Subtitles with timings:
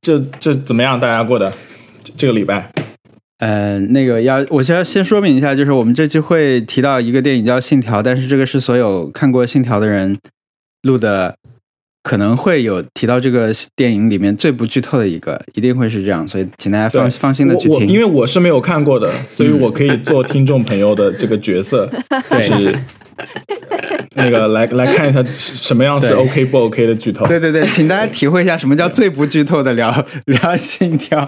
[0.00, 0.98] 这这怎么样？
[0.98, 1.52] 大家过的
[2.16, 2.70] 这个礼拜？
[3.38, 10.16] 呃，那个要，我先先说明一下，就是我们这期会提到一个电影叫《信条》，但是这个是所有看过《信条》的人
[10.82, 11.36] 录的，
[12.02, 17.86] 可能会有提到这个电影里面最不剧透的一个，一定会是这样，所以请大家放放心的去听。
[17.86, 21.88] 因为我是没有看过的，所以我可以做听众朋友的这个角色，
[22.30, 22.74] 就是
[24.16, 27.26] 那个来来看一下什么样是 OK 不 OK 的剧透。
[27.26, 29.90] 对对对，请大家体会一下什么叫最不剧透的聊
[30.26, 31.20] 聊《心跳》，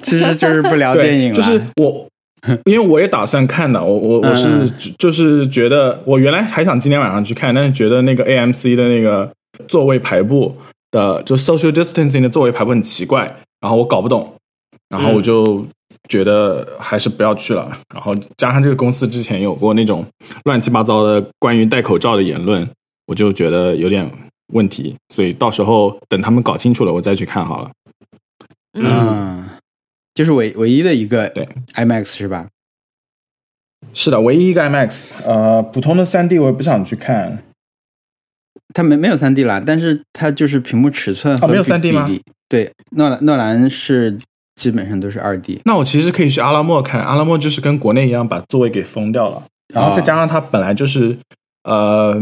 [0.00, 1.36] 其实就是不聊电影了。
[1.36, 2.08] 就是我，
[2.64, 9.30] 因为我也打算看的，我我我是就是觉得我原来还想今天晚上去看，但是觉得那个 AMC 的那个
[9.66, 10.56] 座位排布
[10.90, 13.24] 的就 social distancing 的座位排布很奇怪，
[13.60, 14.34] 然后我搞不懂，
[14.88, 15.66] 然后我就。
[16.08, 20.06] 觉得还是不要去了，然后加上这个公司之前有过那种
[20.44, 22.66] 乱七八糟的关于戴口罩的言论，
[23.06, 24.10] 我就觉得有点
[24.54, 27.70] 问题，所以到时候等他们搞清楚了，我再去看好了。
[28.72, 29.50] 嗯，
[30.14, 32.48] 就是唯唯一的一个对 IMAX 是吧？
[33.92, 35.02] 是的，唯一一个 IMAX。
[35.26, 37.42] 呃，普通的三 D 我也不想去看，
[38.74, 42.08] 它没没有三 D 啦，但是它就是屏幕尺寸哦，没有三 D 吗？
[42.48, 44.18] 对，诺兰诺兰是。
[44.58, 49.40] 基本上都是二 D，那我其实可以去阿拉莫看，阿拉莫就是跟国内一样把座位给封掉了，
[49.72, 51.16] 然后再加上它本来就是，
[51.62, 52.12] 呃，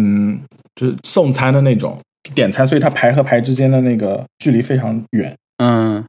[0.74, 1.98] 就是送餐的那种
[2.34, 5.34] 点餐，所以它排和排之间的那个距离非常远。
[5.64, 6.04] 嗯，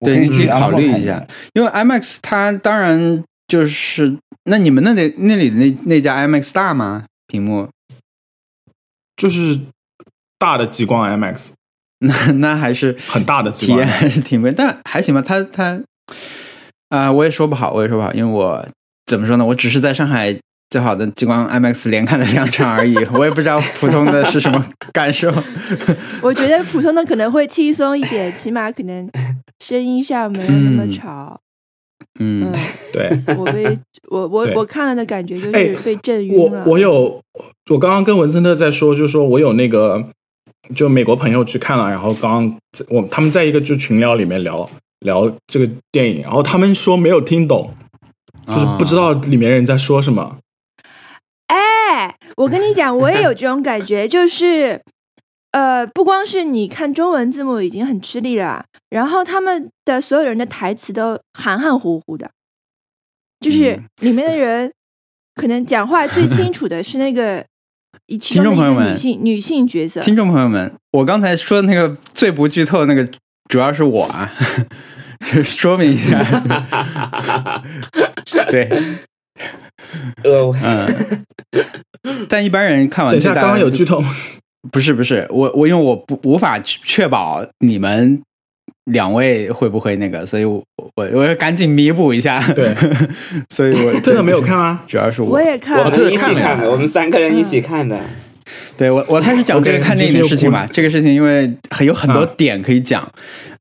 [0.00, 4.14] 对，你可以考虑一下，因为 IMAX 它当然就是，
[4.44, 7.06] 那你们那里那里那那家 IMAX 大吗？
[7.26, 7.66] 屏幕
[9.16, 9.58] 就是
[10.38, 11.50] 大的极光 IMAX。
[12.04, 15.22] 那那还是很大的体验，还是挺不，但还行吧。
[15.22, 15.80] 他他
[16.90, 18.68] 啊，我也说不好，我也说不好，因为我
[19.06, 19.46] 怎么说呢？
[19.46, 20.36] 我只是在上海
[20.68, 25.32] 最好的激光 IMAX 连看了两场而已， 我也不知道普通的是什么感受。
[26.20, 29.08] 我觉得普通的可能会轻松一点，起码可能
[29.64, 31.40] 声音上没有那么吵。
[32.20, 32.52] 嗯，
[32.92, 35.50] 对， 我被我我我看了的感觉就是
[35.84, 36.64] 被震晕了。
[36.64, 37.22] 我我有，
[37.70, 40.04] 我刚刚跟文森特在说，就是说我有那个。
[40.74, 42.56] 就美国朋友去看了，然后刚
[42.88, 44.66] 我他们在一个就群聊里面聊
[45.00, 47.70] 聊这个电影，然后他们说没有听懂，
[48.46, 50.38] 就是不知道里面人在说什么。
[51.48, 54.80] 哎，我跟你讲，我也有这种感觉，就是
[55.54, 62.28] 呃，不光是你看中文字幕已经很吃力了，然后他们的所有人的台词都含含糊糊的，
[63.38, 64.72] 就是里面的人
[65.36, 67.44] 可能讲话最清楚的是那个。
[68.20, 70.00] 听众朋友们，女性女性角色。
[70.00, 73.08] 听众朋友们，我刚才说的那个最不剧透的那个，
[73.48, 74.32] 主要是我啊，
[75.24, 76.18] 就是说明一下。
[78.50, 78.68] 对，
[80.24, 81.24] 呃，嗯，
[82.28, 84.12] 但一般人看完，等一下，刚刚有剧透吗？
[84.70, 88.22] 不是，不是，我我因为我不无法确保你们。
[88.92, 90.26] 两位会不会那个？
[90.26, 90.62] 所以我
[90.96, 92.46] 我我要赶紧弥补一下。
[92.52, 92.74] 对，
[93.48, 94.82] 所以我 真的没有看吗？
[94.86, 97.98] 主要是我也看，我们一起看的，我们三个人一起看的。
[98.76, 100.68] 对我我开始讲这个看电影的事情吧。
[100.70, 103.10] 这个事情因为很有很多点可以讲。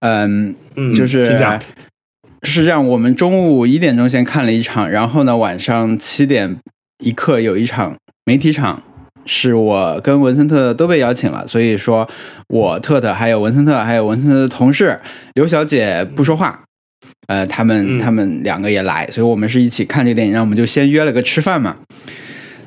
[0.02, 0.54] 嗯，
[0.94, 6.58] 就是是这样，我们中午一点钟先看了一场，然后呢晚上七点
[7.02, 8.84] 一刻有一场媒体场。
[9.26, 12.08] 是我跟文森特都被邀请了，所以说
[12.48, 15.00] 我特特还有文森特还有文森特的同事
[15.34, 16.64] 刘小姐不说话，
[17.28, 21.78] 呃，他们他们两个也来，所以我们是一起看这个电影，然后我们就先约了个吃饭嘛。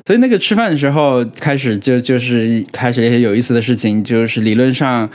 [0.05, 5.09] 所以那个吃饭的时候开始就就是开始一些有意思的事情，就是理论上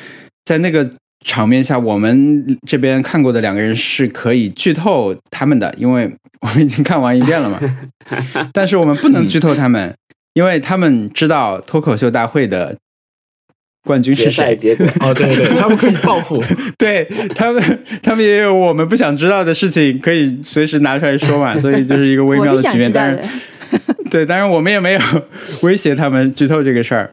[0.44, 0.88] 在那个
[1.24, 7.58] 场面下，我们这边看过的两个人是可以剧透他们的，因为我们已经看完一遍了嘛。
[8.52, 9.94] 但是我们不能剧透他们。
[10.34, 12.76] 因为他们知道脱口秀大会的
[13.84, 16.42] 冠军是谁，结果哦，对对，他们可以报复，
[16.78, 17.04] 对
[17.34, 22.90] 他们，他们也有我们不想知道的事情，可以随时拿出来说嘛，所以就是一个微妙的局面。
[22.92, 23.28] 但是，
[24.10, 25.00] 对，当然我们也没有
[25.62, 27.10] 威胁他们剧透这个事儿。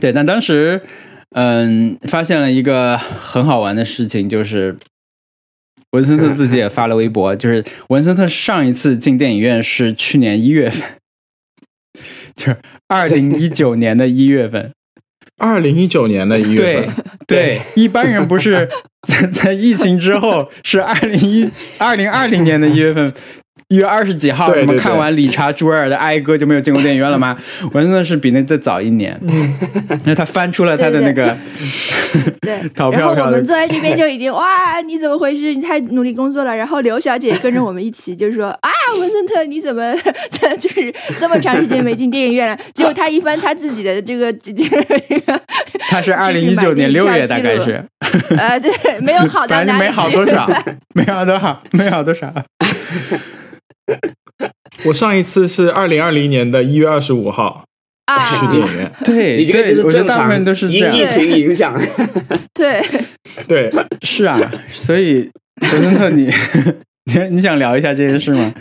[0.00, 0.80] 对，但当时，
[1.36, 4.76] 嗯，发现了一个很好玩的事情，就是
[5.92, 10.82] 文森特自己也发了微博，就是文森特上一次进电影院是去年一月份。
[12.36, 12.56] 就是
[12.86, 14.70] 二零一九年的一月份，
[15.38, 16.94] 二零一九年的一月份，
[17.26, 18.68] 对，一般人不是
[19.08, 23.12] 在在疫情之后是二零一二零二零年的一月份
[23.68, 27.36] 一月二十几号，什么看完理查·朱尔的《哀歌》就没有进过电影院了吗？
[27.72, 29.20] 文森特是比那再早一年，
[30.04, 31.36] 那他翻出了他的那个
[32.40, 33.24] 对淘 票票。
[33.24, 35.52] 我们坐在这边就已经哇，你怎么回事？
[35.52, 36.54] 你太努力工作了。
[36.54, 38.70] 然后刘小姐跟着我们一起，就是说啊，
[39.00, 39.92] 文森特你怎么
[40.60, 42.56] 就是这么长时间没进电影院了？
[42.72, 45.40] 结果他一翻他自己的这个这个，
[45.90, 47.84] 他是二零一九年六月大概是，
[48.38, 48.70] 呃，对，
[49.00, 50.48] 没有好到哪里，没好多少，
[50.94, 52.32] 没好多少，没好多少。
[54.86, 57.64] 我上一次是二零二零年的一月二十五号
[58.40, 61.78] 去电影院， 对，你这个就是正常，都是因疫情影响。
[62.54, 62.82] 对
[63.46, 63.70] 对，
[64.02, 64.38] 是啊，
[64.70, 65.30] 所以
[65.60, 66.30] 德森特，你
[67.04, 68.54] 你你想聊一下这件事吗？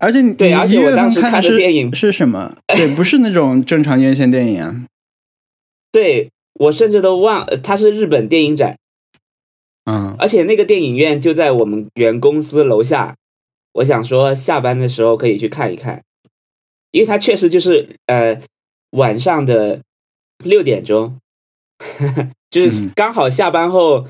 [0.00, 2.54] 而且你对，而且我当时看的电影是什么？
[2.68, 4.84] 对，不是那种正常院线电影啊。
[5.90, 8.76] 对我甚至都忘，它是日本电影展。
[9.90, 13.14] 嗯，而且那个电影院就在我们原公司楼下。
[13.78, 16.02] 我想说，下班的时候可以去看一看，
[16.90, 18.40] 因为它确实就是呃
[18.90, 19.80] 晚上的
[20.42, 21.18] 六点钟，
[22.50, 24.08] 就是刚好下班后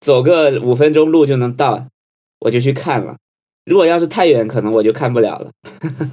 [0.00, 1.86] 走个五分钟路就能到，
[2.40, 3.16] 我就去看了。
[3.66, 5.50] 如果要是太远，可能我就看不了了。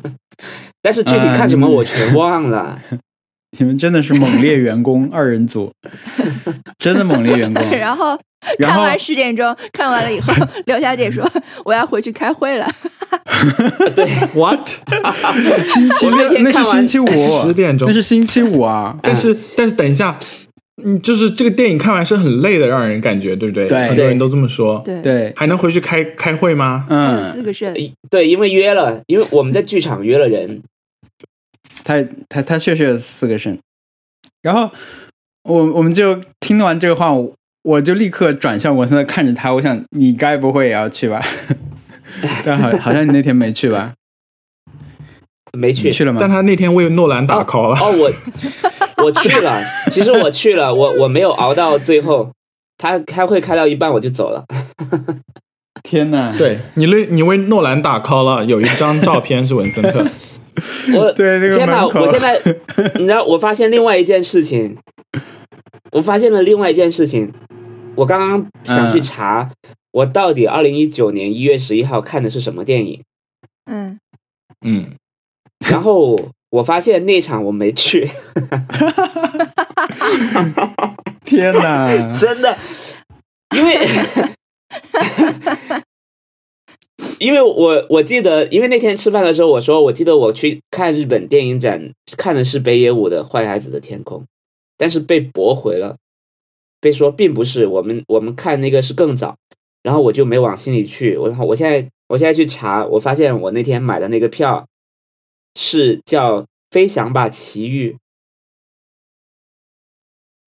[0.81, 2.81] 但是具体看什么我全忘了。
[3.57, 5.71] 你们真的是猛烈员工二人组，
[6.77, 7.63] 真的猛烈员工。
[7.71, 8.19] 然后
[8.59, 10.33] 看完十点钟，看完了以后，
[10.65, 11.29] 刘小姐说
[11.65, 12.67] ：“我要回去开会了。
[13.95, 14.67] ”对，What？
[15.67, 17.07] 星期六那是星期五
[17.41, 18.97] 十点钟，那是星期五啊。
[19.01, 20.17] 但是但是等一下，
[20.83, 23.67] 嗯，就是这个电影看完是很累的，让人感觉对不对？
[23.67, 24.81] 对，很多人都这么说。
[24.85, 26.85] 对对，还能回去开开会吗？
[26.89, 27.73] 嗯，四个肾。
[28.09, 30.61] 对，因为约了，因为我们在剧场约了人。
[31.83, 33.57] 他他他确实有四个肾，
[34.41, 34.69] 然后
[35.43, 37.13] 我我们就听完这个话，
[37.67, 41.21] 我就立刻转向文森特看着他，我想你该不会也要去吧？
[42.45, 43.93] 但好好像你那天没去吧？
[45.51, 46.19] 没去去了吗？
[46.21, 47.77] 但他那天为诺兰打 call 了。
[47.77, 49.61] 哦，我我去了，
[49.91, 52.31] 其实我去了，我我没有熬到最后，
[52.77, 54.45] 他开会开到一半我就走了。
[55.83, 56.33] 天哪！
[56.37, 60.05] 对你为你为诺兰打 call 了，有一张照片是文森特。
[60.95, 61.85] 我对那个天哪！
[61.85, 62.39] 我现在
[62.95, 64.77] 你知道，我发现另外一件事情，
[65.91, 67.33] 我发现了另外一件事情。
[67.97, 69.49] 我刚刚想去查，
[69.91, 73.03] 我到底二零一九年一月十一号看的是什么电影？
[73.65, 73.99] 嗯
[74.61, 74.91] 嗯，
[75.69, 76.17] 然后
[76.51, 78.07] 我发现那场我没去。
[81.25, 81.87] 天哪！
[82.17, 82.57] 真的，
[83.55, 83.75] 因为。
[87.19, 94.21] 因为我我记得，因为那天吃饭的时候，我说我记得我去看日本电影展，看的是北野武的《坏孩子的天空》，
[94.77, 95.97] 但是被驳回了，
[96.79, 99.37] 被说并不是我们我们看那个是更早，
[99.83, 101.17] 然后我就没往心里去。
[101.17, 104.67] 我我现在我现在去查，我发现我那天买的那个票
[105.55, 106.41] 是叫
[106.71, 107.91] 《飞翔吧奇遇》，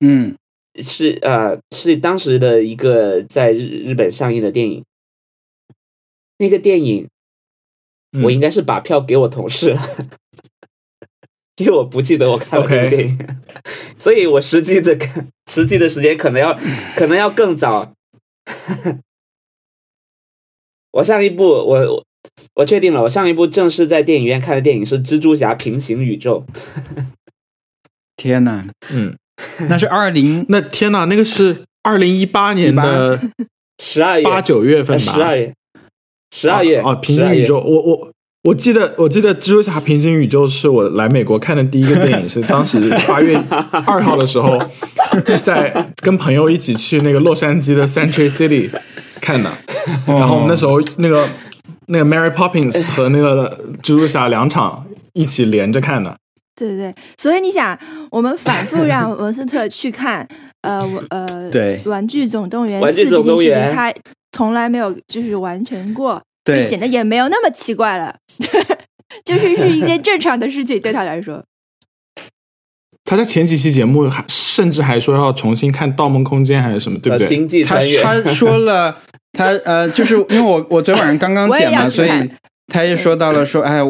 [0.01, 0.37] 嗯，
[0.83, 4.85] 是呃是当时的一个在日日本上映的电影。
[6.39, 7.09] 那个电影，
[8.23, 9.81] 我应该是把票给我同事了，
[11.57, 13.19] 因为我不记得我看过这个电影，
[13.99, 16.59] 所以我实际的看实际的时间可能要
[16.95, 17.93] 可能要更早。
[20.93, 22.05] 我上一部我
[22.55, 26.45] 我确定了，我上一部正式在电影院看的电影是《蜘蛛侠：平行宇宙》。
[28.17, 29.17] 天哪，嗯，
[29.69, 33.21] 那是二零， 那天哪，那个是二零一八年的
[33.83, 35.55] 十二月八九月份吧，十二月。
[36.35, 38.13] 十二月哦，平行宇宙，我我
[38.47, 42.79] 我记得我记得蜘蛛侠平行宇宙是我来美国看的第一个电影，是当时
[43.09, 43.37] 八月
[43.85, 44.57] 二号的时候，
[45.43, 48.71] 在跟朋友一起去那个洛杉矶的 Century City
[49.21, 49.51] 看的，
[50.07, 51.29] 然后我们那时候那个
[51.89, 56.17] 那个 Mary Poppins 和那个蜘蛛侠两场一起连着看的。
[56.55, 57.77] 对对对，所以你想，
[58.13, 60.27] 我们反复让文斯特去看，
[60.63, 63.93] 呃，呃，对，玩具总动员玩具总动员，他。
[64.33, 68.15] 从来没有就是完成过，对，显得也没有那么奇怪了，
[69.25, 71.45] 就是是一件正常的事情对他来说。
[73.05, 77.27] 他在前几期节目还甚至还说要重新看《盗梦空间》还是什么，对不对？
[77.27, 78.97] 星际穿越，他说了，
[79.33, 82.11] 他呃，就是因为我我昨天晚上刚刚剪嘛，所以
[82.73, 83.83] 他也说到了说，哎。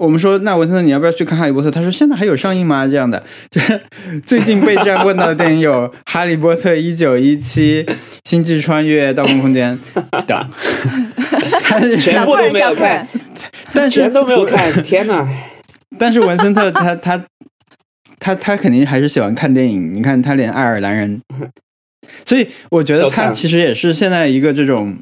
[0.00, 1.68] 我们说，那文森特，你要不要去看《哈利波特》？
[1.70, 3.78] 他说：“现在还有上映吗？”这样的，就是
[4.24, 7.84] 最近被这样问到的电影有《哈利波特》一九一七、
[8.24, 9.78] 《星际穿越》、《盗梦空间》
[10.24, 10.50] 等，
[12.00, 13.06] 全部都没有看，
[13.72, 14.82] 但是全都没有看。
[14.82, 15.28] 天哪！
[15.98, 17.22] 但是文森特他他
[18.18, 19.92] 他他肯定还是喜欢看电影。
[19.92, 21.20] 你看他连爱尔兰人，
[22.24, 24.96] 所以我觉得他其实也是现在一个这种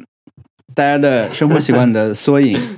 [0.75, 2.59] 大家的生活习惯的缩影。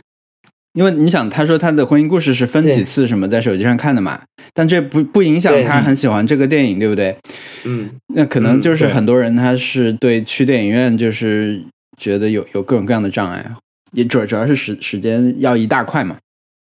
[0.75, 4.21] 因为你想，他说他的婚姻故事是分几次什么在手机上看的嘛，
[4.55, 7.17] 但这不不影响他很喜欢这个电影，对不对？
[7.65, 11.61] 嗯，那可能就是很多人他是对去电影院就是
[11.99, 13.45] 觉得有有各种各样的障碍，
[13.93, 16.17] 也主主要是时时间要一大块嘛，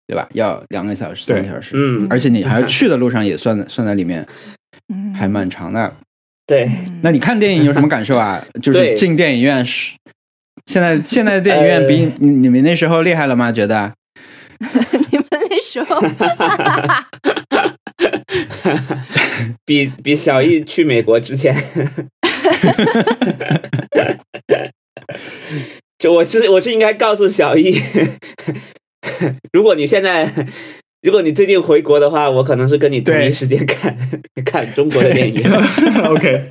[0.08, 0.28] 对吧？
[0.34, 4.26] 要两个小时、三个小时，嗯，而且你还要去的路上也算算在里面，
[4.94, 5.96] 嗯，还蛮长的。
[6.46, 6.70] 对，
[7.02, 8.44] 那你看电影有什么感受啊？
[8.62, 9.94] 就是进电影院是。
[10.66, 13.52] 现在现在的电影院比你你们那时候厉害了吗？
[13.52, 13.94] 觉得？
[15.12, 16.00] 你们那时候，
[19.66, 21.54] 比比小易去美国之前，
[26.04, 27.74] 就我是我是应该告诉小易，
[29.54, 30.30] 如果你现在
[31.02, 33.98] 如果你最近回国的话，我可能是跟你同一时间看
[34.44, 35.42] 看中国的电影。
[36.04, 36.50] OK。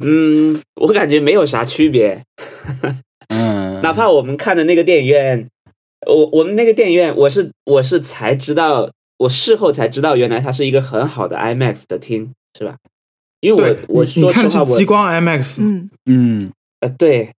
[0.02, 2.22] 嗯，我感觉没有啥区别。
[3.28, 5.46] 嗯，哪怕我们看的那个电影院，
[6.06, 12.76] 我我们那个电影院，我是我是才知道，我事后才知道，原来它是一个很好的 IMAX 的厅，是吧？
[13.40, 15.90] 因为我我说实话，我激光 IMAX，嗯。
[16.06, 16.52] 嗯。
[16.80, 17.30] 呃，对，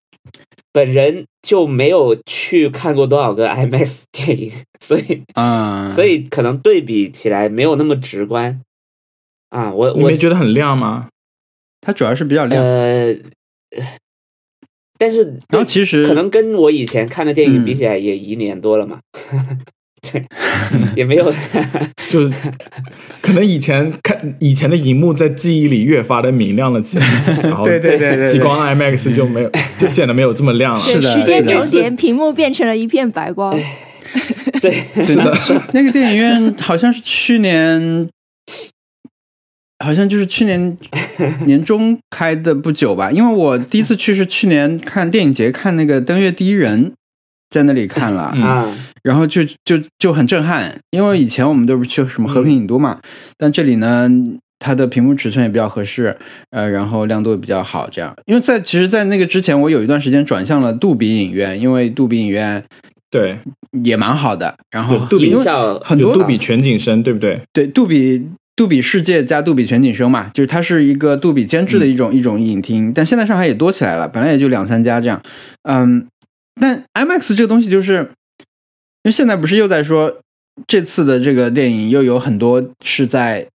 [0.73, 8.61] 本人就没有去看过多少个 IMAX 电影，所以啊， 所以可能对比起来没有那么直观。
[9.49, 9.73] 啊。
[9.73, 11.07] 我我没觉得很亮吗？
[11.81, 13.15] 它主要是比较亮，呃，
[14.97, 18.99] 但是然后其实可能跟我以前看的电影比起来，也一年多了嘛，
[20.01, 20.23] 对，
[20.95, 21.33] 也没有，
[22.09, 22.29] 就
[23.21, 27.05] 可能以前看以前的荧幕在记忆里越发的明亮了起来，
[27.43, 30.79] 然后对对对对，激光 IMAX 就没有，就显得没有这么亮了。
[30.79, 33.57] 是的，时间重叠，屏幕变成了一片白光。
[34.61, 34.71] 对，
[35.03, 35.35] 是的，
[35.73, 38.07] 那个电影院好像是去年。
[39.81, 40.77] 好像就是去年
[41.45, 46.87] 年中开的不久吧，因为我第一次去是去年看电影节看那个《登月第一人》，
[47.49, 48.23] 在那里看了。
[48.23, 48.67] 啊，
[49.03, 52.99] 然后就就就很震撼，因为以前我们都是去什么和平影都嘛，
[53.37, 54.09] 但这里呢，
[54.59, 56.17] 它的屏幕尺寸也比较合适，
[56.51, 58.15] 呃，然后亮度也比较好，这样。
[58.25, 62.63] 因为在其实，在那个之前，我有一段时间转向了杜比影院，因为杜比影院
[63.09, 63.37] 对
[63.83, 65.33] 也蛮好的，然后杜比
[65.83, 67.41] 很多杜比全景声，对不对？
[67.53, 68.27] 对，杜比。
[68.55, 75.21] 杜比世界加杜比全景声嘛，就是它是一个杜比监制的一种一种影厅，但现在上海也多起来了，本来也就两三家这样。
[75.63, 76.05] 嗯，
[76.59, 78.05] 但 IMAX 这个东西就是，因
[79.09, 80.21] 为现在不是又在说
[80.65, 83.45] 这次的这个电影又有很多是在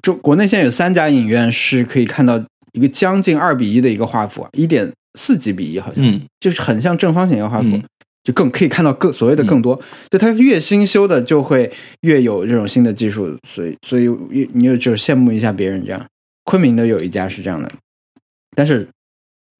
[0.00, 2.40] 中国内现在有三家影院是可以看到
[2.72, 7.80] 一个将近二比一的一个画幅，一点四几比一好像，嗯，就是很像正方形一个画幅。
[8.24, 11.72] 就更可以看到更所谓的更多，就它越新修的就会
[12.02, 14.06] 越有这种新的技术，所以所以
[14.52, 16.06] 你又就羡慕一下别人这样。
[16.44, 17.72] 昆明的有一家是这样的，
[18.54, 18.86] 但是，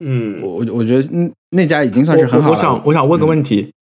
[0.04, 1.08] 嗯，我我觉得
[1.50, 2.54] 那家已经算是很好了。
[2.54, 3.72] 我想我想问个问题，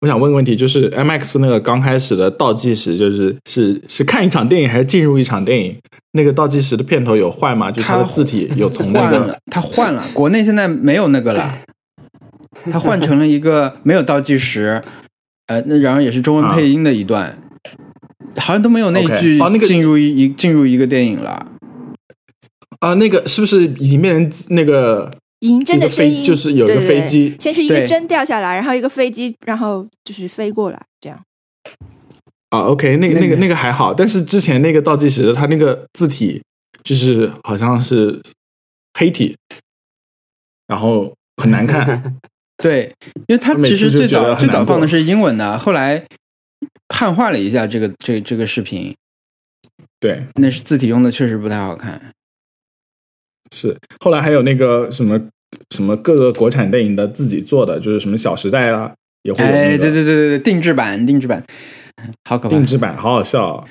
[0.00, 5.76] 我想问个问题，就是 MX 那个刚开始的倒计时，就是是是看一场电影还是进入一场电影？
[6.12, 7.70] 那个倒计时的片头有换吗？
[7.70, 11.54] 就它的字体有从那个它换了，国内现在没有那个了。
[12.72, 14.82] 它换成了一个 没有倒计时，
[15.46, 17.38] 呃，那然后也是中文配音的一段，
[18.36, 21.46] 好像都没有那一句进入一进入一个电影了。
[22.80, 26.24] 啊，那个是不是已经变成那个银针的声音？
[26.24, 31.20] 就是有一个飞机，先是一个针掉下来，然后一个飞机，然后就是飞过来这样。
[32.50, 36.42] 啊，OK，那个那个那个还好，但是之前那个倒计时，它那个字体
[36.82, 38.20] 就是好像是
[38.98, 39.36] 黑体，
[40.66, 42.16] 然后很难看。
[42.62, 42.92] 对，
[43.28, 46.04] 因为它其实最早最早放的是英文的，后来
[46.88, 48.94] 汉化了一下这个这这个视频。
[49.98, 52.12] 对，那是字体用的确实不太好看。
[53.54, 55.20] 是，后来还有那个什么
[55.70, 58.92] 什么各个国产电影的自己做的，就是什么《小时代》啦，
[59.22, 59.50] 也会有。
[59.50, 61.44] 哎，对对对对对，定制版定制版，
[62.28, 62.56] 好可怕！
[62.56, 63.64] 定制版好好笑。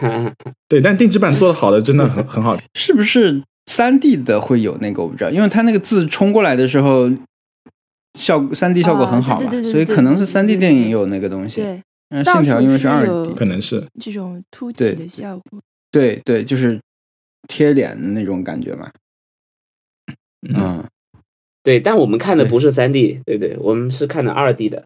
[0.00, 0.32] 嗯，
[0.68, 2.58] 对，但定制版做的好的真的很很好。
[2.74, 5.02] 是不是三 D 的会有那个？
[5.02, 7.10] 我不知道，因为它那个字冲过来的时候。
[8.18, 11.60] 效果三 D 效果很好嘛，所以可能是三 D 电影有那个东西。
[11.60, 15.60] 对，线条因为是二 D，可能是这种凸起的效果。
[15.92, 16.80] 对对，就是
[17.46, 18.90] 贴脸的那种感觉嘛。
[20.48, 20.84] 嗯，
[21.62, 24.84] 对，但我们看的不是三 D，对对，我们是看的二 D 的。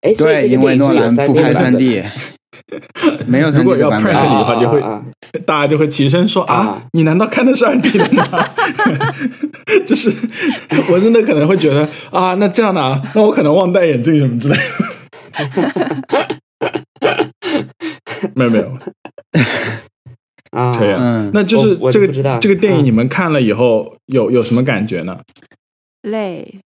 [0.00, 2.02] 哎，对，因为诺兰不拍三 D，
[3.26, 3.50] 没有。
[3.50, 4.80] 如果要 prank 你的话，就会
[5.44, 8.24] 大家就会起身说啊，你难道看的是二 D 的吗？
[9.86, 10.12] 就是
[10.90, 14.62] 我真的可能会觉得啊，那这样的，那我可能忘戴眼镜什么之类的。
[18.34, 18.78] 没 有没有，
[20.58, 20.98] 啊，可以啊。
[21.00, 22.08] 嗯，那就是这个
[22.40, 25.20] 这个电影，嗯你们看了以后有有什么感觉呢？
[26.02, 26.60] 累。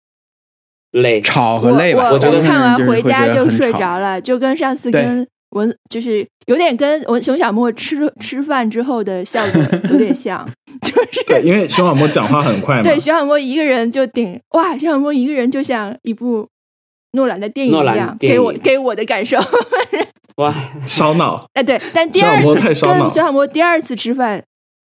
[0.92, 10.48] 累，吵和累吧，我我觉得看完回家就睡着了，就跟上次跟文就是有点跟文熊小莫吃吃饭之后的效果 有点像，
[10.80, 12.82] 就是对，因为熊小莫讲话很快嘛。
[12.82, 16.48] 对熊小莫一个人就顶哇，熊小莫一个人就像一部
[17.12, 19.36] 诺兰的电影一样，给我给我的感受。
[20.38, 20.52] 哇，
[20.86, 21.46] 烧脑。
[21.54, 22.74] 哎，对，但第二次跟
[23.10, 24.42] 徐小莫第二次吃饭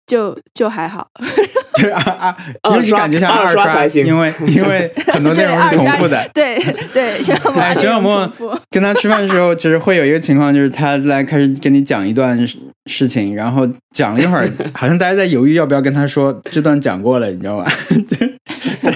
[0.08, 1.08] 就就还好，
[1.80, 6.30] 对啊啊，二刷尤其感觉像二二刷，才行因为 因为很多内容是重复的。
[6.34, 6.58] 对
[6.94, 17.72] 对，徐小莫哎，还是熊小莫很重复跟他吃饭的时候，其实会有一个情况，就是他来开始跟你讲一段事事情，然后讲了一会儿，好像大家在犹豫要不要跟他说这段讲过了，你知道吧？
[18.08, 18.26] 就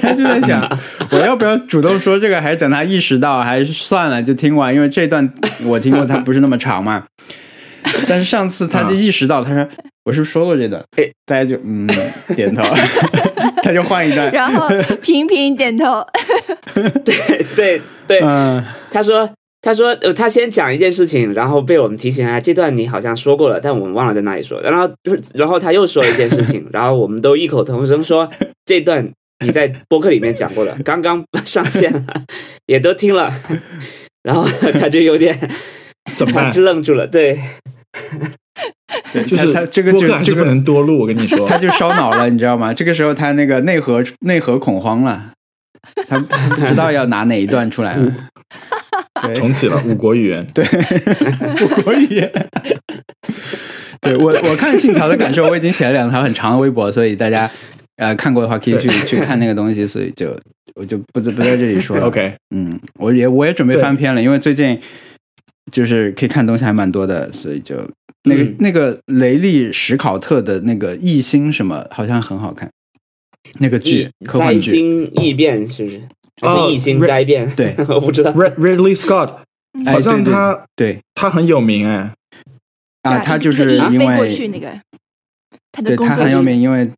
[0.06, 4.74] 大家就在想， 我要不要主动说这个，还是等他意识到，还是算了就听完？
[4.74, 5.28] 因为这段
[5.66, 7.06] 我听过，它不是那么长嘛。
[8.08, 9.68] 但是上次他就意识到，他说
[10.04, 10.84] 我是不是说过这段？
[10.98, 11.88] 哎大家就嗯
[12.36, 12.64] 点头，
[13.64, 14.32] 他就换一段。
[14.32, 14.68] 然后
[15.02, 16.06] 频频点头，
[17.56, 19.30] 对对，嗯，他说。
[19.62, 24.62] 他说：“呃，他先讲一件事情，然后被我们提醒啊，这段你好像说过了，但我们忘了在哪里说。
[24.62, 24.88] 然后，
[25.34, 28.30] 然后他又说了一件事情，然后我们都异口同声说
[28.64, 29.12] 这段
[29.44, 32.04] 你在播客里面讲过了，刚刚上线了，
[32.68, 33.34] 也都听了。
[34.24, 34.48] 然后
[34.80, 35.38] 他就有点
[36.16, 36.52] 怎么办？
[36.52, 37.06] 就愣住了。
[37.06, 37.38] 对，
[39.12, 41.46] 对，就是他他这个就这个能多录，我跟你说。
[41.50, 42.74] 他就烧脑了，你知道吗？
[42.74, 45.34] 这个时候他那个内核内核恐慌了，
[46.08, 48.14] 他他不知道要拿哪一段出来了。
[49.22, 50.48] 对重启了五国语言。
[50.54, 50.66] 对，
[51.62, 52.32] 五国语言。
[54.02, 57.50] 对我我看《信条》的感受，我已经写了两条很长的微博，所以大家
[57.98, 60.38] 呃看过的话可以去去看那个东西， 所以就
[60.76, 62.06] 我就不不在这里说了。
[62.08, 64.80] OK，嗯，我也我也准备翻篇了，因为最近
[65.72, 67.76] 就是可以看东西还蛮多的，所以就
[68.24, 68.56] 那个、嗯。
[68.60, 72.70] 那个雷利史考特的那个异星什么好像很好看，
[73.60, 76.02] 那个剧科幻剧，星异变是不是？
[76.42, 77.50] 哦是异星灾变？
[77.56, 77.74] 对。
[77.88, 78.32] 我不知道。
[78.34, 79.36] Red Ridley Scott
[79.86, 81.00] 哎好像对对他对。
[81.16, 82.12] 他很有名哎，
[83.04, 84.68] 啊，他就是因飞过去为那个，
[85.72, 86.90] 他的对工作很有名，因为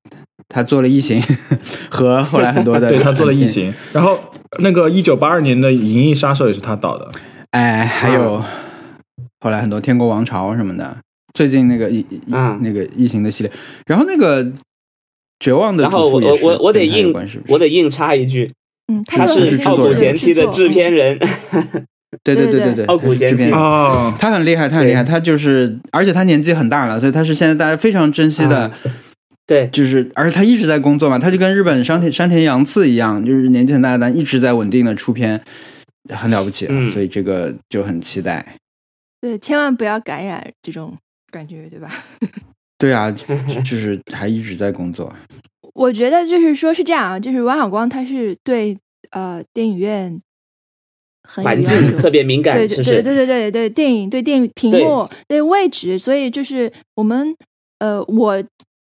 [0.49, 1.21] 他做了异形
[1.89, 4.19] 和后来很多的 对他做了异，形，然后
[4.59, 7.09] 那个一九八二年的《银翼杀手》也是他导的。
[7.51, 8.43] 哎，还有
[9.39, 10.97] 后来很多天国王朝什么的，
[11.33, 13.51] 最近那个异异啊那个异形的系列，
[13.85, 14.45] 然后那个
[15.39, 17.43] 绝望的然后我主妇也我我得硬是是？
[17.47, 18.51] 我得硬插一句，
[18.91, 21.19] 嗯，他是傲骨贤妻的制片人。
[22.23, 28.71] 对对对对对对，傲骨贤妻哦，他很厉害，他很厉害，他就是，而且他年纪很大了，所以他是现在大家非常珍惜的，啊
[29.47, 35.41] 对，就是，而且他一直在工作嘛，他就跟日本山田山田洋次一样，就是年纪很大，但一直在稳定的出片，
[36.09, 38.45] 很了不起了，嗯所以这个就很期待。
[39.21, 40.95] 对，千万不要感染这种
[41.31, 41.89] 感觉，对吧？
[42.77, 43.25] 对啊，就
[43.61, 45.11] 就是还一直在工作。
[45.73, 48.77] 我觉得就是说是这样啊，就是王小光他是对
[49.11, 50.21] 呃电影院
[51.23, 52.91] 很环境特别敏感，对是不是？
[52.91, 57.35] 对对对对对对，电影对电影屏幕对位置，所以就是我们
[57.79, 58.43] 呃，我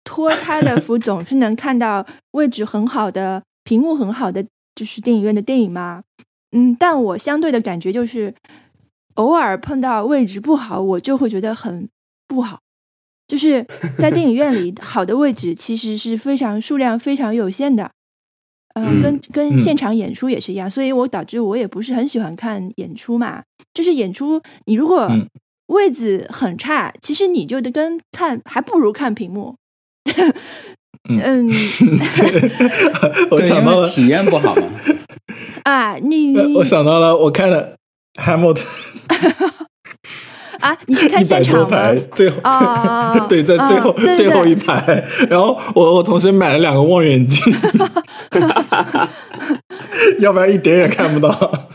[0.06, 6.04] 托他的福，总是能看到位置很好的、屏幕很好的，就是电影院的电影嘛。
[6.52, 8.32] 嗯，但我相对的感觉就是，
[9.14, 11.88] 偶尔碰到位置不好，我就会觉得很
[12.28, 12.60] 不好。
[13.26, 13.66] 就是
[13.98, 17.90] 在电影院里，好的位置其实是非常数量非常有限的。
[18.74, 23.42] 呃、嗯跟跟嗯现场演出也是一样，所以我导致我也不是很喜欢看演出嘛。
[23.74, 25.28] 就是演出，你如果嗯
[25.66, 29.56] 位子很差，其实你就得跟看还不如看屏幕。
[31.08, 31.48] 嗯嗯
[33.30, 34.62] 我，想到了，体验不好嘛。
[35.64, 37.76] 啊，你呃我想到了，我看了
[38.20, 38.64] Hamilton
[40.60, 42.36] 啊，你是看现场吗多排？，最后
[43.28, 47.54] 对，在最后哦对对最后一排，然后我我同学买了两个望远镜，
[50.18, 51.68] 要不然一点也看不到。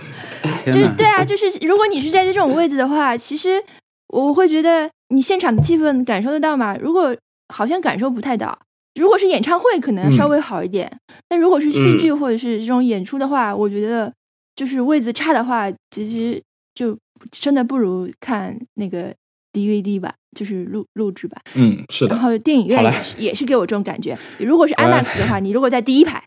[0.65, 3.61] 就是对啊，就是如果你是在这种位置的话，其实
[4.07, 6.75] 我会觉得你现场的气氛感受得到吗？
[6.81, 7.15] 如果
[7.51, 8.57] 好像感受不太到。
[8.95, 10.91] 如果是演唱会，可能稍微好一点。
[11.29, 14.11] 但如果是戏剧或者是这种演出的话，我觉得
[14.55, 16.41] 就是位子差的话，其实
[16.73, 16.97] 就
[17.31, 19.13] 真的不如看那个
[19.53, 21.37] DVD 吧，就是录录制吧。
[21.55, 24.17] 嗯，是的然，后电影院也是也是给我这种感觉。
[24.39, 26.21] 如果是 IMAX 的话，你如果在第一排，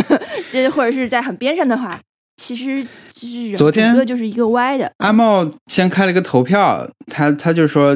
[0.50, 2.00] 这或者是在很边上的话，
[2.36, 4.90] 其实就是人昨天整个就是一个歪的。
[4.98, 7.94] 阿茂先开了个投票，他他就说，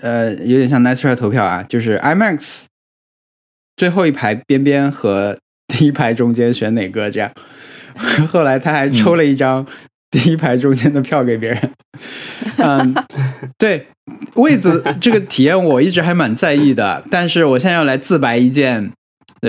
[0.00, 2.64] 呃，有点像 Nice Try 投票啊，就是 IMAX
[3.76, 7.30] 最后一排边边和第一排中间选哪个这样。
[8.28, 9.66] 后来他还抽了一张
[10.10, 11.70] 第一排中间的票给别人。
[12.58, 12.94] 嗯，
[13.58, 13.86] 对，
[14.34, 18.92] 位子这个体验我一直还蛮在意的，但是我现在要来自白一件。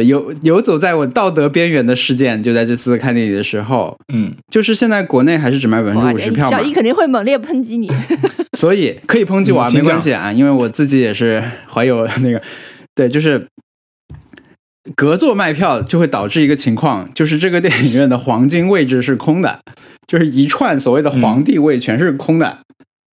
[0.04, 7.92] 游游走在我道德边缘的事件，就在这次看电影的时候，嗯，就是现在国内还是只卖百分之五十票嘛，小姨肯定会猛烈抨击你，
[8.58, 12.42] 所以可以抨击我啊，没关系啊，因为我自己也是怀有那个，
[12.96, 13.48] 对，就是
[14.96, 19.60] 隔座卖票就会导致一个情况，就是这个电影院的黄金位置是空的，
[20.08, 22.60] 就是一串所谓的皇帝位全是空的，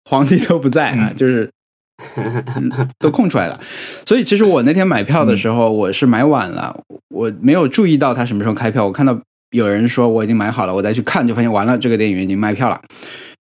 [0.09, 1.51] 皇帝都不在啊，就是。
[2.99, 3.61] 都空出来了，
[4.07, 8.87] 所以其实我那天买票的时候，我是买晚了，我没有注意到他什么时候开票。
[8.87, 9.19] 我看到
[9.51, 12.81] 有人说我已经买好了，我再去看就发现完了，这个电影院已经卖票了。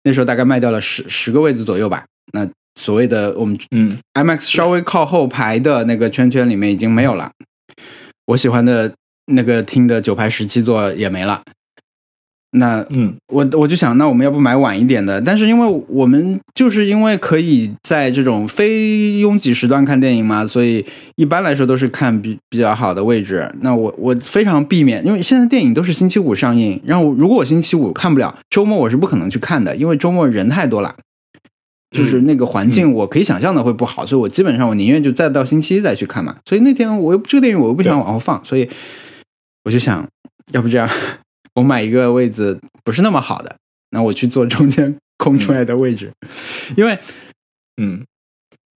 [0.04, 2.04] 那时候大概卖掉了十十个位子左右吧。
[2.32, 2.48] 那
[2.80, 7.30] 所谓的我们嗯，IMAX 稍微靠后排的那个圈圈里面已经没有了。
[8.26, 8.92] 我喜欢的
[9.26, 11.42] 那个厅的九排十七座也没了。
[12.56, 15.20] 那嗯，我我就想，那我们要不买晚一点的？
[15.20, 20.84] 但是因为我们就是因为可以在这种非拥挤时段看电影嘛，所以
[21.16, 23.50] 一般来说都是看比比较好的位置。
[23.60, 30.94] 那我我非常避免，因为现在电影都是星期五上映，然后如果我星期五看不了，周末我是不可能去看的，因为周末人太多了，
[31.90, 36.36] 就是那个环境我可以想象的会不好，所以我基本上我宁愿就再到星期一再去看嘛。
[36.46, 38.68] 所以那天我又这个电影我又不想往后放，所以
[39.64, 40.06] 我就想
[40.52, 40.88] 要不这样。
[41.56, 43.56] 我买一个位置不是那么好的，
[43.90, 46.12] 那我去坐中间空出来的位置，
[46.76, 46.98] 因为，
[47.82, 48.04] 嗯，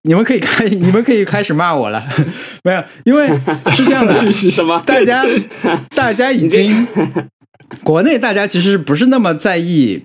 [0.03, 2.05] 你们可以开，你们可以开始骂我了，
[2.65, 3.29] 没有，因为
[3.75, 4.83] 是这样的，是什么？
[4.87, 5.25] 大家，
[5.95, 6.87] 大家已经，
[7.85, 10.03] 国内大家其实不是那么在意。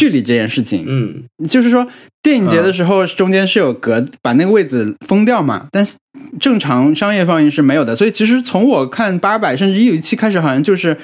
[0.00, 1.86] 距离这件事情，嗯，就是说
[2.22, 5.94] 电影节的时候中间是有隔把那个位置封掉嘛，但是
[6.40, 10.96] 正常商业放映是没有的，所以其实从我看八百甚至一期开始，好像就是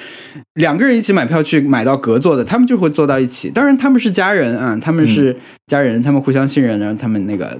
[0.55, 3.51] 两个人一起买票去买到隔座的，他们就会坐到一起。
[3.51, 7.55] 当然他们是家人啊，他们是家人，他们互相信任，然后他们那个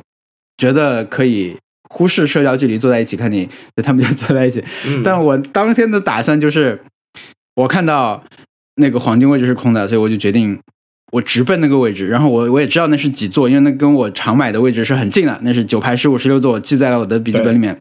[0.58, 1.56] 觉得可以
[1.88, 3.50] 忽视社交距离坐在一起看电影，
[3.84, 4.64] 他们就坐在一起。
[5.04, 6.82] 但我当天的打算就是，
[7.54, 8.24] 我看到
[8.78, 10.58] 那个黄金位置是空的，所以我就决定。
[11.14, 17.78] 我直奔那个位置，然后我我也知道那是几座，因为那跟我常买的位置是很近的，那是九排十五、十六座，我记在了我的笔记本里面。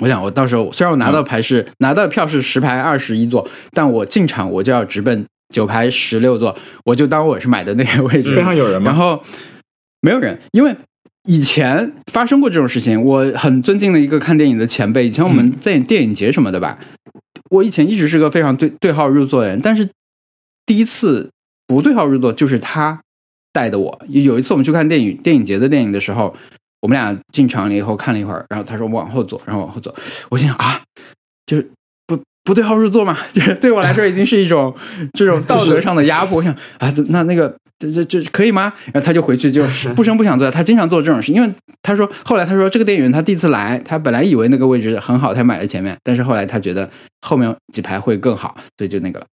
[0.00, 8.32] 我想，我到时候虽然我拿到牌是拿到票是十排二十一座，但我进场我就要直奔九排十六座，我就当我是买的那个位置。
[8.34, 8.90] 边上有人吗？
[8.90, 9.22] 然后
[10.00, 10.74] 没有人，因为
[11.24, 13.02] 以前发生过这种事情。
[13.02, 16.78] 我很尊敬的一个看电影的前辈，以前我们在电影节什么的吧，
[17.50, 19.90] 我以前一直是个非常对对号入座的人，但是
[20.64, 21.30] 第一次。
[21.66, 23.00] 不对号入座就是他
[23.52, 24.00] 带的我。
[24.08, 26.34] 有一次我们去看电影电影节的电影的时候，
[26.80, 29.94] 我们俩进场了以后看了一会儿，然后他说我往后走，然后往后走。
[30.28, 30.82] 我心想啊，
[31.46, 31.70] 就是
[32.06, 34.74] 不不对号入座嘛， 就是对我来说已经是一种
[35.14, 36.38] 这种道德上的压迫。
[36.38, 38.72] 我想啊，那那个这这这可以吗？
[38.92, 40.50] 然后他就回去就是不声不响坐。
[40.50, 41.50] 他经常做这种事，因为
[41.82, 46.88] 他说后来他说这个电影院他第一次来，他本来以为那个位置很好，他买了前面，但是后来他觉得
[47.22, 49.26] 后面几排会更好，所以就那个了。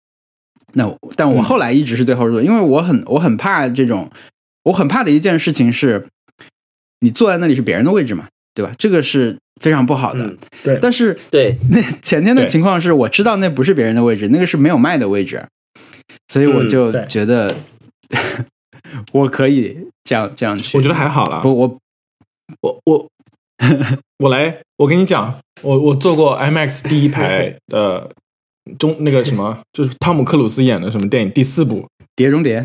[0.74, 4.10] 那但我后来一直是对号入座，因为我很我很怕这种，
[4.64, 6.08] 我很怕的一件事情是，
[7.02, 8.74] 你坐在那里是别人的位置嘛，对吧？
[8.78, 10.36] 这个是非常不好的。
[10.64, 15.46] 对，但是对 那前天的情况是我知道那不是别人的位置，那个是没有卖的位置，
[16.28, 17.56] 所以我就觉得
[19.14, 20.78] 我可以这样这样去。
[20.78, 21.42] 我觉得还好啦。
[21.44, 21.78] 我我
[22.62, 23.08] 我我
[24.18, 28.10] 我来，我跟你讲，我我坐过 IMAX 第一排的。
[28.80, 31.32] 中那个什么，就是汤姆克鲁斯演的什么电影？
[31.32, 31.82] 第四部
[32.16, 32.62] 《碟中谍》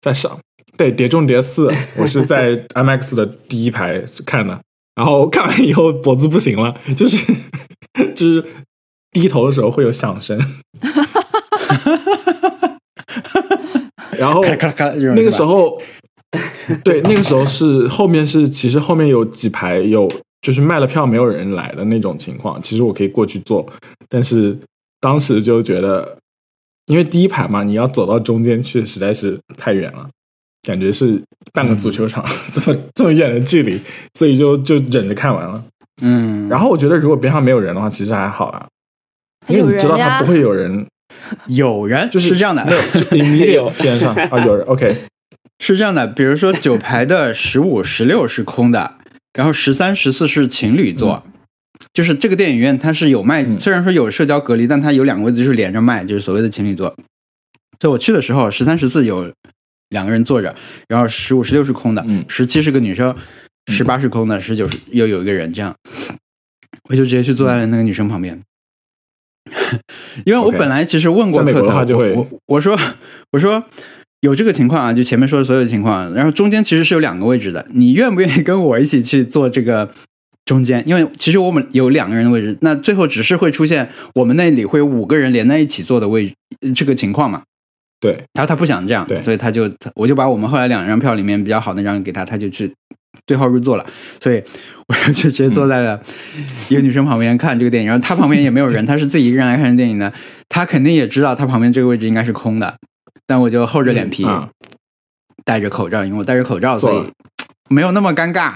[0.00, 0.38] 在上，
[0.76, 1.66] 对，《碟中谍四》，
[2.00, 4.58] 我是在 IMAX 的第一排看的，
[4.94, 7.16] 然后看完以后脖子不行了，就是
[8.14, 8.44] 就是
[9.10, 10.38] 低头的时候会有响声，
[14.18, 15.78] 然后那个时候，
[16.82, 23.66] 对，那个时候是后面是其实后面有几排有就是卖了票没有人来的那种情况，其实我可以过去坐，
[24.08, 24.58] 但是。
[25.08, 26.18] 当时就觉得，
[26.86, 30.04] 因为第一排嘛，你要走到中间去实在是太远了，
[30.66, 33.80] 感觉是半个足球场 这么这么远的距离，
[34.14, 35.64] 所以就就忍着看完了。
[36.02, 38.66] 嗯，然后我觉得如果边上没有人的话，其实还好啦，
[39.46, 40.84] 因为你知道他不会有人，
[41.46, 43.68] 有人就是这样的，没有，就 你有。
[43.80, 44.92] 边上啊有人， OK，
[45.60, 48.94] 是这样的，比如说九排的十五、十六是空的，
[49.34, 51.22] 然后十三、十四是情侣座。
[51.96, 56.94] 就是这个电影院，它是有卖，虽然说有社交隔离，但它有两个位置就是连着卖，就是所谓的情侣座。
[57.80, 59.32] 所以我去的时候，十三、十四有
[59.88, 60.54] 两个人坐着，
[60.88, 63.16] 然后十五、十六是空的，十七是个女生，
[63.72, 65.74] 十八是空的，十九是又有一个人，这样。
[66.90, 68.38] 我就直接去坐在了那个女生旁边。
[70.26, 72.78] 因为我本来其实问过特特，我我说
[73.32, 73.64] 我说
[74.20, 79.90] 有这个情况啊，就前面说的所有情况，然后中间其实是有两个位置的，你愿不愿意跟我一起去做这个
[80.46, 80.82] 中间？
[80.86, 87.42] 因为其实我们有两个人的位置，那最后只是会出现我们那里会有五个人连在一起坐的位置这个情况嘛？
[88.00, 92.72] 对，然后他不想这样，所以他就我就把我们后来两张票里面比较好那张给他，他就去
[93.24, 93.84] 对号入座了，
[94.22, 94.42] 所以
[94.86, 96.00] 我就直接坐在了
[96.68, 100.12] 一个女生旁边看这个电影，然后他旁边也没有人，他是自己一个人来看电影的，
[100.48, 102.76] 他肯定也知道他旁边这个位置应该是空的。
[103.26, 104.24] 但我就厚着脸皮
[105.44, 107.10] 戴着口罩，因为我戴着口罩，所以
[107.68, 108.52] 没有那么尴尬。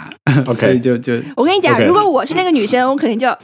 [0.47, 3.37] OK，就就我跟你讲，如果我是那个女生，我肯定就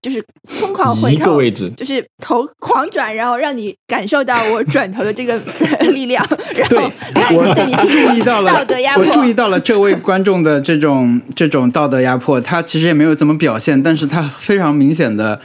[0.00, 1.40] 就是疯狂回头，
[1.76, 5.38] 就是头狂转，然后让你感受到我转头的这个
[5.92, 6.26] 力量。
[6.54, 6.68] 然
[7.26, 15.40] 后我对你注意到了道德压迫，我注意到了这位观众的这种这种道德压迫，他其实也没有怎么表现，但是他非常明显的。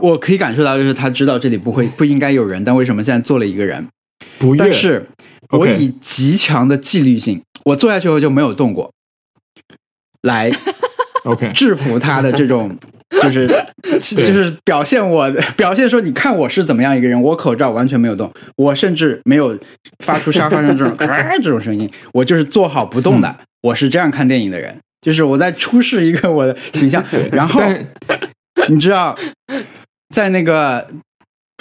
[0.00, 3.88] 我可以感受到，就是他知道这里不会不应该有人，但为什么现在坐了一个人？
[4.38, 5.04] 不，但是
[5.52, 8.90] 我以极强的纪律性，我坐下去后就没有动过，
[10.22, 10.50] 来，
[11.24, 12.76] OK，制服他的这种，
[13.22, 13.46] 就是
[14.00, 19.58] 就是表现我表现说，你看我是怎么样一个人，我口罩完全没有动，我甚至没有
[20.04, 27.62] 发出沙发上这种 咔这种声音，我就是坐好不动的，我是这样看电影的人，就是我在出示一个我的形象，然后。
[28.68, 29.18] 你知道，
[30.14, 30.88] 在那个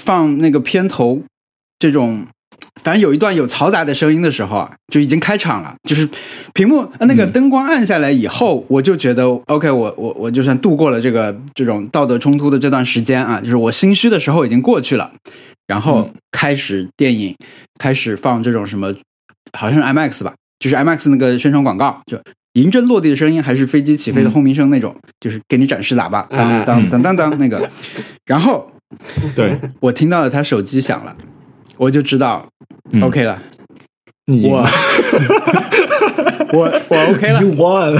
[0.03, 1.23] 放那个片头
[1.79, 2.27] 这种，
[2.83, 5.75] 反正有一段有嘈杂的声音的时候啊，就已经开场了。
[5.87, 6.07] 就是
[6.53, 15.11] 屏幕那个灯光暗下来以后，我就觉得 OK，我我我就算度过了这个这种道德冲突的这段时间啊，就是我心虚的时候已经过去了。
[15.67, 17.35] 然后开始电影
[17.79, 18.93] 开始放这种什么，
[19.57, 22.19] 好像是 IMAX 吧，就是 IMAX 那个宣传广告就。
[22.55, 27.69] 银针落地的声音，还是飞机起飞的轰鸣声那种，就是给你展示喇叭，当当当当当那个。
[28.25, 28.69] 然后，
[29.33, 31.15] 对我听到了他手机响了，
[31.81, 32.47] 我就知道
[33.01, 33.41] OK 了。
[34.27, 34.61] 我
[36.53, 37.41] 我我 OK 了。
[37.41, 37.99] You won，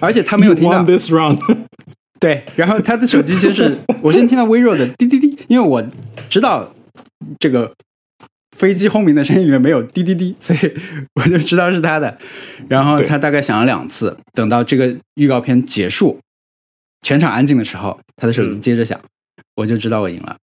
[0.00, 1.38] 而且他没有听到 this round。
[2.18, 5.86] 对，然后他的手机先是 我先听到微弱的滴滴滴，因为我
[6.28, 6.74] 知道
[7.38, 7.72] 这个。
[8.54, 10.58] 飞机轰鸣的声音里面没有滴滴滴，所以
[11.14, 12.16] 我就知道是他的。
[12.68, 16.20] 然后他大概响了两次，等到这个预告片结束，
[17.00, 19.00] 全场安静的时候，他的手机接着响，
[19.56, 20.36] 我就知道我赢了，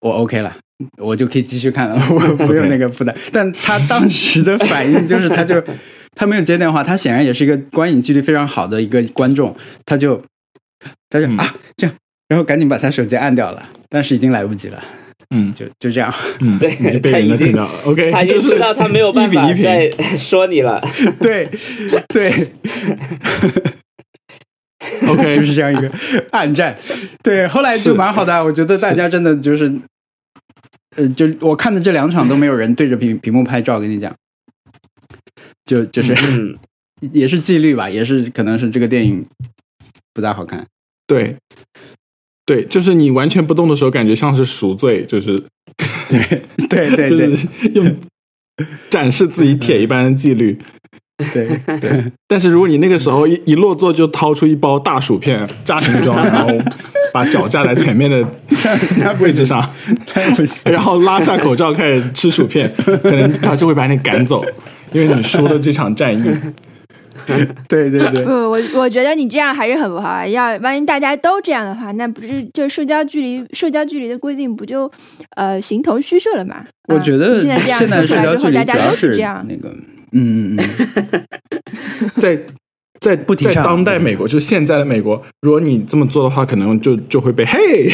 [0.00, 0.56] 我 OK 了，
[0.98, 3.14] 我就可以继续看了， 我不用那个负担。
[3.32, 5.62] 但他当时的反应就是，他就
[6.14, 10.22] 他没有接电话，他显然也是一个观影纪律非常好的一个观众，他就
[11.10, 11.94] 他就啊这样，
[12.28, 14.82] 然后赶紧把他手机按掉了，但是已经来不及了。
[15.34, 16.14] 嗯，就就这样。
[16.40, 16.70] 嗯， 对
[17.12, 20.82] 他已经，OK，他已经知道他没有办法再说你了。
[21.20, 21.46] 对，
[22.08, 22.32] 对
[25.06, 25.92] ，OK，就是这样一个
[26.30, 26.74] 暗战。
[27.22, 29.70] 对，后来就蛮好的，我觉得大家真的就是，
[30.98, 34.14] 呃，就我看的这两场都没有人对着屏屏幕拍照，跟你讲，
[35.64, 36.12] 就就是
[37.12, 39.24] 也是纪律吧，也是可能是这个电影
[40.12, 40.66] 不大好看。
[41.06, 41.36] 对。
[42.44, 45.38] 对，就是你完全不动的时候，感觉像是赎罪，就是
[46.08, 47.36] 对对对 对，
[47.74, 47.96] 用
[48.88, 50.58] 展示自己铁一般的纪律。
[51.34, 51.48] 对
[51.80, 56.48] 对，但是如果你那个时候一一落座就掏出一包大薯片炸成装，然后
[57.12, 58.24] 把脚架在前面的
[59.18, 59.68] 位置上，
[60.64, 64.44] 然后拉下口罩开始吃薯片，可能他就会把你赶走，
[64.92, 66.24] 因为你输了这场战役。
[67.68, 70.24] 对对对，不，我我觉得你这样还是很不好啊。
[70.24, 74.90] 要万一大家都这样的话，那不是就社交距离、社交距离的规定不就
[75.34, 76.64] 呃形同虚设了吗？
[76.86, 79.44] 我觉得现在这样现在社交距离大家都是这样。
[79.48, 79.74] 那个，
[80.12, 82.40] 嗯嗯嗯， 在
[83.00, 87.90] 在不在当代美国，就是现在的美国，如果你这么做的话，可能就就会被嘿，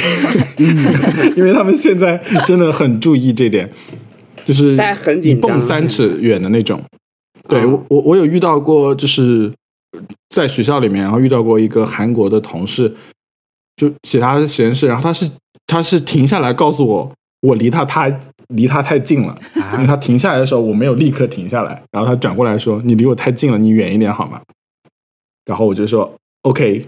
[1.37, 3.69] 因为他们现在真的很注意这点，
[4.47, 4.77] 就是
[5.23, 6.83] 一蹦三尺远的那种。
[7.47, 9.53] 对我我我有遇到过，就是
[10.31, 12.95] 在学校里面，然后遇到过一个韩国的同事，
[13.77, 15.31] 就写他的实验室，然后他是
[15.67, 19.39] 他是停下来告诉我，我离他太离他太近了，
[19.75, 24.41] 因为他停下来的时候我没有立刻停下来，然后他转过来说你离我太近了，你远一点好吗？
[25.45, 26.87] 然后我就说 OK，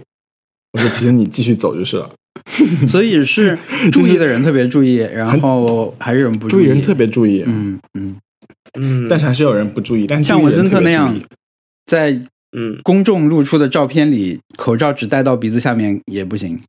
[0.73, 2.09] 我说其实你继续走就是了，
[2.87, 3.57] 所以 是
[3.91, 8.15] 注意的人特别注意，然后还是人不注意人特别注意，嗯嗯。
[8.79, 10.05] 嗯，但是还是有人不注意。
[10.05, 11.17] 但像文森特那样，
[11.87, 12.11] 在
[12.55, 16.59] 嗯公众露出的照片里，口罩只戴到鼻子下面也不行。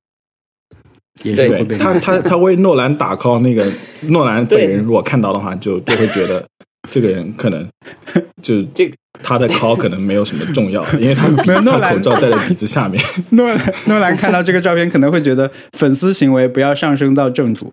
[1.23, 3.67] 也是会被他他他为诺兰打 call，那个
[4.09, 6.45] 诺兰本人如果看到的话，就就会觉得
[6.91, 7.67] 这个人可能
[8.43, 13.03] 就这个他的 call 可能没有什么重要，因为他他口罩戴在鼻子下面。
[13.31, 13.51] 诺
[13.87, 17.73] 诺兰看到这个照片，可能会觉得粉丝行为不要上升到正主。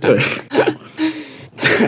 [0.00, 0.18] 对。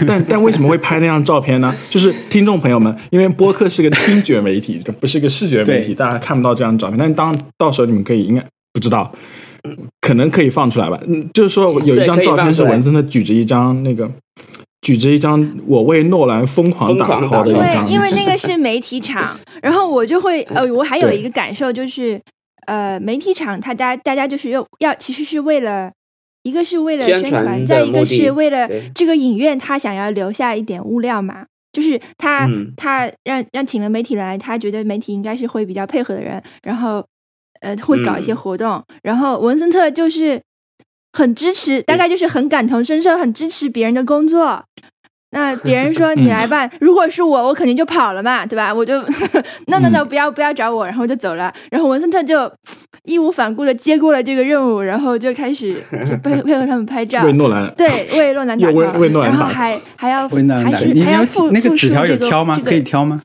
[0.06, 1.74] 但但为什么会拍那张照片呢？
[1.88, 6.98] 就是听众朋友们，因为播客是个听觉媒体，不是一个视觉媒体，大家看不到这张照片。
[6.98, 9.12] 但是当到时候你们可以应该不知道，
[10.00, 11.00] 可能可以放出来吧。
[11.06, 14.10] 嗯，就是说有一张照片是文森特举着一张那个。
[14.82, 22.18] 举着一张我为诺兰疯狂打 call 的一张，因为那个是媒体场， 然后我就会呃，我还有一个感受就是，
[22.66, 25.92] 呃，媒体场他大大家就是要要，其实是为了
[26.44, 31.44] 一个是为了宣传，再一个是为了这个影院他想要留下一点物料嘛，
[31.74, 37.04] 就是他他让让请了媒体来，他觉得媒体应该是会比较配合的人，然后
[37.60, 40.40] 呃会搞一些活动，然后文森特就是。
[41.12, 44.62] 很支持，大概就是很感同身受，很支持别人的工作。
[45.32, 48.72] 那别人说 你来办，如果是我，我肯定就跑了嘛，对吧？
[48.72, 48.96] 我就
[49.66, 51.52] no no no，不要不要找我，然后就走了。
[51.68, 52.48] 然后文森特就
[53.02, 55.74] 义无反顾的接过了这个任务，然后就开始
[56.22, 57.24] 配配合他们拍照。
[57.24, 62.56] 为诺兰对为诺兰打 call，然后还还要还是还要付那个纸条有挑吗？
[62.64, 63.20] 可以挑吗？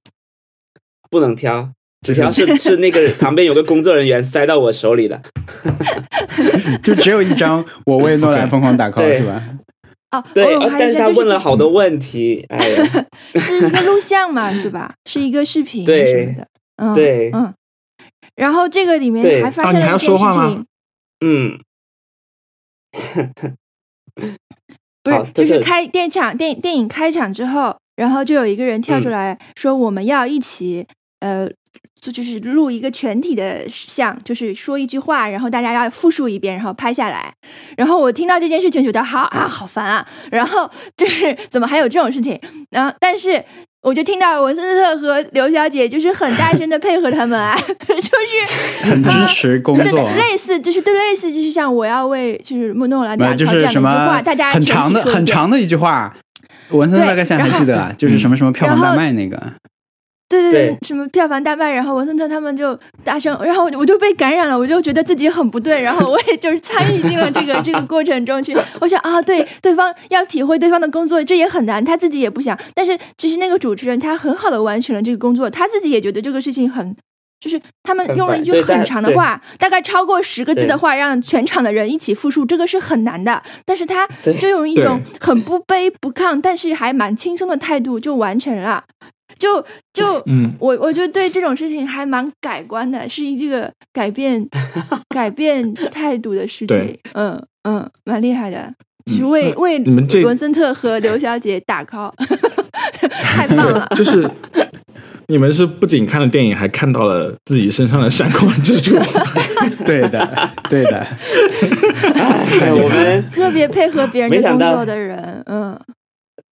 [1.11, 1.69] 不能挑。
[2.01, 5.21] 纸条是是那个旁边有个工作人员塞到我手里的，
[6.83, 9.43] 就只有一张我为诺兰疯狂打 call 是吧？
[10.11, 10.45] 哦，对，
[10.77, 12.59] 但是他问了好多问题，哎，
[13.39, 14.93] 是一个录像嘛， 对吧？
[15.05, 17.53] 是一个视频对的，嗯，对，嗯。
[18.35, 20.65] 然后这个里面还发生了一件事情，
[21.25, 21.57] 嗯，
[25.01, 25.59] 不是，就是。
[25.61, 30.85] 开电场电电影开场之后，然后就有一个人跳出来说我们要一起，
[31.21, 31.49] 呃。
[31.99, 37.33] 就就是录一个全体的像，就是说一句话，然后大家要复述一遍，然后拍下来。
[37.75, 40.05] 然后我听到这件事情，觉得好啊，好烦啊。
[40.31, 42.39] 然后就是 怎么还有这种事情？
[42.69, 43.43] 然后但是
[43.81, 56.15] 我就听到文森特和刘小姐就是很大声的配合他们啊， 就是很支持工作，类似就是对类似就是像我要为就是莫诺兰打样的一句话，大家很长的很长的一句话，
[56.69, 59.41] 文森特大概现在还记得啊，就是什么什么票房大卖那个。
[60.41, 68.55] 对对对，什么票房大卖，然后文森特他们就大声，然后我就被感染了，我就觉得自己很不对，然后我也就是参与进了这个 这个过程中去。
[68.81, 72.57] 我想啊，对，对方要体会对方的工作，这也很难，他自己也不想。
[72.73, 76.95] 但是其实那个主持人他很好的完成了这个工作，他自己也觉得这个事情很，
[77.39, 83.41] 就是他们用了一句很长的话，大概超过十个字的话，让全场的人一起复述，这个是很难的。
[83.65, 88.83] 但是他就用一种很不卑不亢，但是还蛮轻松的态度就完成了。
[89.37, 94.47] 就就嗯，我我觉得对这种事情还蛮改观的，是一个改变
[95.13, 96.97] 改变态度的事情。
[97.13, 98.71] 嗯嗯，蛮厉害的，
[99.05, 102.11] 就是为为你们这文森特和刘小姐打 call，
[103.09, 103.87] 太棒了。
[103.97, 104.29] 就是
[105.27, 108.95] 你们是不仅看了电影，还看到了自己身上的闪光之处。
[109.83, 111.05] 对的，对的。
[112.71, 115.79] 我们特别配合别人工作的人，嗯。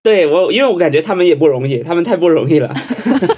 [0.04, 2.76] 对我，因为我感觉他们也不容易，他们太不容易了。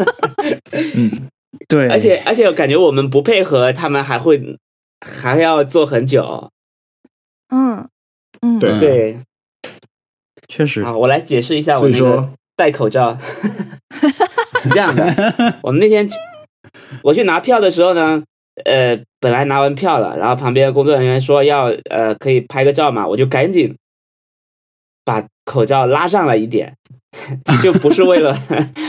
[0.95, 1.29] 嗯，
[1.67, 4.57] 对，而且而且我感觉我们不配合，他们还会
[4.99, 6.51] 还要做很久。
[7.49, 7.87] 嗯
[8.41, 9.19] 嗯，对对，
[10.47, 10.81] 确实。
[10.81, 13.15] 啊，我来解释一下我那个戴口罩
[14.61, 15.05] 是这样的。
[15.61, 16.09] 我们那天
[17.03, 18.23] 我去拿票的时候呢，
[18.65, 23.77] 呃，本来拿完票了，然后旁边工作人员说要呃可以拍个照嘛，我就赶紧
[25.03, 25.27] 把。
[25.45, 26.75] 口罩拉上了一点，
[27.63, 28.37] 就不是为了，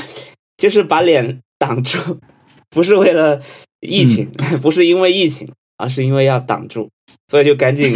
[0.59, 2.19] 就是把脸挡住，
[2.71, 3.40] 不是为了
[3.81, 6.88] 疫情，不是因为疫情，而是因为要挡住，
[7.29, 7.95] 所以就赶紧，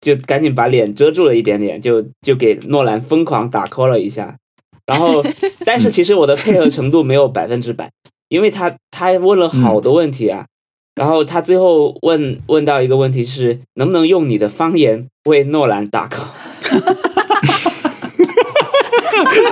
[0.00, 4.36] 就赶紧把脸遮住了一点点，就就给诺兰疯狂打 call 了一下，
[4.86, 5.22] 然后，
[5.64, 7.90] 但是其实我的配合程度没有百分之百，
[8.28, 10.46] 因为他他问了好多问题啊，
[10.94, 16.30] 然后他最后问问到一个问题是，能不能用你的方言为诺兰打 call？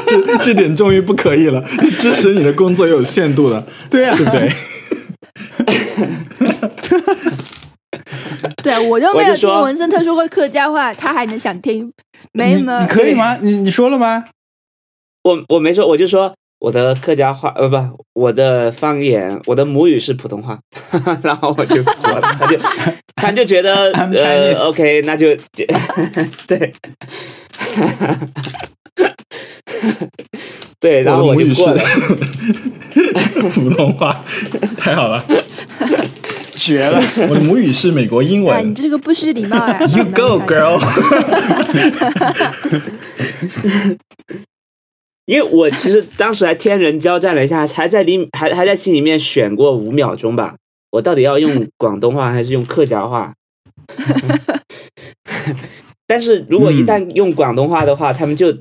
[0.07, 1.63] 这这点终于不可以了，
[2.01, 4.53] 支持你的工作有限度的， 对啊，对不对？
[8.63, 11.91] 对，我就没有听文森特说过客家话，他还能想听？
[12.33, 12.81] 没吗？
[12.81, 13.37] 你可以吗？
[13.41, 14.25] 你你说了吗？
[15.25, 20.59] 我我没说，我就说我的客家话，呃，不，我的方言，我的母语是普通话，
[21.23, 22.57] 然后我就过了，他就
[23.17, 25.65] 他就觉得呃，OK，那就就
[26.47, 26.73] 对。
[30.81, 31.83] 对，然后我就过了。
[33.55, 34.25] 普通话
[34.77, 35.25] 太好了，
[36.57, 37.01] 绝了！
[37.29, 38.71] 我的母语是美国英文。
[38.71, 40.81] 你这个不失礼貌啊！You go, girl。
[45.27, 50.57] 因为我其实当时还天人交战了一下，还在里还还在心里面选过五秒钟吧，
[50.93, 53.35] 我到底要用广东话还是用客家话？
[56.07, 58.57] 但是如果一旦用广东话的话，他们就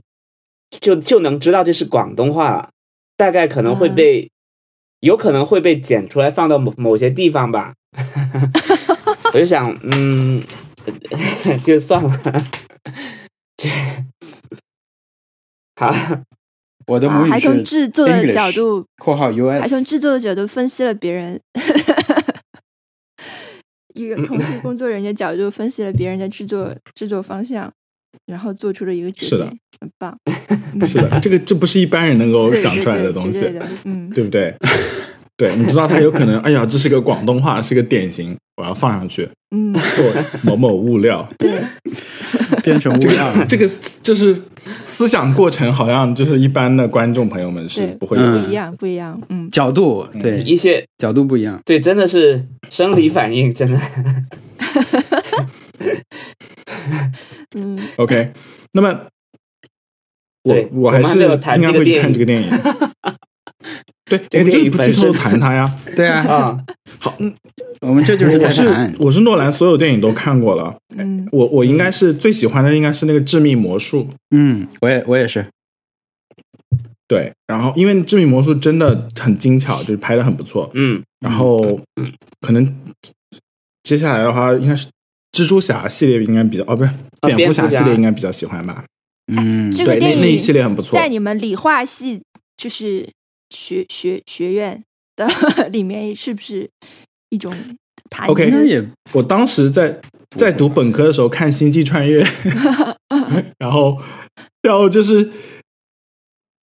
[0.70, 2.70] 就就能知道这是广东话了，
[3.15, 4.30] 大概可能会被，
[4.99, 7.74] 有可能会被剪出来放到某某些地方吧。
[9.34, 10.43] 我就想，嗯，
[11.63, 12.11] 就算了。
[15.80, 15.93] 好，
[16.88, 21.39] 我的母语还从制作的角度（括号 US） 还从制作的角度分析了别人，
[23.93, 27.72] 一个同事工作人员角度分析了别人的制作制作方向，
[28.25, 30.17] 然后做出了一个决定，很棒。
[30.87, 33.45] 是的，这个这不是一般人能够想出来的东西，
[33.85, 34.53] 嗯，对不对？
[35.37, 40.05] 对，你知道他有可能，哎呀，这是个广东话，是个典型，我要放上去，嗯，做
[40.43, 41.61] 某某物料，对，
[42.63, 43.69] 变成物料，这个
[44.01, 44.35] 就是
[44.87, 53.79] 思想过程，好像就是一般的观众朋友们是不会不一样，不一样，嗯，角度对一些角度不一样，对，真的是生理反应，真的，
[57.55, 58.32] 嗯，OK，
[58.73, 59.07] 那么
[60.43, 62.49] 我我还是应该会去看这个电影。
[64.09, 66.65] 对，这个电影本身谈它呀， 对啊，啊，
[66.97, 67.34] 好，嗯，
[67.82, 68.95] 我们这就是我是。
[68.99, 75.45] 我是诺兰所有电影都看过了，嗯，我我应该是最喜欢的应该是那个《致命魔术》，嗯，我也我也是，
[77.05, 81.78] 对，然后因为《致命魔术》真的很精巧，就是拍的很不错，嗯，然后
[82.39, 82.73] 可能
[83.84, 84.88] 接下来的话应该是
[85.38, 86.91] 蜘蛛侠系列应该比较哦，不是
[87.35, 88.83] 蝙蝠侠系列应该比较喜欢吧，
[89.27, 92.21] 嗯，这个电影那一系列很不错，在你们理化系
[92.57, 93.09] 就是。
[93.49, 94.83] 学学学院
[95.15, 95.25] 的
[95.69, 96.69] 里面是不是
[97.29, 97.49] 一种
[98.09, 102.21] 谈？OK，也我当时在在读本科的时候看《星际穿越》，
[103.57, 103.97] 然后
[104.61, 105.31] 然后就是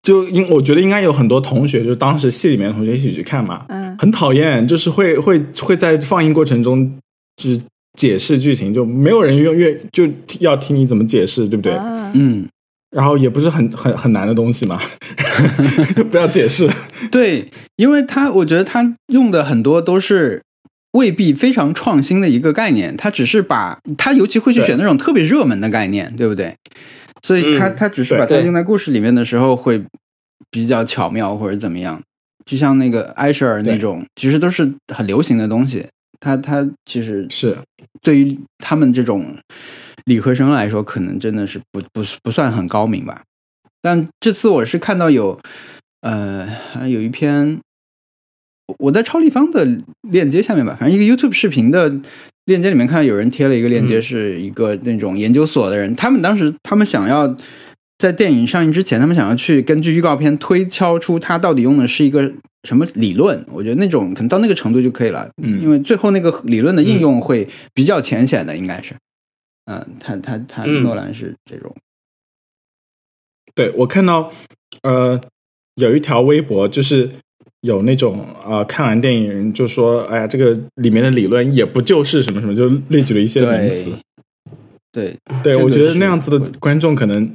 [0.02, 6.98] 就因我觉得应该有很多同学，就当时系里面的同学一起去看嘛，嗯，很讨厌，就是会会会在放映过程中
[7.36, 7.60] 就是
[7.98, 11.74] 解释剧情，就没有人愿愿就要听你怎么解释，对不对？
[12.14, 12.48] 嗯。
[12.90, 14.80] 然后也不是很很很难的东西嘛，
[16.10, 16.68] 不要解释。
[17.08, 20.42] 对，因为他我觉得他用的很多都是
[20.94, 26.52] 未必非常创新的一个概念，他只是把他尤其会去选那种特别热门的概念，对不对？
[27.22, 29.80] 所以他他只是把它用在故事里面的时候会
[30.50, 32.02] 比较巧妙或者怎么样，
[32.44, 35.86] 就像那个艾舍尔那种，其实都是很流行的东西。
[36.20, 37.58] 他他其实是
[38.00, 39.36] 对于他们这种。
[40.06, 43.22] 理科生来说，可能真的是不不不算很高明吧。
[43.82, 45.38] 但这次我是看到有，
[46.00, 46.48] 呃，
[46.88, 47.60] 有一篇
[48.78, 49.68] 我在超立方的
[50.10, 52.00] 链接下面吧，反正一个 YouTube 视频的
[52.46, 57.36] 链接里面看到有人贴了一个链接，是一个那种研究所的人，他们当时他们想要
[57.98, 62.32] 在电影上映之前，他们想要去根据预告片推敲出他到底用的是一个
[62.64, 63.44] 什么理论。
[63.50, 68.94] 我觉得那种可能到那个程度就可以了，嗯，因为最后那个理论的应用会比较浅显的，应该是。
[69.66, 71.72] 嗯，他他他诺兰是这种，
[73.54, 74.32] 对我看到
[74.82, 75.20] 呃
[75.76, 77.08] 有一条微博，就是
[77.60, 83.92] 有那种呃看完电影就说，哎呀，这个里面的理论也不就是什么什么，就列举了一些名词。
[84.90, 87.32] 对对，我觉得那样子的观众可能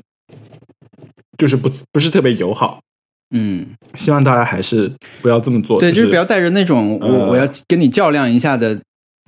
[1.37, 2.81] 就是不不是特别友好。
[3.31, 3.65] 嗯，
[3.95, 5.79] 希望大家还是不要这么做。
[5.79, 8.79] 对，就是不要带着那种我我要跟你较量一下的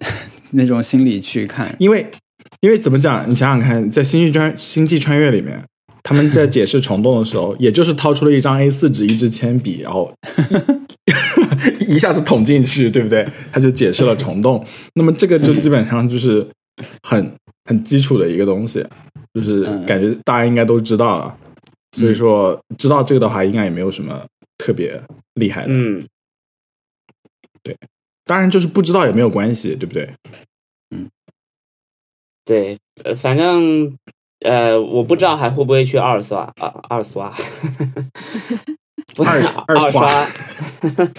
[0.52, 2.06] 那种心理去看，因为。
[2.62, 3.30] 因为怎么讲？
[3.30, 5.62] 你想想看，在《星际穿星际穿越》里面，
[6.02, 10.12] 他们在解释虫洞的时候， 也就是掏出了一张 A 四纸、一支铅笔，然后
[11.88, 13.28] 一下子捅进去，对不对？
[13.52, 14.66] 他就解释了虫洞。
[14.96, 16.48] 那么这个就基本上就是
[17.04, 17.32] 很
[17.66, 18.84] 很基础的一个东西，
[19.36, 21.36] 就是感觉大家应该都知道了。
[21.92, 24.26] 所以说，知道这个的话，应该也没有什么
[24.58, 25.02] 特别
[25.36, 25.68] 厉害的。
[25.70, 26.06] 嗯，
[27.64, 27.76] 对，
[28.26, 30.14] 当然就是不知道也没有关系，对不对？
[30.96, 31.10] 嗯
[32.46, 33.98] 对，呃，反正，
[34.40, 37.34] 呃，我不知道还会不会去二刷，二二刷，
[39.26, 40.28] 二二刷，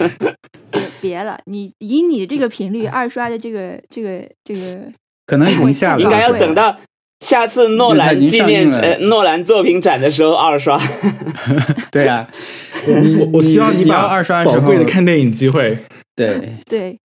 [1.01, 4.91] 别了，你以你的这个频率，二刷的这个这个这个，
[5.25, 6.75] 可能已经下了，应该要等到
[7.19, 10.79] 下次诺兰纪念呃诺兰作品展的时候二刷。
[11.91, 12.27] 对啊，
[12.87, 15.77] 我我希望你把二刷宝贵的看电影机会，
[16.15, 16.97] 对对。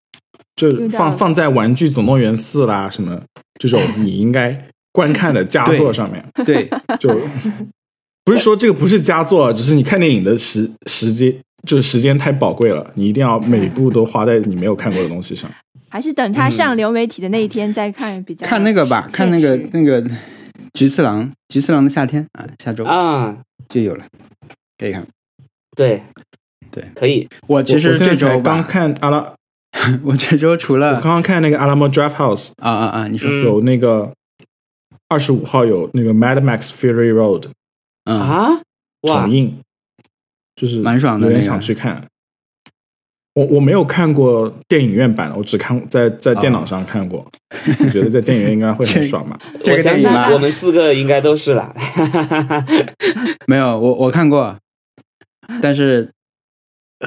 [0.56, 3.20] 就放放在《玩具总动员四》啦，什么
[3.58, 4.56] 这种你应该
[4.92, 6.24] 观看的佳作上面。
[6.46, 7.12] 对，就
[8.24, 11.34] 不是说这个不是佳作，只是你看电影的时时间
[11.66, 15.50] 就是时间太宝贵了，你一定要每部都花在你没有看过的东西上。
[15.94, 18.44] 还是等他上流媒体的那一天再看比较。
[18.44, 20.02] 看那个吧，看那个那个
[20.72, 23.38] 《菊次郎菊次郎的夏天》啊，下周啊
[23.68, 24.04] 就有了，
[24.76, 25.06] 可以看。
[25.76, 26.02] 对
[26.72, 27.28] 对，可以。
[27.46, 29.32] 我其实这周刚看阿拉。
[30.02, 33.06] 我这周除了我刚刚看那个《Alamo Draft House》啊啊啊！
[33.06, 34.12] 你说有那个
[35.08, 37.42] 二十五号有那个《Mad Max Fury Road》
[38.12, 38.60] 啊？
[39.02, 39.60] 重映，
[40.56, 42.04] 就是蛮爽的，有点想去看。
[43.34, 47.26] 我我没有看过电影院版的，我只看在在电脑上看过。
[47.50, 49.38] 我觉得在电影院应该会很爽吧？
[49.64, 51.74] 我相信我们四个应该都是啦。
[53.46, 54.56] 没有，我我看过，
[55.60, 56.10] 但是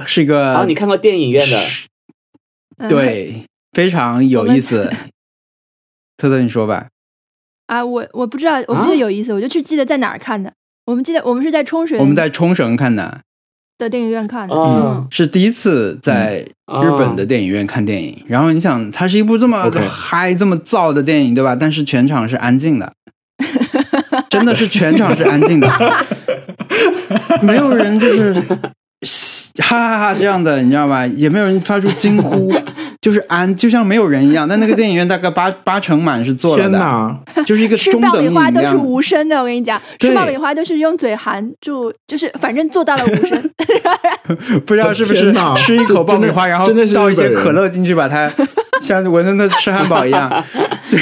[0.05, 0.57] 是一个。
[0.57, 2.89] 哦，你看过电影院的？
[2.89, 4.91] 对，非常有意思。
[6.17, 6.87] 特特，你说吧。
[7.67, 10.51] 啊，我我不知道，我不记得有意思，我就去记得在哪儿看的。
[10.85, 13.21] 我们记得我们是在冲绳，我们在冲绳看的。
[13.77, 16.39] 的电影院看的，嗯，是第一次在
[16.81, 18.23] 日本的电影院看电影。
[18.27, 21.55] 然后你想，它是一部这么嗨、这么燥的电影，对吧？
[21.55, 22.91] 但是全场是安静的，
[24.29, 25.71] 真的是全场是安静的，
[27.43, 28.33] 没有人就是
[29.59, 31.05] 哈哈哈这样的，你知道吧？
[31.05, 32.51] 也没有人发出惊呼。
[32.99, 34.45] 就是安，就像没有人一样。
[34.49, 39.39] 但那个电影院大概八 八成满是坐了的，就是一个中 等吃爆米花都是无声的。
[39.39, 43.51] 我跟你讲，吃爆米花都是用嘴含住，就是反正做到了无声。
[44.65, 48.31] 不知道是不是吃一口爆米花，然后倒一些可乐进去，把它
[48.81, 50.43] 像文森特吃汉堡一样，
[50.89, 50.97] 就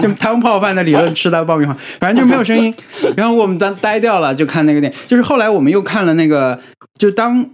[0.00, 2.74] 就汤泡饭的理论吃到爆米花，反正就没有声音。
[3.16, 4.98] 然后我们当呆掉了，就看那个电影。
[5.06, 6.58] 就是后来我们又看了那个，
[6.98, 7.44] 就当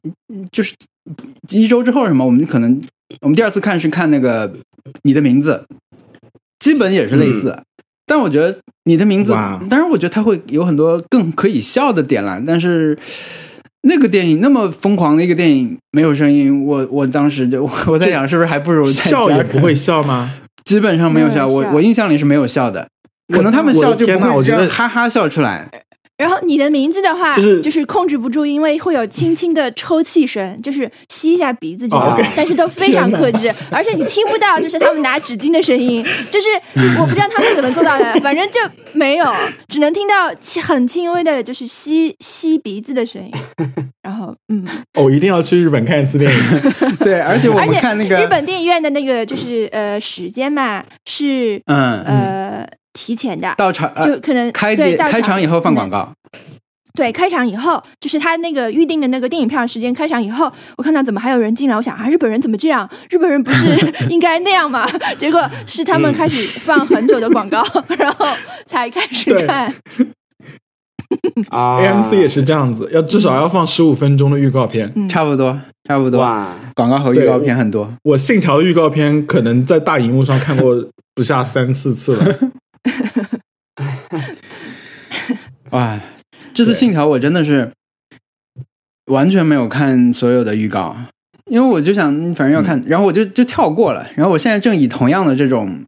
[0.52, 0.74] 就是
[1.50, 2.80] 一周之后什么，我们可能。
[3.20, 4.52] 我们第二次看是看那个
[5.02, 5.64] 你的名字，
[6.58, 7.62] 基本也是类似，
[8.06, 12.40] 但我觉得你的名字，当然我觉得它会有很多更可以笑的点了。
[12.46, 12.98] 但是
[13.82, 20.32] 那个电影那么疯狂的一个电影，没有声音，我我当时就 我在想，是不是还不如笑也不会笑吗？
[20.64, 22.88] 基本上没有笑，我我印象里是没有笑的，
[23.34, 25.68] 可能他们笑就不会这样哈哈笑出来。
[26.22, 36.46] 然后你的名字的话，就是就是控制不住，因为会有轻轻的抽泣声，就是吸一下鼻子这种，但是都非常克制， 而且你听不到，就是他们拿纸巾的声音，就是
[37.00, 38.60] 我不知道他们怎么做到的，反正就
[38.92, 39.26] 没有，
[39.68, 43.32] 只能听到很轻微的，就是吸吸鼻子的声音。
[44.02, 44.64] 然后，嗯，
[45.00, 46.40] 我一定要去日本看一次电影。
[47.00, 52.68] 对，而且我们看那个日本电影院的那个就是呃时间嘛，是嗯呃。
[52.92, 56.12] 提前的到场就可能开对开场以后放广告，
[56.94, 62.88] 对开场以后就是他那个预定的那个电影票时间，开场以后我看到怎么还有人进来，我想啊日本人怎么这样？
[63.08, 64.86] 日本人不是 应该那样吗？
[65.16, 67.62] 结果是他们开始放很久的广告，
[67.98, 68.26] 然后
[68.66, 69.74] 才开始看。
[71.50, 76.20] 啊，AMC 也是这样子，要至少要放十五分钟的预告片，差不多差不多。
[76.20, 77.92] 哇，广告和预告片很多。
[78.02, 80.74] 我信条的预告片可能在大荧幕上看过
[81.14, 82.38] 不下三四次了。
[85.72, 85.98] 哇，
[86.52, 87.72] 这次《信条》我真的是
[89.06, 90.94] 完全没有看所有的预告，
[91.46, 94.06] 因为我就想反正要看，然后我就就跳过了。
[94.14, 95.82] 然后我现在正以同样的这种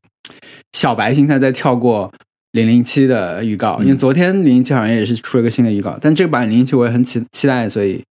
[0.73, 2.11] 小白心态在跳过
[2.53, 8.03] 《零零七》的预告，因为昨天《零零七》好像也是出了个新的预告，但这版《零零七》我也很期期待，所以，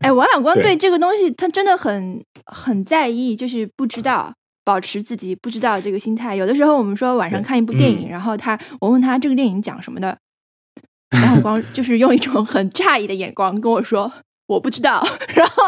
[0.00, 4.32] 哎，王小光对这个东西他真的很很在意，就是不知道。
[4.62, 6.36] 保持自己不知道这个心态。
[6.36, 10.16] 有的时候我们说晚上看一部电影，然后他我问他这个电影讲什么的，
[11.10, 14.12] 然后光就是用一种很诧异的眼光跟我说
[14.46, 15.04] 我不知道。
[15.34, 15.62] 然后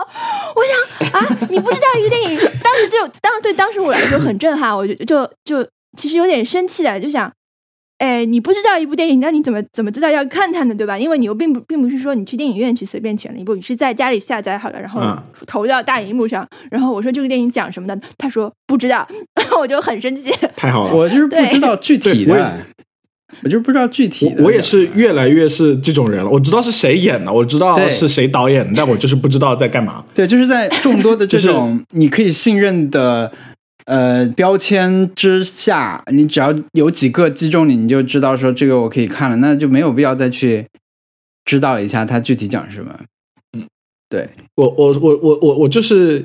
[0.54, 5.66] 我想啊，你不知道一个电影，当时就当对当时我来说很震撼，我就就就
[5.96, 7.32] 其实有点生气的，就想。
[7.98, 10.74] 哎，你不知道一部电影，那你怎么怎么知道要看它呢？
[10.74, 10.98] 对吧？
[10.98, 15.00] 因为你又并不并不是说你去电影院去随便选了一部，你是在家里下载好了，然后
[15.46, 16.44] 投到大荧幕上。
[16.68, 19.06] 然后我说这个电影讲什么的，他说不知道，
[19.56, 20.32] 我就很生气。
[20.56, 22.66] 太好了，我就是不知道具体的，
[23.42, 24.42] 我就是不知道具体的。
[24.44, 26.30] 我也是越来越是这种人了。
[26.30, 30.04] 我知道是谁演的，我知道是谁导演的，但我就是不知道在干嘛。
[30.14, 33.32] 对，就是在众多的这种你可以信任的。
[33.84, 40.64] 呃，标签之下，你只要有几个击中你，你就知道说这个我可以看了，那就没有必要再去
[41.44, 42.96] 知道一下它具体讲什么。
[43.58, 43.66] 嗯，
[44.08, 46.24] 对我，我，我，我，我，我就是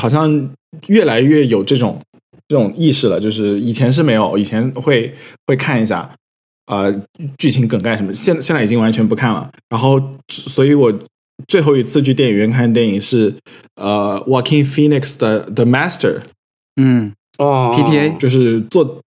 [0.00, 0.50] 好像
[0.88, 2.00] 越来越有这种
[2.48, 5.14] 这种意识了，就是以前是没有，以前会
[5.46, 6.10] 会看一下
[6.70, 6.94] 呃
[7.36, 9.50] 剧情梗概什么，现现在已经完全不看了。
[9.68, 10.92] 然后，所以我
[11.48, 13.34] 最后一次去电影院看电影是
[13.74, 16.20] 呃 Walking Phoenix 的 The Master。
[16.80, 19.00] 嗯哦，PTA 就是做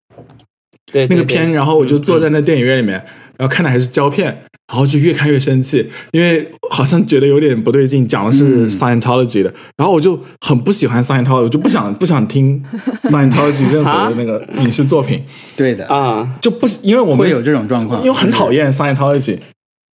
[0.92, 3.04] 对那个片，然后我就坐在那电影院里面，
[3.38, 4.26] 然后看的还是胶片，
[4.68, 12.64] 然后就越看越生气，因为好像觉得有点不对劲，讲的是 Scientology 的，然后我就很不喜欢 Scientology，我就不想 不想听
[13.04, 15.24] Scientology 任何的那个影视作品。
[15.56, 15.86] 对的。
[15.88, 19.40] 啊，就不因为我们会有这种状况，因为很讨厌 Scientology。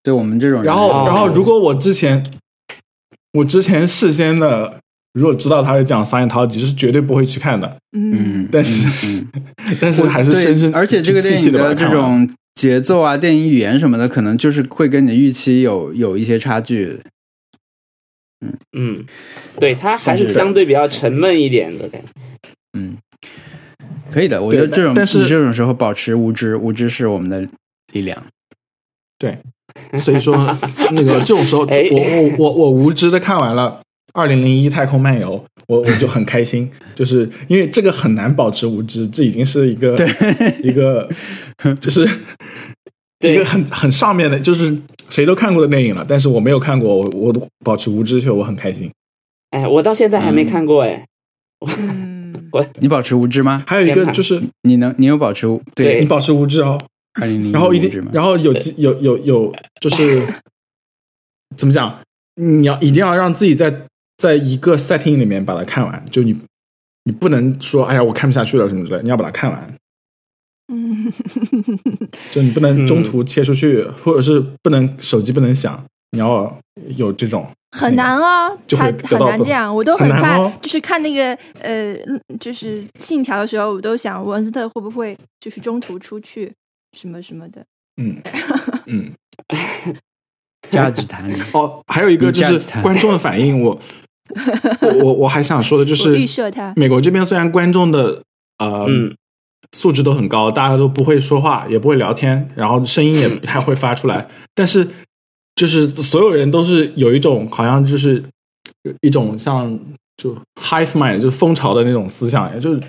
[0.03, 2.25] 对我们这种，然后然后如果我之前
[3.33, 4.79] 我之前事先的。
[5.13, 7.75] 如果知道他是讲商业淘气，是绝对不会去看的。
[7.97, 9.23] 嗯，但是，
[9.81, 17.00] 但是还是深深，而且这个电影的这种节奏啊、电影语言什么的，可能就是会跟你的预期有有一些差距。
[18.41, 19.06] 嗯嗯，
[19.60, 22.08] 对，它还是相对比较沉闷一点的感觉。
[22.78, 22.97] 嗯，
[24.12, 27.45] 可以的，我觉得这种但是这种时候保持无知，无知是我们的
[27.91, 28.26] 力量。
[29.18, 29.38] 对，
[30.00, 30.38] 所以说
[30.93, 33.82] 那个这种时候， 哎我我我我无知的看完了
[34.14, 35.38] 《二零零一太空漫游》，
[35.68, 39.95] 我我就很开心，就是因为这个很难保持无知，这已经是一个
[40.64, 41.10] 一个
[41.80, 42.07] 就是
[43.20, 44.76] 一个很很上面的，就是
[45.10, 48.89] 谁都看过的电影了，但是我没有看过，我我都保持无知，却我很开心。
[49.51, 51.05] 哎，我到现在还没看过哎。
[51.62, 52.34] 嗯，
[52.80, 53.64] 你保持无知吗？
[53.68, 56.80] 还有一个就是你能，你有保持无对你保持无知哦，
[57.20, 60.22] 二零零然后一定然后有有有有，就是
[61.57, 61.99] 怎么讲？
[62.41, 63.70] 你要一定要让自己在
[64.20, 66.38] 在一个 setting 里面把它看完，就你
[67.05, 69.76] 你不能说哎呀我看不下去了什么之类，你要把它看完，
[70.67, 71.11] 嗯，
[72.30, 76.59] 就你不能中途切出去，或者是不能手机不能响，你要
[76.97, 81.95] 有这种很难啊，就他很会得到不难这样，我都很难怕哦，就是看那个呃，
[82.39, 86.53] 就是信条的时候，我都想文斯特会不会就是中途出去
[86.97, 87.65] 什么什么的。
[87.97, 88.22] 嗯。
[88.86, 89.13] 嗯。
[90.70, 93.80] 价值谈，哦，还有一个就是观众的反应，我
[94.82, 98.21] 我我我还想说的就是预设他美国这边虽然观众的
[98.57, 99.15] 呃、嗯。
[99.77, 104.88] 素质都很高，大家都不会说话，也不会聊天，然后声音也不太会发出来，但是
[105.53, 108.23] 就是所有人都是有一种好像就是
[109.01, 109.80] 一种像
[110.17, 112.82] 就 hive mind 就是蜂巢的那种思想，也就是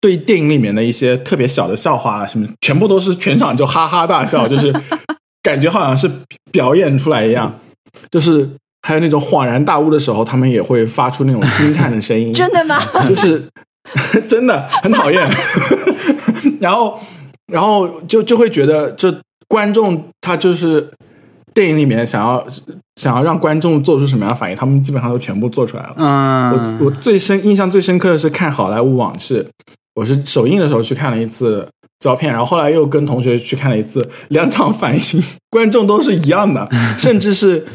[0.00, 4.72] 对电影里面的一些特别小的笑话啊什么，全部都是全场就哈哈大笑，就是
[5.42, 6.08] 感觉好像是
[6.52, 7.58] 表演出来一样，
[8.12, 8.48] 就是
[8.82, 12.78] 还有那种恍然大悟的时候，他们也会发出那种惊叹的声音，真的吗？
[13.06, 13.42] 就是
[14.28, 15.28] 真的很讨厌。
[16.60, 16.98] 然后，
[17.52, 19.14] 然后就就会觉得，这
[19.48, 20.88] 观众他就是
[21.52, 22.46] 电影里面想要
[22.96, 25.94] 想要让观众做出什么样的反应，他们基本上都全部做出来了。
[25.96, 29.44] 嗯，我我最深印象最深刻的是看《好莱坞往事》，
[29.94, 31.66] 我是首映的时候去看了一次
[32.00, 36.68] 胶片，然后后来又跟同学去看了一次，两场反应观众都是一样的，
[36.98, 37.66] 甚至是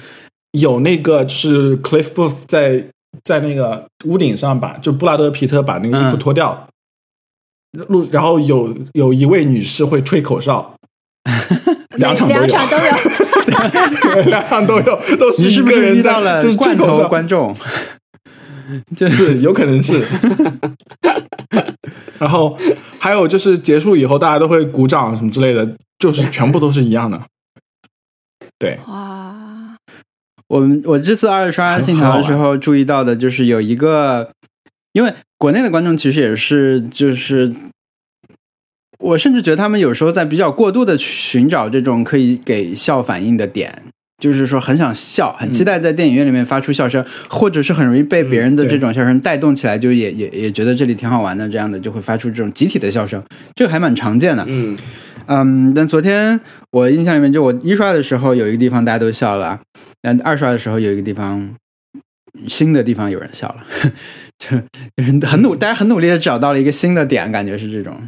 [0.57, 2.83] 有那个是 Cliff Booth 在
[3.23, 6.67] 在那个屋顶上把就布拉德皮特把那个衣服嗯脱掉，
[7.87, 10.75] 录、然后有有一位女士会吹口哨，
[11.97, 12.93] 两场都有，两场都有。
[14.25, 17.55] 两场都有，都是一个人在就是吹罐头观众？
[18.95, 20.03] 就 是有可能是。
[22.17, 22.57] 然后
[22.99, 27.21] 还有就是结束以后，大家都会鼓掌什么之类的，就是全部都是一样的。
[28.57, 29.34] 对，哇，
[30.47, 34.29] 我们我这次二刷《信条》的时候注意到的就是有一个，
[34.93, 37.53] 因为国内的观众其实也是就是。
[38.97, 43.83] 我甚至觉得他们有时候在比较过度的寻找这种可以给笑反应的点，
[44.17, 53.21] 就是说很想笑，很期待在电影院里面发出笑声，或者是很容易被别人的这种笑声带动起来，就也也也觉得这里挺好玩的，这样的就会发出这种集体的笑声，
[53.53, 54.45] 这个还蛮常见的。
[54.47, 54.77] 嗯。
[55.27, 56.39] 嗯，但昨天
[56.71, 59.59] 我印象里面，就我一刷的时候有一个地方大家都笑了，
[60.05, 61.55] 但二刷的时候有一个地方
[62.47, 63.65] 新的地方有人笑了，
[64.37, 64.55] 就
[64.95, 67.99] 就是很努，大家很努力的找到了一个新的点，感觉是这种。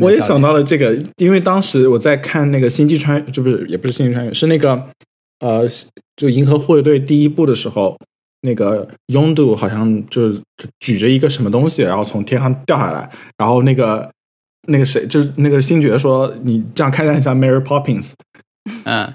[0.00, 4.88] 我也想到了这个，因为当时我在看那个《星际穿越》，就不是也不是《星际穿越》，是那个
[5.40, 5.68] 呃，
[6.16, 7.98] 就《银河护卫队》第一部的时候，
[8.40, 10.32] 那个拥堵好像就
[10.78, 14.10] 举着一个什么东西，然后从天上掉下来，然后那个
[14.68, 18.12] 那个谁，就是那个星爵说：“你这样看起来很像 Mary Poppins。”
[18.84, 19.12] 嗯，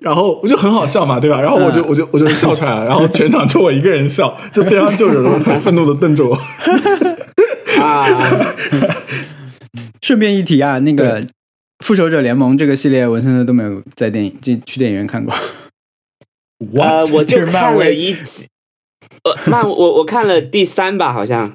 [0.00, 1.40] 然后我就很好笑嘛，对吧？
[1.40, 6.34] 然后我就、嗯我就我就笑出来了，然后全场就我一个人笑，就对方就有人很愤怒的瞪着我。
[7.80, 8.06] 啊，
[10.02, 11.20] 顺便一提啊，那个
[11.84, 15.34] 《复仇者联盟》这个系列，文森特都没有在电影进去电影院看过。
[16.76, 18.46] 呃， 我就是看了一集，
[19.24, 21.52] 呃，漫我我看了第三吧，好像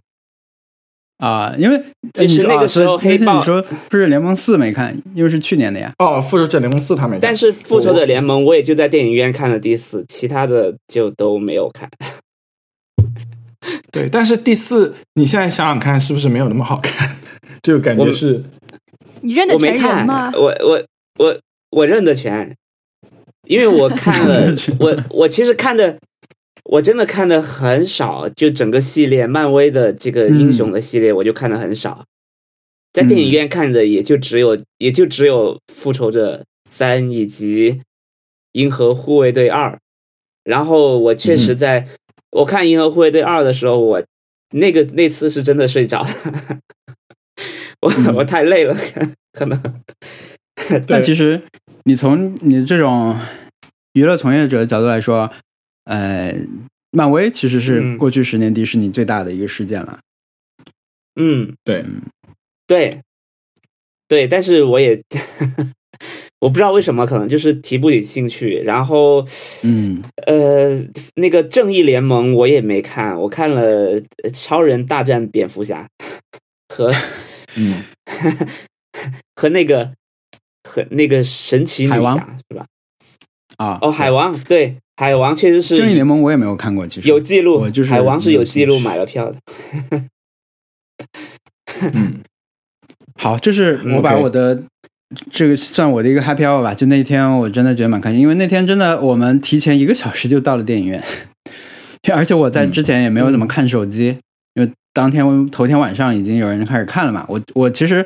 [1.18, 1.82] 啊，因为
[2.13, 5.93] 其实那个时候那天黑豹你说《复仇者联盟四》没看，因为是去年的呀。
[5.99, 11.89] 哦，复仇者联盟四他没看，但是《复仇者联盟》我也就在电影院看了第四，其他的就都没有看。
[13.91, 17.16] 对，但是第四，你现在想想看，是不是没有那么好看？
[17.63, 18.43] 就感觉是
[19.22, 20.32] 你认得全人吗，？
[20.36, 20.84] 我我
[21.18, 21.39] 我
[21.72, 22.53] 我认得全，
[23.47, 25.97] 因为我看了， 我我其实看的，
[26.66, 32.05] 我真的看的很少，就整个系列漫威的这个英雄的系列，我就看的很少，
[32.91, 37.82] 在电影院看的也就只有也就只有复仇者三以及
[38.53, 39.78] 银河护卫队二，
[40.43, 41.88] 然后我确实在、
[42.32, 44.03] 我看银河护卫队二的时候，我
[44.51, 46.09] 那个那次是真的睡着了。
[47.82, 48.76] 我我太累了，
[49.34, 49.61] 可能。
[50.88, 51.43] 但其实
[51.84, 53.16] 你从你这种
[53.93, 55.32] 娱乐从业者的角度来说，
[55.86, 56.36] 呃，
[56.92, 60.00] 漫威其实是过去十年迪士尼最大的一个事件了。
[61.16, 61.84] 嗯，对，
[62.68, 63.02] 对，
[64.08, 65.02] 对，但是我也。
[66.40, 68.62] 我不知道为什么，可能就是提不起兴趣。
[68.64, 69.26] 然后，
[69.64, 70.78] 嗯，呃，
[71.16, 74.00] 那个正义联盟我也没看，我看了
[74.32, 75.88] 超人大战蝙蝠侠
[76.70, 76.94] 和
[77.56, 77.84] 嗯
[79.36, 79.94] 和那个
[80.70, 82.68] 和那个神奇女侠是吧？
[83.58, 89.38] 啊，哦，海王对海王确实是正义联盟我也没有看过，其实有记录，就是海王是有记录买了票的。
[91.93, 92.22] 嗯，
[93.16, 94.64] 好，就是我把我的。
[95.32, 101.01] 这个算我的一个 happy hour 吧，就那天我真的觉得蛮开心，因为那天真的我们提前一个小时就到了电影院，
[102.12, 104.18] 而且我在之前也没有怎么看手机，
[104.56, 107.24] 因为当天头天晚上已经有人开始看了嘛。
[107.30, 108.06] 我我其实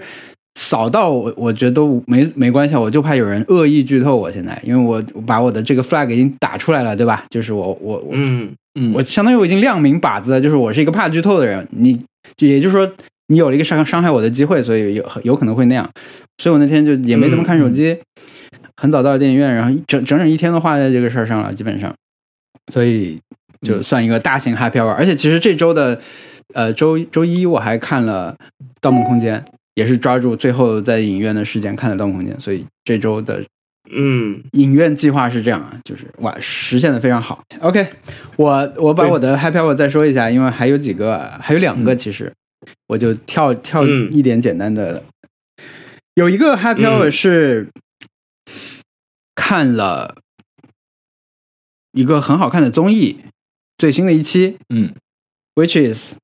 [0.59, 4.15] 扫到我我觉得都没没关系，我就怕有人恶意剧透。
[4.15, 7.23] 我现在因为我把我的这个 flag 已经打出来了，对吧？
[7.29, 11.65] 就是我我嗯嗯，我相当于我已经亮明靶子了，就是我是一个怕剧透的人。
[11.71, 11.99] 你
[12.35, 12.91] 就也就是说。
[13.31, 15.87] 你有了一个伤伤害我的机会，所以有有可能会那样，
[16.39, 17.95] 所以我那天就也没怎么看手机，
[18.75, 21.93] 很早到电影院，然后整整整一天都花在这个事儿上了，基本上，
[22.73, 23.19] 所以
[23.61, 24.89] 就算一个大型 happy hour。
[24.89, 26.01] 而且其实这周的
[26.55, 28.35] 呃周周一我还看了
[28.81, 29.39] 《盗梦空间》，
[29.79, 33.41] 也是抓住最后在影院的时间看了《盗梦空间》，所以这周的
[33.89, 34.43] 嗯。
[34.51, 37.41] 影院计划是这样啊，就是哇实现的非常好。
[37.61, 37.87] OK，
[38.35, 42.33] 我我把我的 happy hour 再说一下，因为还有几个，还有两个其实。
[42.87, 45.01] 我就跳跳一点简单的，
[46.15, 47.69] 有一个 happy hour 是
[49.33, 50.17] 看了
[51.93, 53.21] 一个很好看的综艺，
[53.77, 54.93] 最新的一期，嗯
[55.55, 56.15] ，which is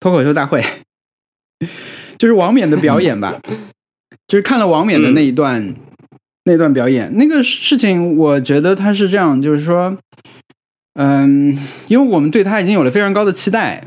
[0.00, 0.64] 脱口秀大会，
[2.18, 3.40] 就是王冕的表演吧，
[4.26, 5.74] 就是看了王冕的那一段
[6.44, 9.96] 那段表演，那个事情，我觉得他是这样，就是说，
[10.94, 11.56] 嗯，
[11.88, 13.82] 因为我们对他已经有了非常高的期待。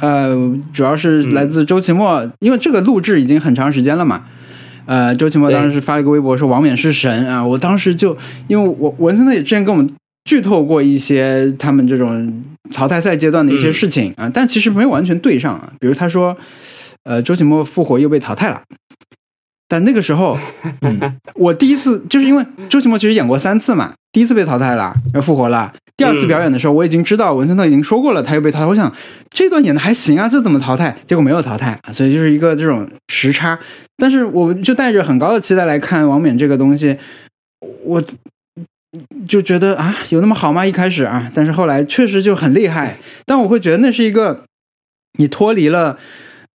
[0.00, 0.36] 呃，
[0.72, 4.24] 主要是来自周奇墨，因为这个录制已经很长时间了嘛。
[4.84, 8.16] 呃，周奇墨当时发了一个微博说王冕是神啊，我当时就
[8.48, 9.88] 因为我文森特也之前跟我们
[10.24, 12.42] 剧透过一些他们这种
[12.72, 15.72] 淘汰赛阶段的一些事情啊，但其实没有完全对上啊。
[15.78, 16.36] 比如他说，
[17.04, 18.62] 呃，周奇墨复活又被淘汰了，
[19.68, 20.38] 但那个时候，
[21.34, 25.72] 我第一次就是因为周奇墨其实演过三次嘛，第一次被淘汰了，又复活了。
[25.94, 28.66] 第二次表演的时候，我已经知道文森特已经说过了，他又被淘汰。
[28.66, 28.92] 我想
[29.30, 30.96] 这段演的还行啊，这怎么淘汰？
[31.06, 33.56] 结果没有淘汰，所以就是一个这种时差。
[33.98, 36.96] 但是我就带着很高的期待来看王冕这个东西，
[37.84, 38.02] 我
[39.28, 40.66] 就觉得啊，有那么好吗？
[40.66, 42.96] 一开始啊，但是后来确实就很厉害。
[43.26, 44.44] 但我会觉得那是一个
[45.18, 45.98] 你脱离了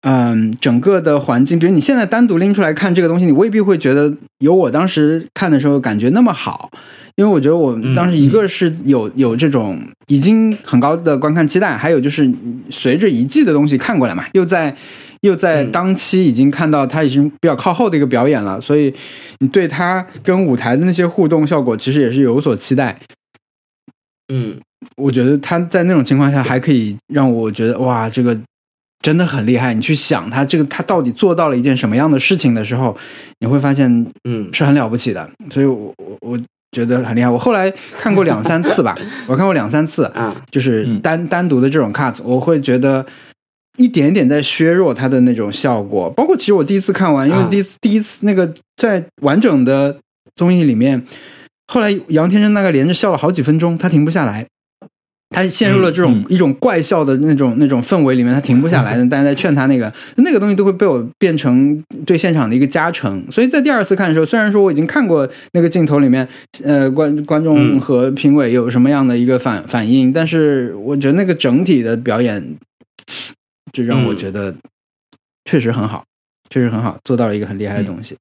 [0.09, 6.71] 嗯整个的环境，比如你现在单独拎出来看这个东西，你未必会觉得有我当时看的时候感觉那么好。
[7.17, 12.31] 因为我觉得我当时一个是有有这种已经很高的观看期待，还有就是
[12.69, 14.73] 随着一季的东西看过来嘛，又在
[15.21, 18.93] 又在当期已经看到他已经比较靠后的一个表演了，所以
[19.39, 22.99] 你对他跟舞台的那些互动效果其实也是有所期待。
[24.31, 24.55] 嗯，
[24.95, 28.37] 我觉得他在那种情况下还可以让我觉得哇，这个
[29.07, 29.73] 真的很厉害。
[29.73, 32.97] 你去想他这个他到底做到了一件什么样的事情的时候，
[33.39, 35.29] 你会发现嗯是很了不起的。
[35.49, 36.39] 所以我我我。
[36.73, 38.93] 觉得很厉害，我 后来看过两三次吧，
[39.25, 43.03] 我看过两三次啊，就是单单独的这种 cut，我会觉得
[43.77, 46.09] 一点点在削弱它的那种效果。
[46.09, 49.97] 包括其实我第一次看完，因为第一次第一次那个在完整的
[50.35, 51.01] 综艺里面，
[51.71, 54.45] 后来杨天真大概连着笑了好几分钟，他停不下来。
[55.29, 59.05] 他陷入了这种一种怪笑的那种那种氛围里面，他停不下来的。
[59.09, 63.23] 大家在劝他那个那个东西都会被我变成对现场的一个加成。
[63.29, 66.27] 所以在第二次看的时候，虽然说我已经看过那个镜头里面，
[66.63, 72.55] 呃，观观众和评委有什么样的一个反反应，但是我觉得那个整体的表演，
[73.73, 74.55] 就让我觉得
[75.45, 76.03] 确实很好，
[76.49, 78.15] 确实很好，做到了一个很厉害的东西，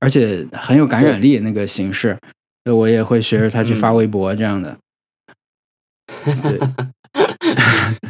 [0.00, 1.40] 而且很有感染力。
[1.40, 2.16] 那个形式，
[2.64, 4.76] 我也会学着他去发微博这样的。
[6.24, 6.58] 对，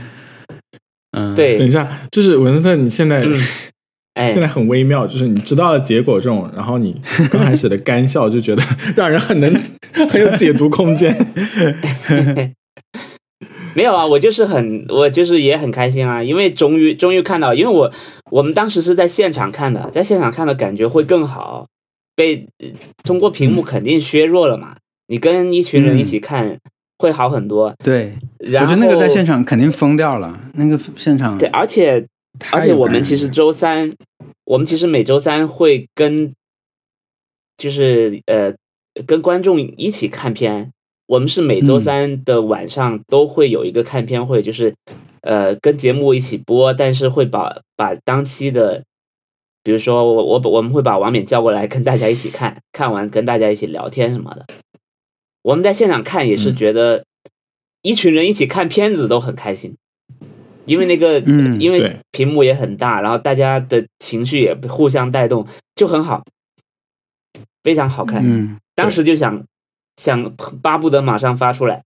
[1.13, 1.59] 嗯，对。
[1.59, 3.25] 等一下，就是文森特，你现在
[4.15, 7.01] 哎，现在很微妙，就是你知道了结果这种，然后你
[7.33, 8.63] 刚开始的干笑，就觉得
[8.95, 9.53] 让人很能
[10.11, 11.15] 很有解读空间。
[13.75, 17.91] 没有啊，我就是很，我就是也很开心啊，因为终于终于看到，因为我
[18.31, 21.67] 我们当时是在现场看的，在现场看的感觉会更好，
[22.15, 22.47] 被
[23.03, 24.77] 通过屏幕肯定削弱了嘛。
[25.09, 26.59] 你跟一群人一起看。
[27.03, 30.41] 会好很多，对，我觉得那个在现场肯定疯掉了。
[30.55, 32.07] 那个现场，对，而且
[32.53, 33.93] 而且我们其实周三
[34.45, 36.33] 我们其实每周三会跟，
[37.57, 38.55] 就是呃，
[39.05, 40.71] 跟观众一起看片。
[41.07, 44.73] 我们是每周三的晚上都会有一个看片会，就是
[45.23, 48.85] 呃，跟节目一起播，但是会把把当期的，
[49.65, 54.47] 比如说我我我们会把王冕叫过来跟大家一起看，看完跟大家一起聊天什么的。
[55.43, 57.05] 我们在现场看也是觉得
[57.83, 59.77] 一群人一起看片子都很开心。
[60.65, 61.19] 因为那个，
[61.59, 66.23] 因为屏幕也很大，然后大家的情绪也互相带动，就很好，
[67.65, 68.23] 非常好看。
[68.23, 69.45] 嗯，当时就想
[69.97, 70.33] 想
[70.63, 71.83] 巴不得马上发出来。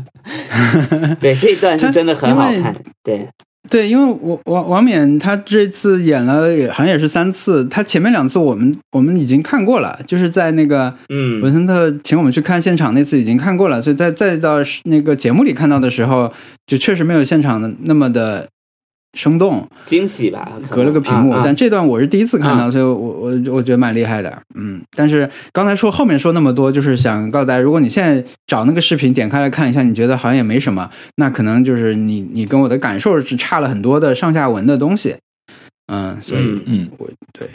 [1.20, 2.74] 对，这一段是真的很好看。
[3.02, 3.28] 对。
[3.70, 7.64] 对，因为我王王冕他这次演了，也好像也是三次。
[7.66, 16.32] 他前面两次我们我们已经看过了，就是在那个嗯文森特请我们去看现场那次已经看过了，所以在再到那个节目里看到的时候，
[16.66, 18.48] 就确实没有现场的那么的。
[19.14, 24.80] 生动惊喜吧，隔了个屏幕，但这段我是第一次看到，所以我我我觉得蛮厉害的，嗯。
[24.96, 35.16] 但是刚才说后面说那么多，就是想告诉大家，如果你现在找那个视频点开来看一下，你觉得好像也没什么，那可能就是你你跟我的感受是差了很多的上下文的东西，
[35.92, 37.48] 嗯，所以嗯，我对。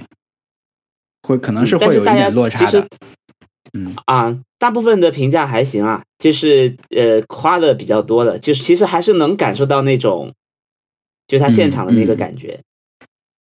[1.23, 2.87] 会可能是会有一点落差的，
[3.73, 3.95] 嗯。
[4.05, 10.31] 啊，大部分的评价还行啊，就是呃夸的比较多的，就是其实还是能感受到那种。
[11.27, 12.59] 就他现场的那个感觉，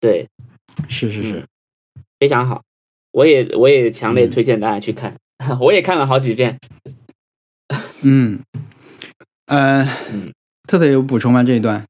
[0.01, 0.27] 对，
[0.89, 1.45] 是是是，
[2.19, 2.63] 非常好。
[3.13, 5.15] 我也我也强烈推荐大家去看，
[5.61, 6.59] 我也看了好几遍。
[8.03, 8.41] 嗯，
[9.47, 9.89] 呃，
[10.69, 11.43] 特特有补充吗？
[11.43, 11.85] 这一段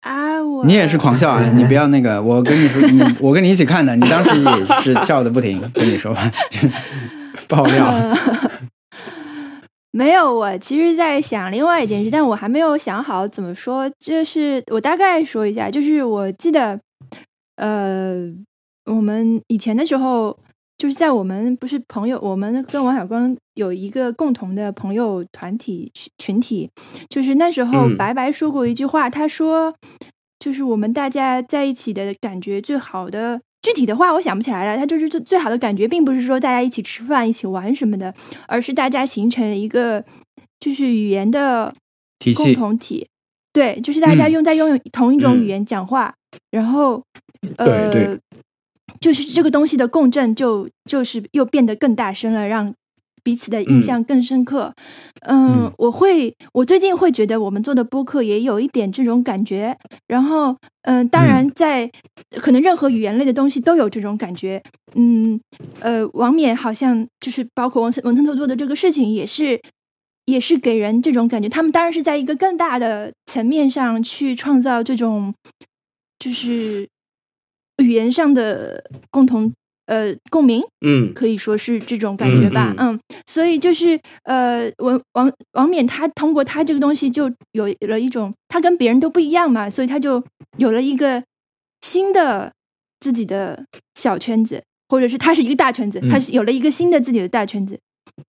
[0.00, 1.52] 啊，我你也是狂笑啊！
[1.54, 5.60] 你不要那个，我跟你说，你我跟你一起看的，你当时也是笑的不停。
[5.74, 6.32] 跟你说吧，
[7.48, 8.16] 爆料。
[9.94, 13.90] 没有，我其实在想另外一件事，但我还没有想好怎么说。
[14.00, 16.80] 就是我大概说一下，就是我记得，
[17.56, 18.14] 呃，
[18.86, 20.38] 我们以前的时候，
[20.78, 26.70] 就是在我们不是朋友，我们跟王小光有一个共同的朋友团体群体，
[27.10, 29.74] 就是那时候白白说过一句话，他说，
[30.38, 33.42] 就是我们大家在一起的感觉最好的。
[33.62, 38.12] 具体的话我想不起来了，他就是最最好的感觉，并不是说大家一起吃饭、一起玩什么的，
[38.46, 40.04] 而是大家形成了一个
[40.58, 41.72] 就是语言的
[42.36, 43.06] 共同体，
[43.52, 46.12] 对，就是大家用在用同一种语言讲话，
[46.50, 47.02] 然后
[47.56, 48.18] 呃，
[49.00, 52.74] 就是这个东西的共振就就是又变得更大声了，让。
[53.24, 54.74] 彼此的印象更深刻，
[55.28, 59.76] 嗯，我会，我最近会觉得我们做的播客也有一点这种感觉，
[60.08, 61.90] 然后，嗯，当然在
[62.40, 64.62] 可能任何语言类的东西都有这种感觉，
[64.94, 65.40] 嗯，
[65.80, 69.60] 呃，王冕好像就是包括文森文森特做的这个事情也是，
[70.26, 75.32] 也是给人这种感觉，他们当然是在一个更大的层面上去创造这种，
[76.18, 76.88] 就是
[77.76, 79.52] 语言上的共同。
[79.86, 90.22] 呃，共鸣，嗯，可以说是这种感觉吧，嗯，所以就是呃，王王王冕他通过他这个东西就有了一种，他跟别人都不一样嘛，所以他就
[90.56, 91.22] 有了一个
[91.80, 92.52] 新的
[93.00, 97.78] 自己的小圈子，或者是他是一个大圈子，他有了一个新的自己的大圈子，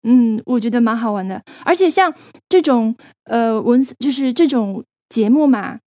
[0.02, 2.14] 嗯，我觉得蛮好玩的，而且像
[2.50, 2.96] 这种
[3.26, 5.80] 呃文就是这种节目嘛。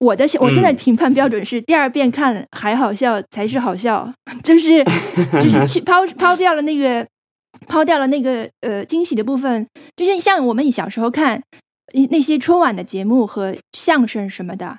[0.00, 4.10] 我的我现在评判标准是第二遍看还好笑才是好笑，
[4.42, 4.82] 就是
[5.32, 7.06] 就是去 抛抛掉了那个
[7.68, 11.42] 抛掉了那个呃惊喜的部分，就是像我们以小时候看
[12.10, 14.78] 那些春晚的节目和相声什么的，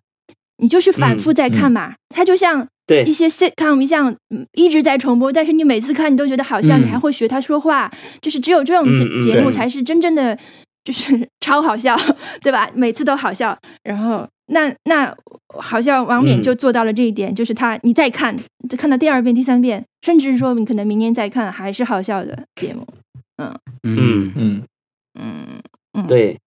[0.57, 3.03] 你就是反复在看嘛，它就像对。
[3.03, 4.15] 一些 sitcom 像
[4.53, 7.91] 一直在重播，但是你每次看你都觉得好笑，你还会学他说话，
[8.21, 10.37] 就是只有这种节节目才是真正的
[10.83, 11.95] 就是 超好笑，
[12.41, 12.69] 对吧？
[12.73, 14.27] 每次都好笑，然后。
[14.53, 15.15] 那那
[15.61, 18.35] 好像王冕就做到了这一点，就是他你再看，
[18.67, 22.85] 就看到第二遍、第三遍，甚至说你可能明年再看还是好笑的节目。
[23.37, 24.63] 嗯嗯嗯
[25.17, 25.61] 嗯
[25.93, 26.37] 嗯，对，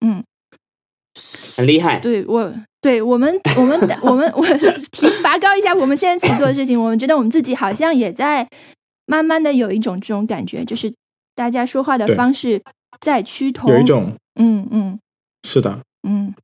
[0.00, 0.24] 嗯，
[1.54, 1.98] 很厉害。
[1.98, 2.50] 对我，
[2.80, 4.46] 对我们，我们，我们，我
[4.90, 8.48] 提拔高一下我们现在自己做的事情，我们觉得我们自己好像也在
[9.04, 10.90] 慢慢的有一种这种感觉，就是
[11.34, 12.62] 大家说话的方式
[13.00, 14.98] 在趋同，有一种，嗯嗯，
[15.46, 15.78] 是的，
[16.08, 16.34] 嗯。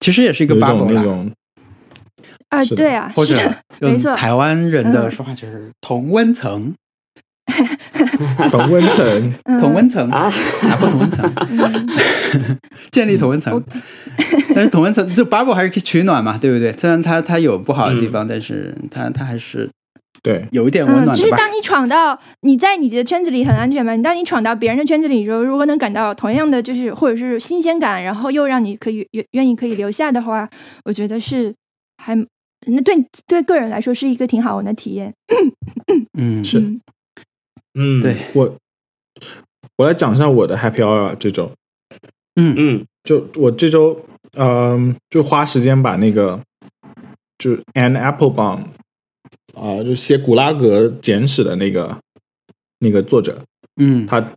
[0.00, 1.26] 其实也是一个 bubble 了，
[2.48, 3.36] 啊，对啊，或者
[3.80, 6.74] 没错，台湾人的说话就是同温层，
[8.50, 10.10] 同温层， 同温层。
[10.10, 10.28] 啊，
[10.64, 11.32] 哪个同温层？
[12.90, 13.62] 建立同温层，
[14.54, 16.72] 但是同温层就 bubble 还是可以取暖嘛，对不对？
[16.72, 19.70] 虽然它它有不好的地方，但是它它还是。
[20.22, 21.16] 对，有一点温暖。
[21.16, 30.48] 就是当你闯到你在你的圈子里很安全嘛，你当你闯到别人的圈子里的时候，如果能感到同样的就是或者是新鲜感，然后又让你可以愿愿意可以留下的话，
[30.84, 31.52] 我觉得是
[31.96, 32.14] 还
[32.66, 35.12] 那对对个人来说是一个挺好玩的体验。
[36.16, 36.60] 嗯，是，
[37.74, 38.56] 嗯，对我
[39.78, 41.50] 我来讲一下我的 Happy Hour 这周，
[42.36, 42.54] 嗯。
[42.56, 44.00] 嗯就我这周，
[44.36, 46.40] 嗯、就花时间把那个
[47.36, 48.60] 就是 Anne Applebaum
[49.54, 51.96] 啊、就写《古拉格简史》的那个
[52.80, 53.42] 那个作者，
[53.76, 54.30] 嗯他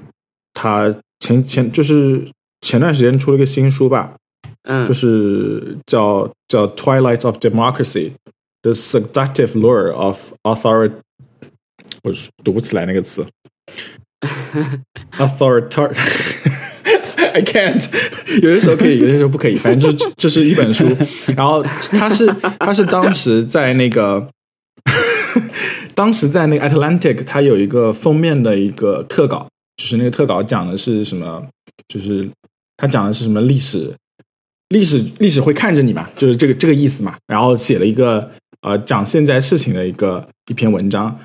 [0.53, 2.25] 他前前就是
[2.61, 4.15] 前段时间出了一个新书吧，
[4.63, 8.11] 嗯，就是叫叫《Twilight of Democracy:
[8.61, 10.89] The Seductive Lure of Authority，》，
[12.03, 13.25] 我是读不起来那个词
[15.17, 15.95] ，authoritar。
[17.35, 17.83] I can't，
[18.41, 19.55] 有些时候可以，有些时候不可以。
[19.55, 20.85] 反正这这是一本书，
[21.35, 22.25] 然后他是
[22.59, 24.25] 他是当时在那个，
[25.95, 31.45] 当时在那个 Atlantic，它有一个封面的一个特稿，就是那个特稿讲的是什么？
[31.87, 32.27] 就是
[32.77, 33.93] 他讲的是什么历史，
[34.69, 37.15] 历史历史会看着你嘛，就是这个这个意思嘛。
[37.27, 38.31] 然后写了一个
[38.61, 41.15] 呃讲现在事情的一个一篇文章，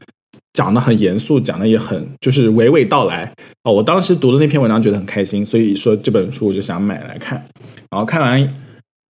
[0.53, 3.33] 讲的很严肃，讲的也很就是娓娓道来
[3.65, 3.73] 哦。
[3.73, 7.43] 我当时读的那篇文章觉得很开心，所以说这本书我就想买来看。
[7.91, 8.55] 然后看完，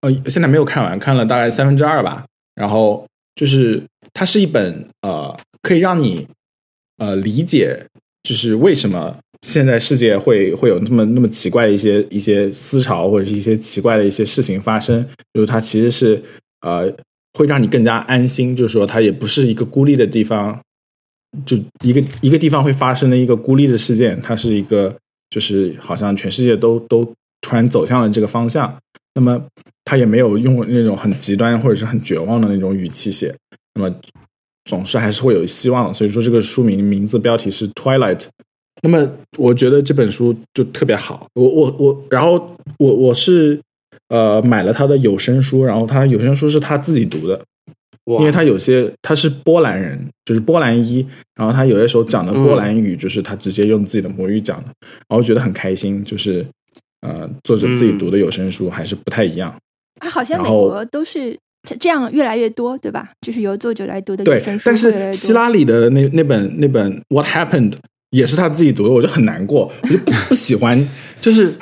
[0.01, 2.25] 呃，现在没有看完，看了大概三分之二吧。
[2.55, 6.27] 然后就是它是一本呃可以让你
[6.97, 7.85] 呃理解，
[8.23, 16.21] 就是为什么现在世界会会有那么那么奇怪的一些一些思潮或者是一些奇怪的一些事情发生，就是它其实是
[16.61, 16.91] 呃
[17.37, 20.59] 会让你更加安心，就是说它也不是一个孤立的地方，
[21.45, 24.93] 就一个一个地方会发生的一个孤立的事件，它是一个
[25.29, 27.05] 就是好像全世界都都
[27.39, 28.77] 突然走向了这个方向，
[29.15, 29.41] 那么
[29.85, 33.35] 他也没有用那种很极端或者是很绝望的那种语气写，
[33.75, 33.95] 那么
[34.65, 35.93] 总是还是会有希望的。
[35.93, 38.25] 所以说这个书名名字标题是 Twilight。
[38.81, 39.05] 那么
[39.37, 43.59] 我觉得这本书就特别好，我我我，然后我我是
[44.07, 47.43] 呃买了他的有声书，然后他有声书是他自己读的，
[48.05, 51.05] 因为他有些他是波兰人，就是波兰裔，
[51.35, 54.69] 然后他有些时候讲的波兰语，就是他直接用自己的母语讲的，
[55.09, 56.45] 然后觉得很开心，就是
[57.01, 59.53] 呃作者自己读的有声书还是不太一样。
[59.99, 61.37] 啊，好像美国都是
[61.67, 63.09] 这这样越来越多，对吧？
[63.21, 64.77] 就是由作者来读的有对声，书但。
[64.77, 67.73] 是希拉里的那那本那本 What Happened
[68.11, 70.87] 也是他自己读的，我就很难过，我就不不喜欢。
[71.21, 71.53] 就是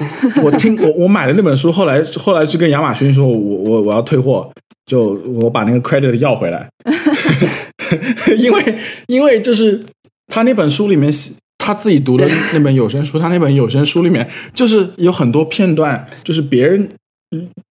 [0.43, 4.51] 我听我我买的那本书，后来后来去跟亚马逊说，我我我要退货，
[4.85, 6.69] 就我把那个 credit 要回来
[8.37, 8.75] 因为
[9.07, 9.81] 因为就是
[10.27, 11.31] 他那本书里面写
[11.67, 16.87] 他自己读的那本有声书，他那本有声书里面就是有很多片段，就是别人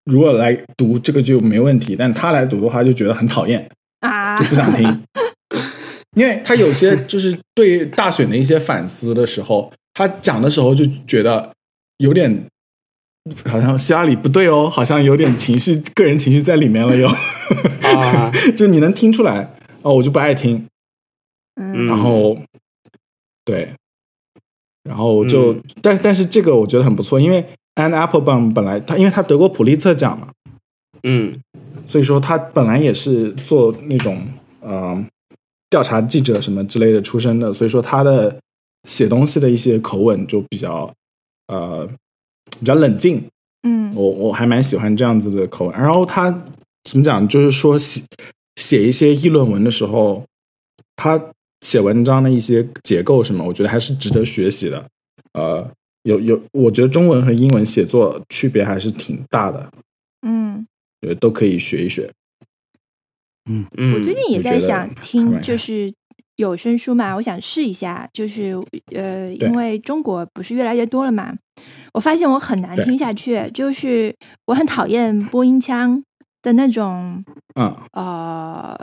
[0.05, 3.67] 如果来读这个就没问题，但他来读的话就觉得很讨厌。
[4.01, 4.39] 啊。
[4.39, 5.03] 就，不想听，
[6.15, 11.51] 因为他有些就是对大选的一些反思的时候，他讲的时候就觉得
[11.97, 12.47] 有点
[13.47, 17.09] 好像希拉里不对哦，好像有点情绪、个人情绪在里面了哟，
[17.83, 20.67] 啊， 就你能听出来哦，我就不爱听，
[21.59, 21.87] 嗯。
[21.87, 22.37] 然后
[23.47, 23.71] 对，
[24.87, 25.63] 然后就、嗯。
[25.83, 30.29] 但但是这个我觉得很不错，因为 Anne Applebaum 本来他因为他得过普利策奖嘛，
[31.03, 31.41] 嗯。
[31.87, 34.21] 所以说他本来也是做那种
[34.61, 35.07] 呃
[35.71, 38.37] 调查记者什么之类的出身的，所以说他的
[38.89, 40.93] 写东西的一些口吻就比较
[41.49, 41.89] 呃
[42.59, 43.23] 比较冷静，
[43.63, 43.95] 嗯。
[43.95, 45.77] 我我还蛮喜欢这样子的口吻。
[45.77, 46.31] 然后他
[46.85, 48.03] 怎么讲，就是说写
[48.57, 50.25] 写一些议论文的时候，
[50.97, 51.21] 他
[51.61, 54.87] 写文章的一些结构什么，我觉得还是值得学习的。
[55.33, 55.69] 呃，
[56.03, 59.73] 有有，我觉得中文和英文写作区别还是挺大的，
[60.23, 60.67] 嗯，
[61.01, 62.11] 对都可以学一学。
[63.51, 65.93] 嗯嗯，我最近也在想听，就是
[66.37, 68.57] 有声书嘛，我想试一下，就是
[68.95, 71.33] 呃，因为中国不是越来越多了嘛，
[71.95, 74.15] 我发现我很难听下去，就是
[74.47, 76.03] 我很讨厌播音腔
[76.43, 78.79] 的那种嗯，呃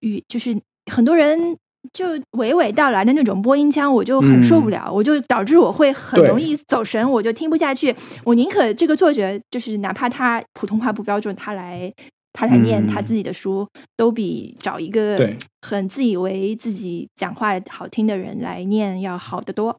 [0.00, 0.60] 语，就是
[0.92, 1.56] 很多人
[1.92, 7.94] 就娓娓道来的那种播音腔，我就很受不了，我就导致我会很容易走神，我就听不下去。
[8.24, 11.92] 我宁可这个作者就是哪怕他普通话不标准，他来
[12.32, 13.66] 他来念嗯他自己的书，
[13.96, 19.76] 都比找一个很自以为自己讲话好听的人来念要好得多。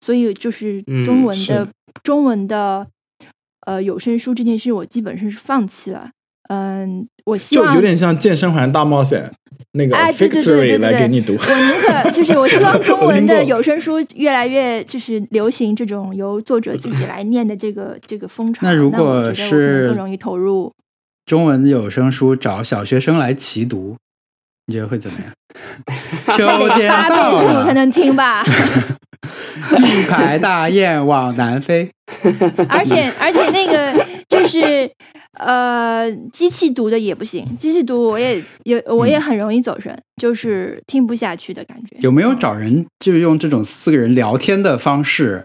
[0.00, 1.68] 所以就是嗯中文的、是
[2.02, 2.86] 中文的
[3.66, 6.10] 呃有声书这件事，我基本上是放弃了。
[6.52, 9.30] 嗯，我希望就有点像健身环大冒险
[9.72, 11.34] 那个哎对对对对 Victory 对对来给你读。
[11.34, 18.60] 我宁可就是我希望中文的有声书越来越就是流行这种由作者自己来念的这个这个风潮。
[18.66, 20.70] 那如果是更容易投入。
[21.24, 23.96] 中文有声书找小学生来齐读，
[24.66, 26.36] 你觉得会怎么样？
[26.36, 26.46] 秋
[26.76, 28.44] 天八到倍速才，能听吧，
[29.78, 31.88] 一排大雁往南飞。
[32.68, 34.90] 而且而且那个就是
[35.38, 41.96] 呃，机器读的也不行，机器读我也也，我也很容易走神，就是听不下去的感觉。
[42.00, 45.44] 有没有找人就用这种四个人聊天的方式，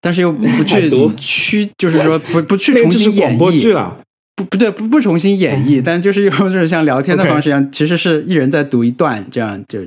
[0.00, 0.88] 但是又不去
[1.18, 3.98] 去，就是说不不去重新演绎了？
[4.34, 9.80] 不不对，不不重新演绎，但就是用这种像聊天的方式一样，其实是一人在读一段，这样就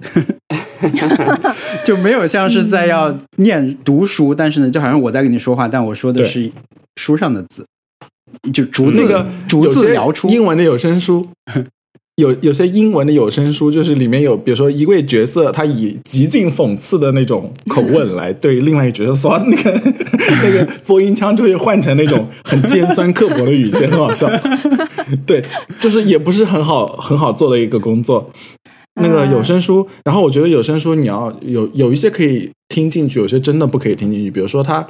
[1.84, 6.50] 就没有像是在要念读书，但是呢，就好像我在跟你说话，但我说的是
[6.96, 7.66] 书上的字。
[8.52, 11.28] 就逐那个逐字聊出英文的有声书，
[12.16, 19.70] 有有些英文的有声书，就是里面有，比如说一位角色，他以极尽讽刺的那种口吻来对另外一个角色说，那个
[20.42, 24.26] 那个播音腔就会换成那种很尖酸刻薄的语气，很好笑。
[25.26, 25.44] 对，
[25.78, 28.30] 就是也不是很好很好做的一个工作。
[28.98, 34.30] 那个有声书，然后我觉得有声书你要有有一些可以听进去，有些真的不可以听进去。
[34.30, 34.88] 比如说他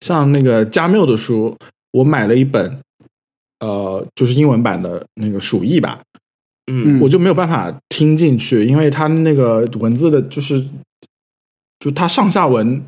[0.00, 1.54] 像那个加缪的书。
[1.92, 2.78] 我买了一本，
[3.58, 6.00] 呃，就是英文版的那个《鼠疫》吧，
[6.70, 10.64] 嗯，我就没有办法听进去，因为它那个文字的，就是
[11.80, 12.82] 就它上下文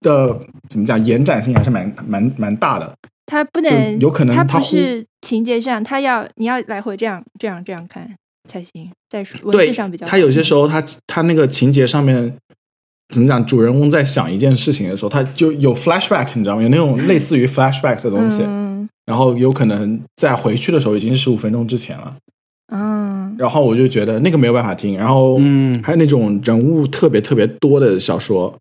[0.00, 2.94] 的怎么讲，延展性还是蛮蛮蛮大的。
[3.26, 8.08] 它不能有可能，它不是情节上，它要你要来回这样这样这样看
[8.48, 10.06] 才行，在文字上比较。
[10.06, 12.36] 它有些时候，它它那个情节上面。
[13.14, 13.44] 怎么讲？
[13.46, 16.62] 主人公在想一件事情的时候，他就有 flashback，你知道吗？
[16.62, 18.42] 有那种类似于 flashback 的东西。
[18.42, 18.88] 嗯。
[19.06, 22.14] 然后有可能在回去的时候已经是十五分钟之前了。
[22.70, 23.34] 嗯。
[23.38, 24.94] 然后我就觉得那个没有办法听。
[24.94, 28.54] 然后，嗯，还有那种人物特别特别多的小说，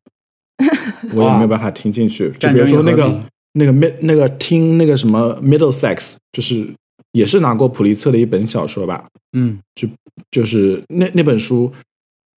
[1.14, 2.32] 我也没有办法听进去。
[2.40, 3.20] 就比如说那个
[3.54, 6.66] 那个 mid 那个听那个什么 Middlesex，就是
[7.12, 9.04] 也是拿过普利策的一本小说吧。
[9.38, 9.60] 嗯。
[9.76, 9.90] 就
[10.32, 11.70] 就是那那本书。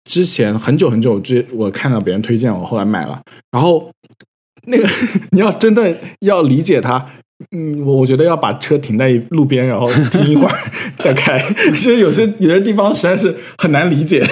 [0.04, 3.20] 之前很久很久之，我看到别人推荐，我后来买了。
[3.50, 3.90] 然后
[4.66, 4.88] 那个
[5.30, 7.06] 你要真的要理解它，
[7.52, 10.58] 嗯，我我觉得要把车停在路边，然后停一会儿
[10.98, 11.38] 再开。
[11.72, 14.24] 其实有些有些地方实在是很难理解。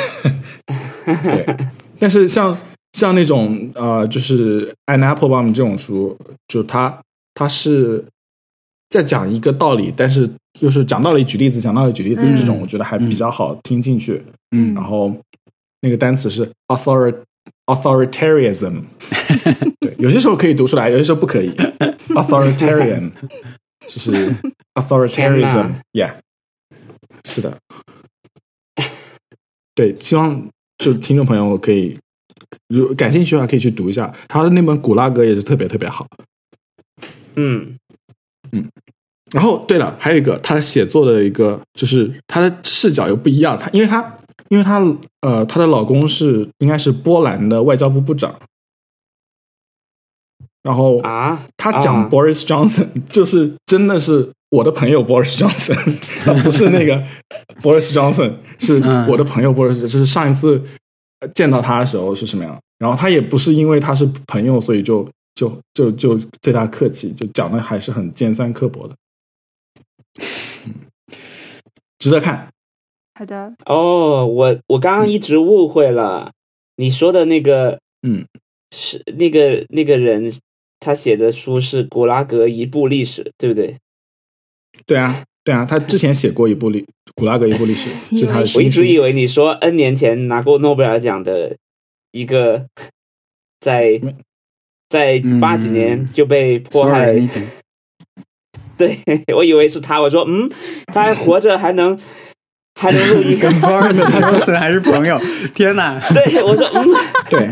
[1.05, 1.57] 对，
[1.99, 2.57] 但是像
[2.93, 6.17] 像那种呃，就是《An Apple Bomb》这种书，
[6.49, 6.99] 就它
[7.35, 8.05] 它是
[8.89, 10.29] 在讲一个道理，但是
[10.61, 14.23] 又是讲道理举例子，讲道理举例子这种，我觉得还比较好听进去。
[14.51, 15.15] 嗯，然后。
[15.81, 17.23] 那个单词是 author
[17.67, 18.83] authoritarianism，
[19.81, 21.51] 对，有些时候可以读出来，有些时候不可以。
[22.09, 23.11] authoritarian
[23.87, 24.35] 就是
[24.75, 26.15] authoritarianism，yeah，
[27.25, 27.57] 是的，
[29.75, 30.49] 对，希望
[30.79, 31.99] 就听众朋友可以，
[32.69, 36.07] 如感兴趣的话可以去读一下他的那本《古拉格》，也是特别特别好。
[37.37, 37.77] 嗯
[38.53, 38.69] 嗯，
[39.33, 44.18] 然后对了，还有一个他写作的一个，就是他的视角又不一样，他因为他。
[44.49, 44.81] 因为她
[45.21, 48.39] 呃，她的老公是应该是波兰的外交部部长，
[50.63, 57.03] 然后啊，他讲 Boris Johnson 就是真的是我的朋友 Boris Johnson，他不是那个
[57.63, 58.75] Boris Johnson，是
[59.09, 60.63] 我的朋友 Boris，就是上一次
[61.35, 68.95] 见到他的时候是什么样，然后他也不是因为他是朋友，所以就就就就对他客气，就讲的还是很尖酸刻薄的，
[71.99, 72.49] 值得看。
[73.19, 76.31] 好的哦，我我刚刚一直误会了，
[76.77, 78.25] 你说的那个，嗯，
[78.71, 80.33] 是那个那个人
[80.79, 83.77] 他写的书是《古拉格一部历史》，对不对？
[84.87, 86.83] 对啊，对啊，他之前写过一部历
[87.17, 87.91] 《古拉格一部历史
[88.21, 88.49] 》，是他的。
[88.55, 91.57] 我一直以为你说 N 年前拿过诺贝尔奖的
[92.13, 92.69] 一个，
[93.59, 94.01] 在
[94.89, 97.17] 在八几年就被迫害，
[98.79, 98.97] 对
[99.35, 100.49] 我以为是他，我说嗯，
[100.87, 101.99] 他还活着还能。
[102.79, 105.21] 还能录音，跟 Boris Johnson 还是朋友？
[105.53, 105.99] 天哪！
[106.15, 106.87] 对，我说，嗯，
[107.29, 107.51] 对，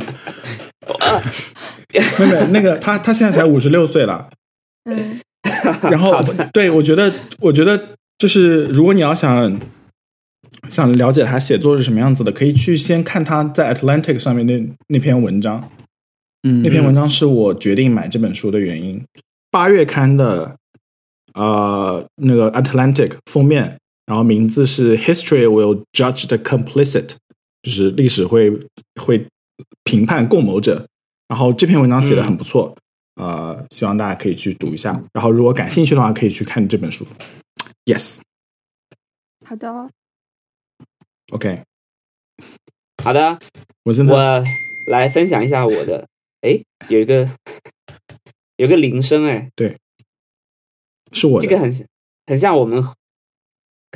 [2.21, 4.29] 妹 妹，那个他他现在才五十六岁了，
[4.85, 5.19] 嗯，
[5.91, 6.23] 然后
[6.53, 9.59] 对我觉得，我觉得就是如果你要想
[10.71, 15.69] 想了解他写作是什么样子的，可以去先看他在 Atlantic 上面那那篇文章，
[16.45, 19.05] 嗯，那篇文章是我决定买这本书的原因。
[19.51, 20.55] 八月刊的
[21.35, 23.77] 呃，那个 Atlantic 封面。
[24.07, 27.17] 然后名字是 History will judge the complicit，
[27.63, 28.51] 就是历史会
[29.03, 29.27] 会
[29.83, 30.87] 评判共谋者。
[31.29, 32.77] 然后这篇文章写的很不错，
[33.17, 34.93] 呃，希望大家可以去读一下。
[35.13, 37.05] 然后如果感兴趣的话，可以去看这本书。
[37.85, 38.19] Yes，
[39.45, 39.91] 好的
[41.33, 41.65] ，OK，
[43.03, 43.41] 好的，
[43.83, 44.45] 我现我
[44.87, 46.07] 来分享一下我的。
[46.43, 47.29] 哎，有一个
[48.57, 49.77] 有个铃声，哎，对，
[51.11, 51.73] 是我这个很
[52.29, 52.85] 很像我们。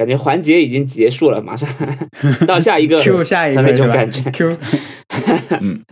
[0.00, 1.68] 感觉环节已经结束了，马上
[2.48, 4.30] 到下一个 Q 下一个那种感觉。
[4.30, 4.56] Q，
[5.60, 5.84] 嗯，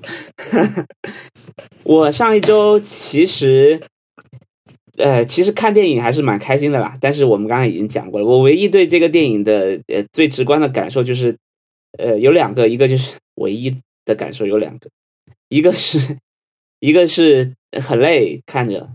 [1.85, 3.78] 我上一周其实
[4.97, 6.97] 呃，其实看电影还是蛮开心的啦。
[7.02, 11.36] 但是我们刚才已经讲过了，我唯一对这个电影的呃最直观的感受就是，
[11.98, 13.76] 呃，有两个，一个就是唯一
[14.06, 14.89] 的感受有两个，
[15.51, 16.16] 一个是
[16.80, 18.89] 一个是很累看着，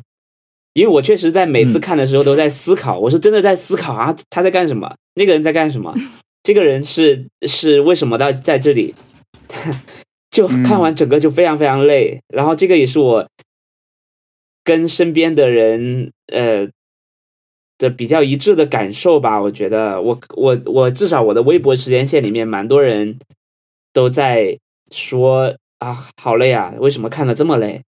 [0.73, 4.95] 因为我确实在每次看的时候都在思考，我是真的在思考啊，他在干什么？
[5.15, 5.93] 那个人在干什么？
[6.43, 8.93] 这个人是是为什么到在这里？
[10.29, 13.27] 就看完整个就非常非常累，然后这个也是我。
[14.65, 16.69] 跟身边的人，呃，
[17.77, 19.41] 的比较一致的感受吧。
[19.41, 23.19] 我觉得，我我我至少我的微博时间线里面，蛮多人
[23.91, 24.57] 都在
[24.89, 27.83] 说啊，好累啊，为什么看的这么累？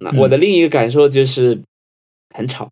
[0.00, 1.62] 那我的另一个感受就是
[2.34, 2.70] 很吵，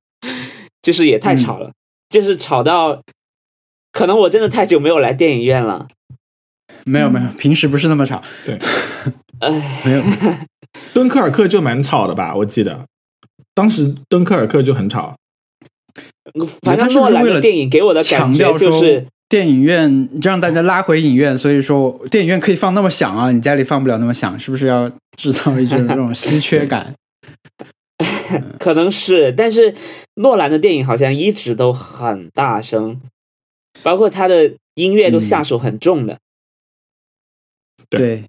[0.82, 1.72] 就是也太吵了，
[2.08, 3.02] 就是吵到
[3.92, 5.88] 可能我真的太久没有来电影院了。
[6.84, 8.22] 没有没有，平时不是那么吵。
[8.44, 8.58] 对，
[9.40, 10.02] 哎，没有。
[10.94, 12.34] 敦刻尔克就蛮吵的吧？
[12.34, 12.86] 我记得
[13.54, 15.16] 当时敦刻尔克就很吵。
[16.62, 26.94] 反正诺兰的电影给我的感觉就是电影院让大家拉回影院，所以说电影院可以放那么响啊，你家里放不了那么响，是不是要制造一种那种稀缺感？
[28.60, 29.74] 可能是，但是
[30.16, 33.00] 诺兰的电影好像一直都很大声，
[33.82, 36.18] 包括他的音乐都下手很重的。
[37.88, 38.24] 对，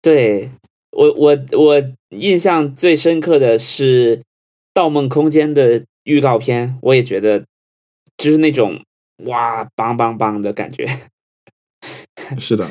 [0.00, 0.48] 对。
[0.92, 4.16] 我我我印象最深刻的是
[4.72, 7.44] 《盗梦空间》的预告片，我也觉得
[8.16, 8.82] 就是那种
[9.24, 10.86] 哇，棒棒棒的感觉。
[12.38, 12.68] 是的，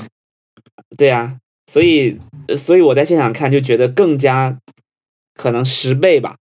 [0.97, 1.39] 对啊，
[1.71, 2.19] 所以
[2.55, 4.59] 所以我在现场看就觉得更加
[5.33, 6.37] 可能十倍吧，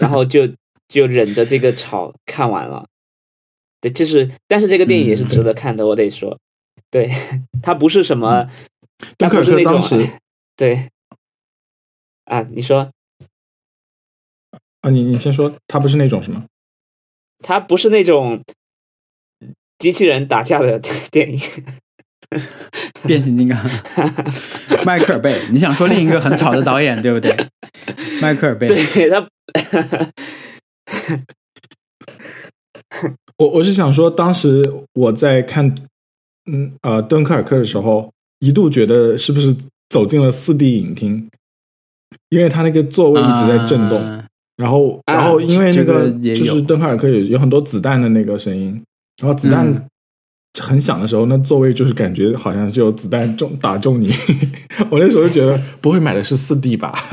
[0.00, 0.54] 然后就
[0.88, 2.86] 就忍着这个吵看完了。
[3.80, 6.38] 对，就是但是这个电影也是值得看的，我得说，
[6.90, 7.10] 对，
[7.62, 8.50] 它不是什么。
[9.18, 10.08] 敦刻尔克当时，
[10.56, 10.88] 对，
[12.24, 12.90] 啊，你说，
[14.80, 16.46] 啊，你你先说，它不是那种什么？
[17.46, 18.42] 他不是那种
[19.78, 20.80] 机器人打架的
[21.12, 21.38] 电影，
[23.04, 23.56] 变形金刚，
[24.84, 27.34] 迈克尔贝，你想说另一个很吵的导演 对不对？
[28.20, 29.28] 迈克尔贝，对他，
[33.38, 35.72] 我我是想说，当时我在看，
[36.50, 38.10] 嗯呃，敦刻尔克的时候。
[38.40, 39.56] 一度觉得是不是
[39.88, 41.26] 走进了四 D 影厅，
[42.28, 44.25] 因为他那个座位一直在震动，
[44.56, 48.80] 然后然后因为那个就是敦刻尔克有有很多子弹的那个声音，
[49.22, 49.88] 然后子弹
[50.58, 54.10] 很响的时候，那座位就是感觉好像就有子弹中打中你，
[54.90, 56.94] 我那时候就觉得 不会买的是四 D 吧。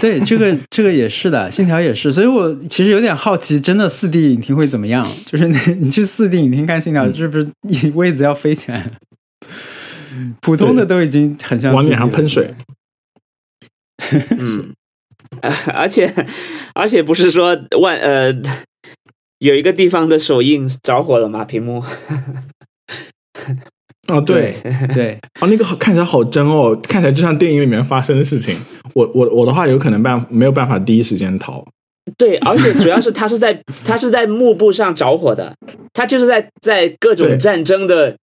[0.00, 5.06] 对，这个这个也是的，信条也是，所以我其实有点好奇，真的四 D 影厅会怎么样？
[5.26, 7.46] 就是你你去四 D 影厅看信条，是不是
[7.94, 8.90] 位子要飞起来？
[10.40, 12.54] 普通的都已经很像往脸上喷水。
[14.38, 14.74] 嗯，
[15.72, 16.12] 而且
[16.74, 18.32] 而且不是说万呃
[19.38, 21.44] 有一个地方的手印着火了吗？
[21.44, 21.82] 屏幕。
[24.08, 24.52] 哦，对
[24.92, 28.54] 对，哦，那个好看起来好真哦，看起来就像电影里面发生的事情。
[28.94, 31.64] 我我我的话，有可能办没有办法第一时间逃。
[32.18, 35.54] 对，而且主要是他是在他是在幕布上着火的，
[35.92, 38.16] 他就是在在各种战争的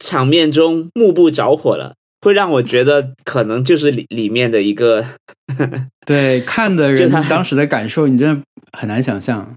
[0.00, 1.94] 场面中幕布着火了，
[2.24, 5.04] 会让我觉得可能就是里里面的一个。
[6.06, 8.42] 对，看的人当时的感受，你真的
[8.72, 9.54] 很难想象。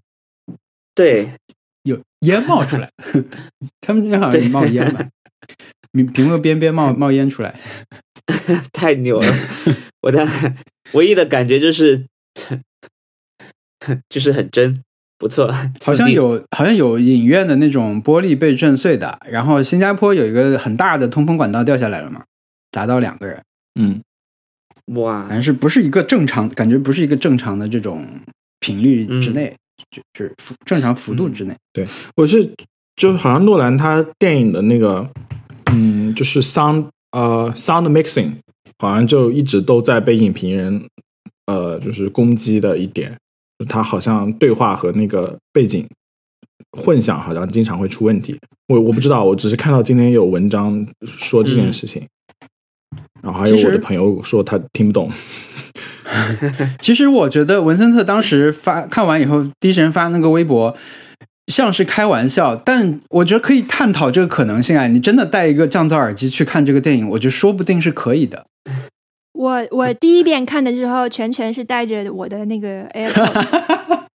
[0.94, 1.30] 对，
[1.84, 2.90] 有烟冒出来，
[3.80, 5.00] 他们好像冒烟嘛。
[5.94, 7.56] 屏屏幕边边冒 冒烟出来，
[8.74, 9.34] 太牛了！
[10.02, 10.28] 我的
[10.92, 12.06] 唯一的感觉就是，
[14.10, 14.84] 就是很真，
[15.18, 15.52] 不错。
[15.84, 22.24] 好像有好像有影院的那种玻璃被震碎的，然后新加坡有一个很大的通风管道掉下来了嘛，
[22.78, 23.42] 砸到两个人。
[23.80, 24.00] 嗯，
[24.94, 26.48] 哇，反是不是一个正常？
[26.50, 28.06] 感觉不是一个正常的这种
[28.60, 29.52] 频率之内，
[29.90, 31.56] 就就是正常幅度之内。
[31.74, 31.84] 对，
[32.16, 32.54] 我是。
[33.00, 35.08] 就好像诺兰他电影的那个，
[35.72, 38.32] 嗯，就是 sound 呃 sound mixing，
[38.80, 40.84] 好像就一直都在被影评人
[41.46, 43.16] 呃就是攻击的一点，
[43.70, 45.88] 他好像对话和那个背景
[46.72, 48.36] 混响，好像经常会出问题。
[48.68, 52.04] 我我不知道，我只是看到今天有文章说这件事情，
[53.28, 55.12] 然后还有我的朋友说他听不懂。
[56.80, 60.76] 其实我觉得文森特当时发看完以后，第一时间发那个微博。
[61.48, 64.88] 像是开玩笑，但我觉得可以探讨这个可能性啊！
[64.88, 68.46] 你真的戴一个降噪耳机去看这个电影，我觉得说不定是可以的。
[69.32, 74.00] 我我第一遍看的时候，全程是带着我的那个 AirPod。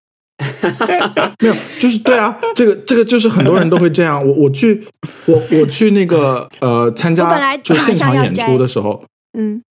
[1.40, 4.26] 没有，就是对啊，这个这个就是很多人都会这样。
[4.26, 4.84] 我我去
[5.26, 9.04] 我我去那个呃参加就现场演出的时候，
[9.38, 9.62] 嗯，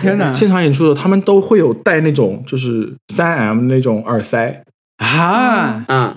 [0.00, 0.32] 天哪！
[0.32, 4.62] 现场演出的他们都会有带那种就是三 M 那种耳塞。
[4.98, 5.84] 啊。
[5.88, 6.16] 嗯，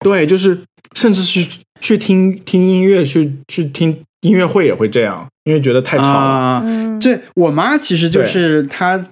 [0.00, 0.60] 对，就是
[0.94, 1.46] 甚至是
[1.80, 6.62] 去听听音乐，去去听音乐会也会这样，因为觉得太吵了。
[6.64, 9.04] 嗯，对我妈其实就是她，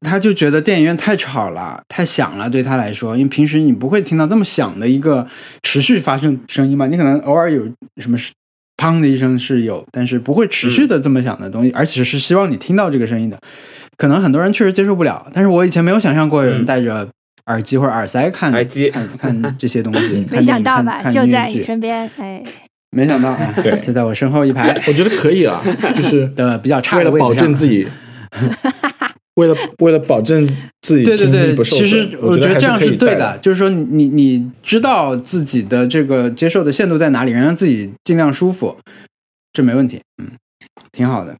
[0.00, 5.26] 她就觉得电影院太吵了，太响了，对他来说，因为平时你不会听到这么响的一个
[5.62, 7.62] 持续发生声音吧，你可能偶尔有
[8.00, 8.16] 什么
[8.76, 13.38] 砰的一声是有，但是不会持续的这么响的东西，而且是希望你听到这个声音的。
[13.96, 17.06] 可能很多人确实接受不了，但是我以前没有想象过有人戴着
[17.46, 18.90] 耳机或者耳塞看耳机。
[18.90, 21.00] 看看这些东西， 没想到吧？
[21.12, 22.42] 就在你你身边，哎，
[22.90, 23.78] 没想到啊， 对。
[23.80, 24.74] 就在我身后一排。
[24.88, 25.62] 我觉得可以啊，
[25.94, 27.48] 就是 的比较差为了保的位置上。
[27.48, 27.86] 证自己，
[29.34, 30.46] 为了为了保证
[30.82, 38.76] 自己对对对，其实损我觉得这样是对的，就是说你你知道自己的这个接受的限度在哪里，让自己尽量舒服，
[39.52, 40.28] 这没问题，嗯，
[40.92, 41.36] 挺好的，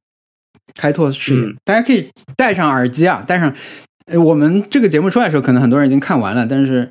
[0.75, 1.41] 开拓视野。
[1.47, 3.55] 嗯大家可以戴上耳机啊，戴上。
[4.07, 6.91] 呃我们这个节目出来的时候，可能很多人已经看完了，但是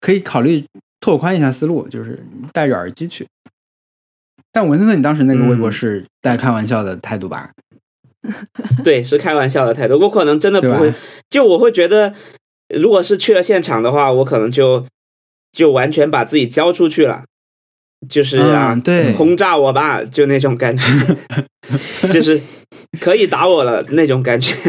[0.00, 0.64] 可以考虑
[1.00, 3.24] 拓宽一下思路，就是戴着耳机去。
[4.50, 7.50] 但文森特，你当时那个微博嗯是带开玩笑的态度吧？
[8.84, 9.98] 对，是开玩笑的态度。
[9.98, 10.92] 我可能真的不会，
[11.30, 12.12] 就我会觉得，
[12.74, 14.84] 如果是去了现场的话，我可能就
[15.52, 17.24] 就完全把自己交出去了，
[18.08, 20.84] 就是啊，嗯对轰炸我吧，就那种感觉，
[22.10, 22.40] 就是
[23.00, 24.54] 可以打我了那种感觉。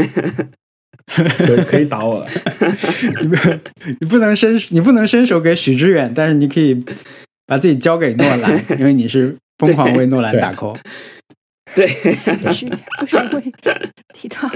[1.12, 2.28] 可可以打我了。
[3.22, 3.36] 你不
[4.00, 6.82] 你不能伸你不能伸手给许知远，但是你可以
[7.46, 10.78] 把自己交给诺兰，因为你是疯狂为诺兰打 call。
[11.76, 11.88] 对，
[12.54, 13.52] 是为什么会
[14.14, 14.50] 提到？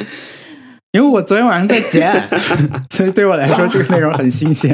[0.91, 2.09] 因为我昨天晚上在剪，
[2.89, 4.73] 所以对我来说这个内容很新鲜。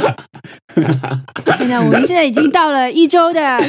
[1.58, 3.60] 现在我们现在已经到了一周的，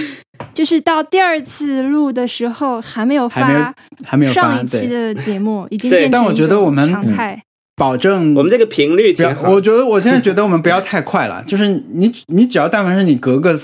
[0.53, 3.75] 就是到第二次录的时候，还没有还没有发
[4.05, 7.43] 还没有发上一期，的节目，已经对变成但我觉得我们常态。
[7.75, 9.15] 保证我们这个频率。
[9.45, 13.59] 我觉得我现在觉得我们不要太快了，就是你你只要但凡是你隔个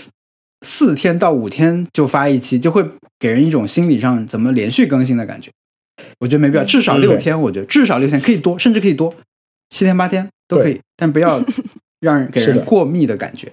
[0.62, 2.84] 四四天到五天就发一期，就会
[3.18, 5.50] 给人一种心理上怎么连续更新的感觉。
[6.20, 9.14] 我觉得没必要，至少嗯六天，我觉得至少六天可以多，甚至可以多，
[9.70, 11.42] 七天八天都可以，但不要
[12.00, 13.50] 让人给人过密的感觉。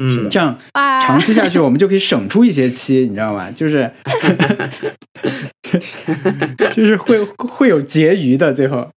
[0.00, 3.50] 嗯，这样啊，长期下去，我们就可以省出一些期，你知道吗？
[3.50, 3.90] 就是
[6.72, 8.88] 就是会会有结余的，最后。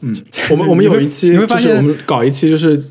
[0.00, 0.16] 嗯，
[0.50, 2.82] 我们我们有一期你会发现我们搞一期就是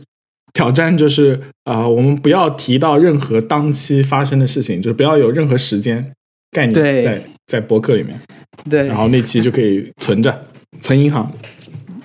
[0.53, 6.13] 挑战，就是啊、我们不要提到任何当期发生的事情，就是不要有任何时间
[6.51, 8.19] 概念对在在博客里面，
[8.69, 10.45] 对然，后那期就可以存着
[10.81, 11.31] 存银行。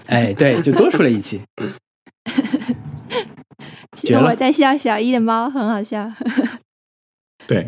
[0.06, 1.40] 哎，对，就多出了一期。
[4.22, 6.12] 我在笑小一的猫，很好笑。
[7.46, 7.66] 对，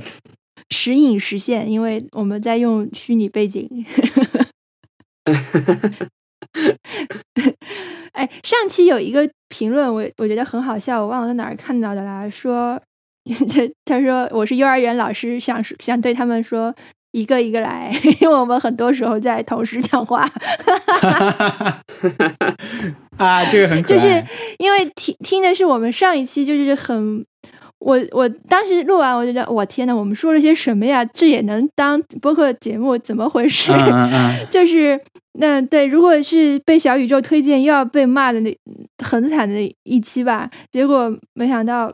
[0.70, 3.68] 时隐时现，因为我们在用虚拟背景。
[8.16, 12.28] 哎，上期有一个评论，我我觉得很好笑，我忘了在哪儿看到的啦。
[12.30, 12.80] 说，
[13.50, 16.74] 这他说我是幼儿园老师，想想对他们说，
[17.12, 20.26] 一个一个来， 因为我们很多时候在同时讲话。
[23.18, 23.98] 啊，这个很可爱。
[23.98, 24.24] 就是
[24.58, 27.24] 因为听听的是我们上一期，就是很，
[27.80, 31.04] 我我当时录完，我就觉得我天呐，我们说了些什么呀？
[31.04, 32.96] 这也能当播客节目？
[32.98, 33.72] 怎么回事？
[33.72, 34.98] 嗯嗯嗯，就是
[35.38, 38.58] 那对，如果是被小宇宙推荐，又要被骂的那
[39.04, 40.50] 很惨的一期吧。
[40.70, 41.92] 结果没想到，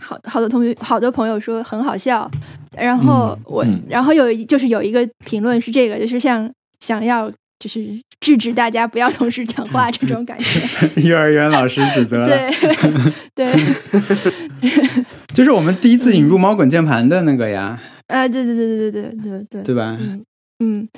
[0.00, 2.30] 好好多同学、好多朋友说很好笑，
[2.76, 6.50] 然后嗯我，嗯然后有就是有一个评论是这个，就是像
[6.80, 7.86] 想要就是
[8.20, 11.02] 制止大家不要同时讲话这种感觉。
[11.08, 12.28] 幼儿园老师指责了，
[13.34, 13.64] 对对，
[15.34, 19.96] 就是我们第一次引入猫滚键盘的那个呀，呃，对对对对对对对对对吧？
[20.00, 20.24] 嗯
[20.60, 20.88] 嗯。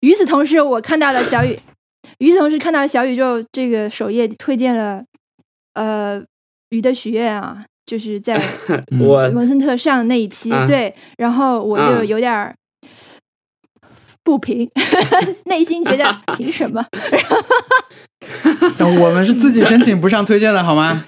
[0.00, 1.58] 与此同时，我看到了小宇，
[2.18, 5.02] 与此同时看到小宇宙这个首页推荐了，
[5.74, 6.22] 呃，
[6.70, 8.40] 鱼的许愿啊，就是在
[9.00, 12.54] 文森特上那一期，啊对，然后我就啊有点儿
[14.22, 14.70] 不平，
[15.46, 16.04] 内心觉得
[16.36, 16.84] 凭什么？
[18.76, 21.04] 但我们是自己申请不上推荐的好吗？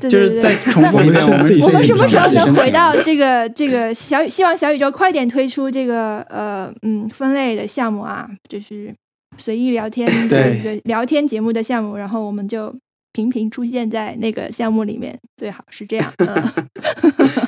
[0.00, 0.72] 对就是再对对。
[0.72, 4.26] 重复一遍，我们什么时候能回到这个这个小？
[4.28, 8.94] 希望小宇宙快点推出这个呃嗯分类的项目啊，就是
[9.36, 12.74] 随意聊天 的对一个聊天节目的项目，然后我们就
[13.12, 16.12] 频频出现在那个项目里面，最好是这样。
[16.18, 16.52] 嗯、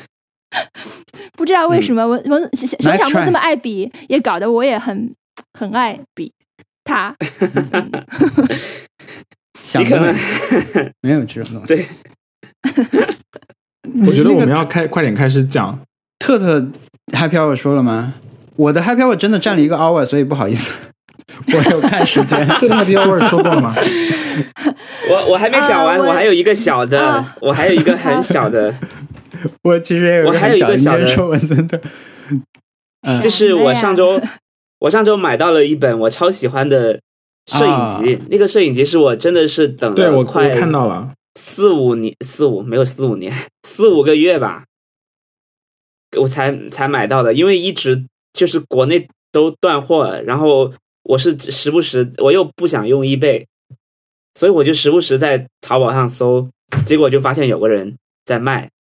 [1.37, 5.15] 不知道为什么文文熊熊 Nice 小木这么爱比，也搞得我也很
[5.59, 6.33] 很爱比
[6.85, 7.15] 他。
[9.63, 10.15] 想你可能的
[11.03, 11.67] 没有这种东西。
[11.69, 11.87] 对，
[14.07, 15.79] 我觉得我们要开快点开始讲。
[16.19, 16.61] 特特
[17.13, 18.15] Happy Hour 说了吗？
[18.57, 20.77] 我的 Happy Hour 真的占了一个 hour，所以不好意思。
[21.47, 23.75] 我有看时间， 特特 Happy Hour 说过了吗？
[25.09, 28.75] 我我还没讲完，我还有一个小的，我还有一个很小的。
[29.63, 31.81] 我其实也有，我还有一个小的说文森特。
[33.21, 34.21] 就是我上周，
[34.81, 37.01] 我上周买到了一本我超喜欢的
[37.51, 43.33] 摄影集，那个摄影集是我真的是等了快看到了四五年，四五没有四五年，
[43.63, 44.65] 四五个月吧，
[46.19, 53.47] 我才才买到的，因为一直就是国内都断货，然后我是时不时我又不想用易贝，
[54.35, 56.51] 所以我就时不时在淘宝上搜，
[56.85, 58.71] 结果就发现有个人在卖，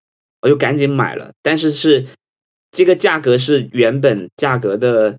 [0.42, 2.06] 我就赶紧买了，但是是。
[2.72, 5.18] 这个价格是原本价格的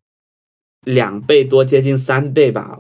[0.86, 2.80] 两倍多，接近三倍吧。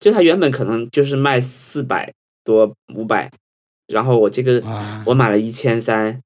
[0.00, 2.12] 就它原本可能就是卖四百
[2.44, 3.30] 多、五百，
[3.86, 4.62] 然后我这个
[5.06, 6.20] 我买了一千三，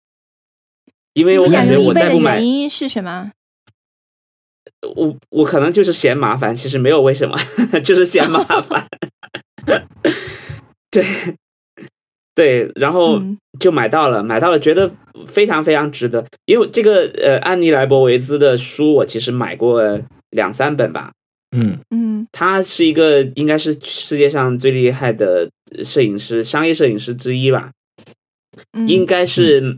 [1.14, 3.30] 因为我感觉我再不买，原因是什么？
[4.94, 7.36] 我我可能就是嫌麻烦，其实没有为什么，
[7.84, 8.86] 就是嫌麻烦。
[10.90, 11.04] 对。
[12.34, 13.18] 对，然后
[13.58, 14.92] 就买到了，买到了，觉得
[15.26, 16.26] 非常非常值得。
[16.44, 19.98] 因为这个呃，安妮莱博维兹的书，我其实买过
[20.28, 21.12] 两三本吧。
[21.50, 25.50] 嗯嗯，他是一个应该是世界上最厉害的
[25.84, 27.70] 摄影师，商业摄影师之一吧。
[28.86, 29.76] 应该是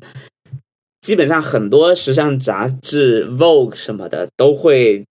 [1.01, 5.05] 基本上很多时尚杂志、Vogue 什么的都会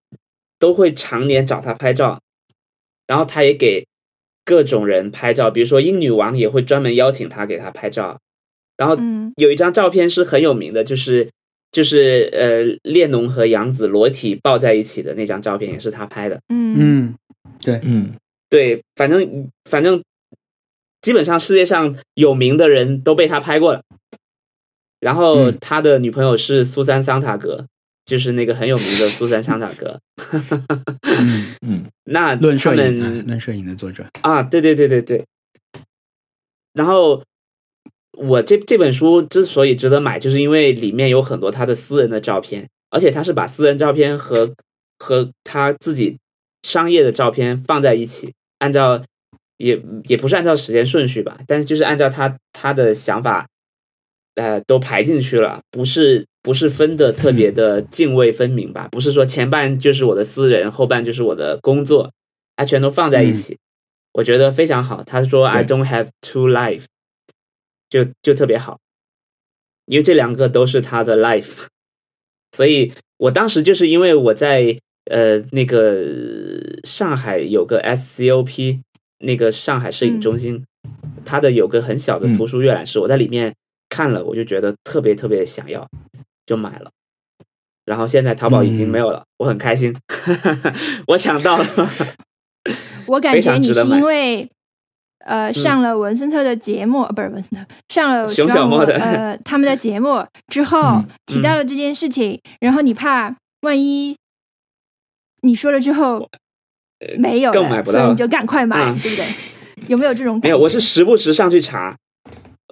[0.57, 2.19] 都会常年找他拍照，
[3.05, 3.85] 然后他也给。
[4.47, 8.17] 各种人拍照，比如说英女王也会专门邀请他给他拍照，
[8.77, 8.97] 然后
[9.35, 11.29] 有一张照片是很有名的，就是
[11.71, 16.39] 就是呃列侬和杨紫裸体抱在一起的那张照片，也是他拍的。
[16.49, 17.15] 嗯嗯，
[17.61, 18.13] 对，嗯
[18.49, 20.01] 对，反正反正
[21.01, 23.81] 基本上世界上有名的人都被他拍过了。
[24.99, 27.65] 然后他的女朋友是苏珊桑塔格。
[28.05, 29.99] 就是那个很有名的苏珊·桑塔格，
[31.01, 35.25] 嗯嗯， 那论摄影，论摄影的作者啊，对对对对对。
[36.71, 37.21] 然后
[38.17, 44.53] 我这这本书之所以值得买，就是因为里面有很多他的私人的照片，而且他是把私人照片和
[44.99, 46.17] 和他自己
[46.63, 49.01] 商业的照片放在一起，按照
[49.57, 53.47] 也也不是按照时间顺序吧，但是就是按照他他的想法，
[54.35, 56.25] 呃，都排进去了，不是。
[56.43, 58.87] 不是分的特别的泾渭分明吧？
[58.89, 62.09] 不是说前半就是我的私人，后半就是我的工作，
[62.55, 63.57] 他全都放在一起，
[64.13, 65.03] 我觉得非常好。
[65.03, 66.85] 他说 “I don't have two life”，
[67.89, 68.79] 就就特别好，
[69.85, 71.65] 因为这两个都是他的 life。
[72.55, 76.03] 所以我当时就是因为我在呃那个
[76.83, 78.81] 上海有个 SCOP
[79.19, 80.65] 那个上海摄影中心，
[81.25, 83.55] 它的有个很小的图书阅览室，我在里面
[83.89, 85.87] 看了，我就觉得特别特别想要。
[86.45, 86.89] 就买了，
[87.83, 89.93] 然后现在淘宝已经没有了，我很开心，
[91.07, 91.65] 我抢到了。
[93.05, 94.49] 我感觉你是因为
[95.25, 104.15] 呃上了文森特的节目，不是文森特上了熊小莫的呃他们的节目之后提到了这件事情，然后你怕万一
[105.41, 106.27] 你说了之后
[107.17, 109.25] 没有了，所以你就赶快买，对不对？
[109.87, 110.39] 有没有这种？
[110.41, 111.95] 没有，我是时不时上去查。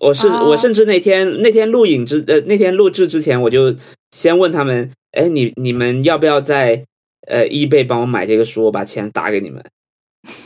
[0.02, 3.74] 我是我，甚至那天那天录影之呃那天录制之前，我就
[4.12, 6.84] 先问他们，哎，你你们要不要在
[7.28, 9.64] 呃易贝帮我买这个书，我把钱打给你们。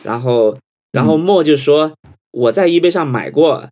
[0.04, 0.56] 然后
[0.92, 1.96] 然后莫就说
[2.32, 3.70] 我在易贝上买过，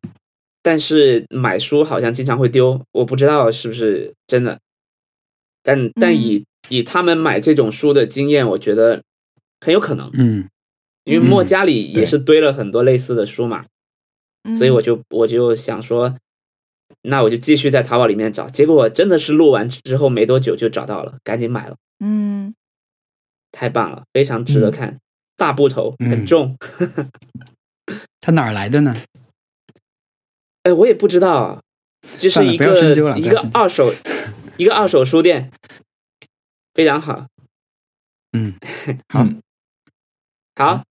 [0.61, 4.59] 但是买书好像经常会丢，我不知道是不是真的。
[5.63, 9.03] 但但以以他们买这种书的经验，我觉得
[9.61, 10.09] 很有可能。
[10.13, 10.47] 嗯，
[11.03, 13.65] 因为莫家里也是堆了很多类似的书嘛。
[14.57, 16.15] 所以我就我就想说，
[17.01, 21.75] 那我就继续在淘宝里面找，结果真的是录完之后没多久就找到了，赶紧买了。
[21.99, 22.55] 嗯，
[23.51, 24.99] 太棒了，非常值得看，
[25.37, 26.57] 大部头很重。
[28.19, 28.93] 它哪儿来的呢？
[30.63, 31.63] 哎，我也不知道，
[32.17, 33.93] 就是一个一个二手
[34.57, 35.49] 一个二手书店，
[36.73, 37.27] 非常 好。
[38.33, 38.55] 嗯，
[39.07, 39.25] 好，
[40.55, 40.83] 好，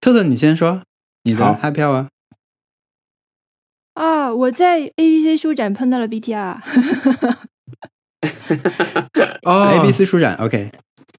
[0.00, 0.82] 特特，你先说
[1.22, 2.08] 你的嗨票啊。
[3.94, 4.34] 啊！
[4.34, 6.60] 我在 A B C 书展碰到了 B T R。
[9.42, 10.70] 哦，A B C 书展，OK，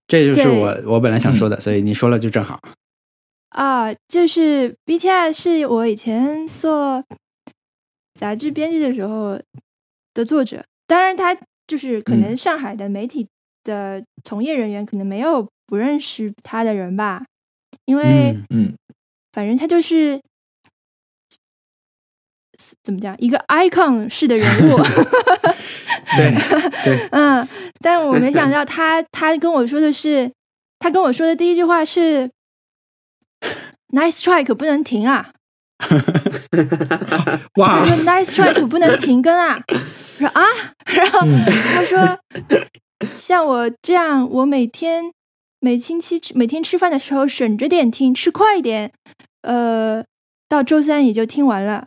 [0.08, 2.60] 这就是我我本来想说的，所以你说了就正好。
[3.50, 7.04] 啊，就是 B T R 是我以前做
[8.20, 9.40] 杂志编辑的时候
[10.14, 13.28] 的作者，当然他就是可能上海的媒体
[13.64, 17.26] 的从业人员可能没有不认识他的人吧，
[17.86, 18.74] 因为嗯，
[19.32, 20.22] 反正他就是。
[22.84, 23.16] 怎么讲？
[23.18, 24.78] 一个 icon 式的人物，
[26.18, 26.36] 对
[26.84, 27.48] 对， 嗯，
[27.80, 30.30] 但我没想到他，他跟我说的是，
[30.80, 32.30] 他跟我说的第一句话是
[33.94, 35.32] ，，Nice try 可不能停啊！
[37.56, 39.58] 哇，他说 Nice try 可不能停更啊！
[39.70, 40.44] 我说啊，
[40.86, 41.20] 然后
[41.74, 42.20] 他说，
[43.18, 45.06] 像我这样，我每天
[45.62, 48.92] 每星期吃每天吃饭的时候省着点听，吃快一点，
[49.42, 50.04] 呃，
[50.50, 51.86] 到周三也就听完了。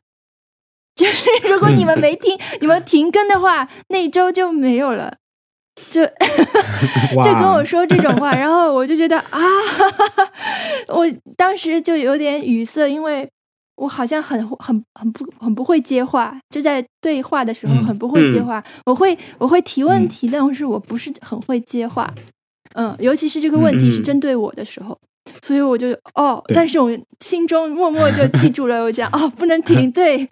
[0.98, 5.12] 就是如果你们没听，你们停更的话，那一周就没有了。
[5.90, 6.01] 就
[7.23, 9.39] 就跟我说这种话，然后我就觉得啊，
[10.89, 11.06] 我
[11.36, 13.28] 当时就有点语塞，因为
[13.77, 18.64] 我好像很很很不很不会接话，就在对话的时候很不会接话。
[18.86, 22.10] 我会我会提问题，但是我不是很会接话。
[22.74, 24.98] 嗯，尤其是这个问题是针对我的时候，
[25.42, 26.90] 所以我就哦，但是我
[27.20, 30.26] 心中默默就记住了，我讲哦，不能停， 对，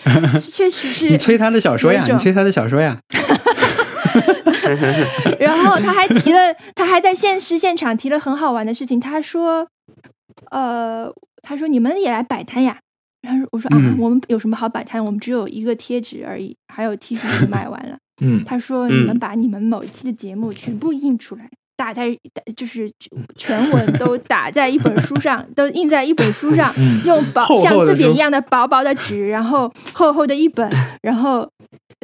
[0.52, 1.08] 确实是。
[1.08, 2.98] 你催他的小说呀，你催他的小说呀。
[5.38, 8.98] 然后他还提了，他还在现实现场提了很好玩的事情。
[8.98, 9.66] 他说
[10.50, 11.12] ：“呃，
[11.42, 12.78] 他说你们也来摆摊呀。”
[13.20, 15.04] 然后我说：“啊，我们有什么好摆摊？
[15.04, 22.16] 我们只有一个贴纸而已，还有 T 恤卖完了。”嗯，他说：“你们把你们某一期的节目全部印出来，打在
[22.56, 22.90] 就是
[23.36, 26.72] 全文都 打在一本书上，都印在一本书上，
[27.04, 30.70] 用薄像字典一样的薄薄的纸，然后厚厚的一本，
[31.02, 31.48] 然后。”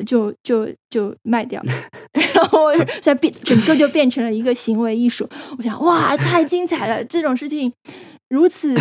[0.07, 1.63] 就就就卖掉，
[2.15, 2.69] 然后
[3.03, 5.29] 再变整个就变成了一个行为艺术。
[5.59, 7.05] 我想，哇，太精彩了！
[7.05, 7.71] 这种事情
[8.31, 8.75] 如此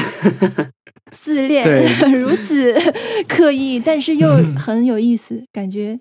[1.12, 1.64] 自恋，
[2.12, 2.74] 如此
[3.28, 5.98] 刻意，但是又很有意思，感觉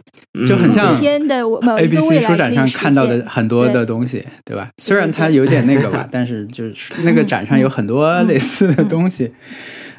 [0.47, 4.69] 就很像天的我 A B C 书展上看到的很多的东西，对吧？
[4.83, 9.33] 虽然它有点那个吧，但是就是那个展上有很多类似的东西。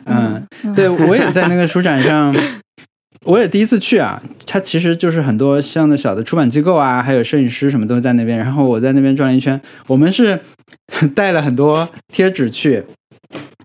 [0.05, 0.43] 嗯，
[0.75, 2.35] 对我也在那个书展上。
[3.25, 8.37] 我也第一次去啊，它其实就是很多像的小的出版机构啊，还有摄影师什么都在那边。
[8.37, 10.39] 然后我在那边转了一圈，我们是
[11.13, 12.81] 带了很多贴纸去，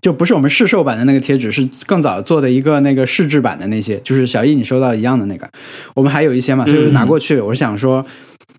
[0.05, 5.49] 就不是我们试售版的那个贴纸，是更早做的一个那个试制版的那些，就是小易你收到一样的那个。
[5.95, 7.39] 我们还有一些嘛，就是拿过去。
[7.39, 8.05] 我想说，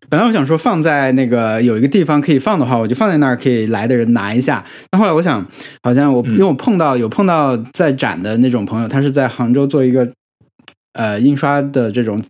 [0.08, 4.64] 本来我想说放在那个有一个地方可以放的话，我就放在那儿，可以来的人拿一下。
[4.90, 5.46] 但后来我想，
[5.84, 10.10] 好像我因为我碰到有碰到在展的那种朋友，他是在杭州做一个。
[10.94, 12.24] 呃，印刷的这种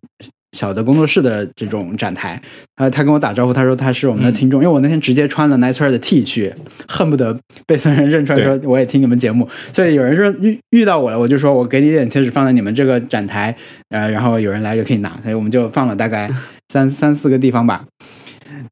[0.57, 2.41] 小的工作室的这种展台，
[2.77, 6.53] 他他跟我打招呼，他说他是我们的听众，因为我那天直接穿了 Nice r 的 T 去，
[6.89, 9.47] 恨不得被所有人认出来， 说我也听你们节目。
[9.75, 13.55] 所以有人说遇遇到我了，我就说我给你点贴纸放在你们这个展台，
[13.91, 16.31] 呃，然后有人来就可以拿，所以我们就放了大概
[16.73, 17.85] 三三四个地方吧，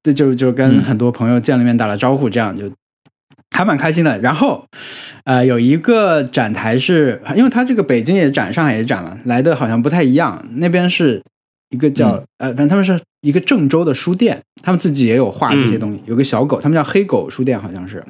[0.03, 2.71] 这就就跟很多朋友见了面打了招呼，这样就。
[3.57, 4.65] 还蛮开心的，然后，
[5.27, 10.45] 呃，有一个展台是，因为他这个北京也展，上海也展了，来的好像不太一样。
[10.57, 11.23] 那边是
[11.75, 18.05] 一个叫呃，反正他们是一个郑州的书店，他们自己也有画这些东西，有个小狗，他们叫黑狗书店，好像是。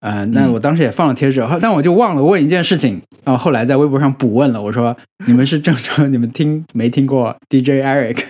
[0.00, 4.96] 呃，那我当时也放了贴纸，但我就忘了问一件事情，然后后来在微博上补问了，我说
[5.28, 8.24] 你们是郑州，你们听没听过 DJ Eric？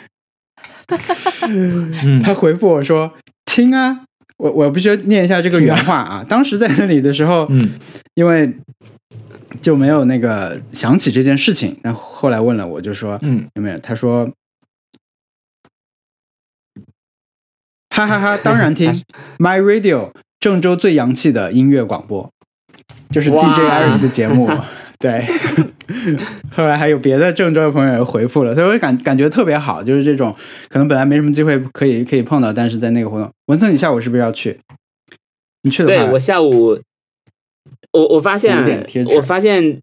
[2.23, 3.13] 他回复我说
[3.47, 4.03] 听啊。
[4.39, 6.27] 我我必须念一下这个原话啊！
[6.29, 7.71] 当时在那里的时候，嗯，
[8.17, 8.53] 因为
[9.61, 11.79] 就没有那个想起这件事情。
[11.83, 13.79] 那后来问了，我就说，嗯，有没有？
[13.79, 14.31] 他说，
[17.91, 18.93] 哈哈哈，当然听
[19.39, 22.31] My Radio，郑州最洋气的音乐广播，
[23.11, 24.49] 就是 DJ Eric 的节目。
[25.03, 25.27] 对，
[26.55, 30.33] 后来还有别的郑州的朋友也回复了，所以我感感觉特别好，就是这种
[30.69, 34.61] 可能本来没什么机会可以可以碰到，但是在那个活动，文森，你下午是不是要去？
[35.65, 36.79] 你去的话，对我下午，
[37.93, 38.87] 我我发现，
[39.17, 39.81] 我发现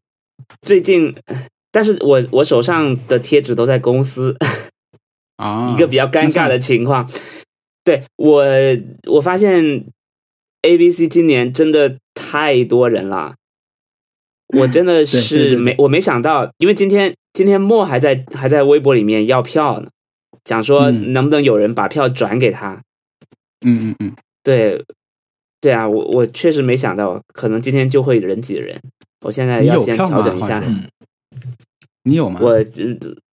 [0.61, 1.15] 最近，
[1.71, 4.35] 但是我我手上的贴纸都在公司
[5.37, 7.09] 啊， 一个比较尴尬的情况。
[7.83, 8.43] 对我，
[9.07, 9.85] 我发现
[10.61, 13.35] A B C 今年真的太多人了。
[14.57, 19.89] 我真的是没，我没想到，因为今天今天莫还在还在微博里面要票呢，
[20.45, 22.81] 想说能不能有人把票转给他。
[23.65, 24.83] 嗯嗯嗯，对
[25.61, 28.79] 对啊，我我确实没想到，可能今天就会人挤人。
[29.25, 30.63] 我现在要先调整一下。
[32.03, 32.39] 你有吗？
[32.41, 32.57] 我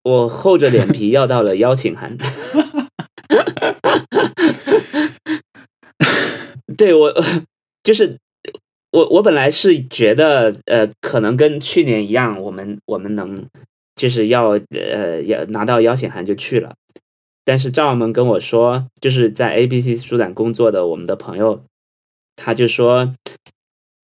[0.03, 2.17] 我厚着脸皮要到了邀请函。
[6.77, 7.15] 对我
[7.83, 8.19] 就是。
[8.93, 13.45] 我我本来是觉得，呃，可能跟去年一样，我们我们能
[13.95, 16.75] 就是要呃要拿到邀请函就去了。
[17.45, 21.63] 但是赵门跟我说，就是在 ABC 书展工作的我们的朋友，
[22.37, 23.13] 他就说，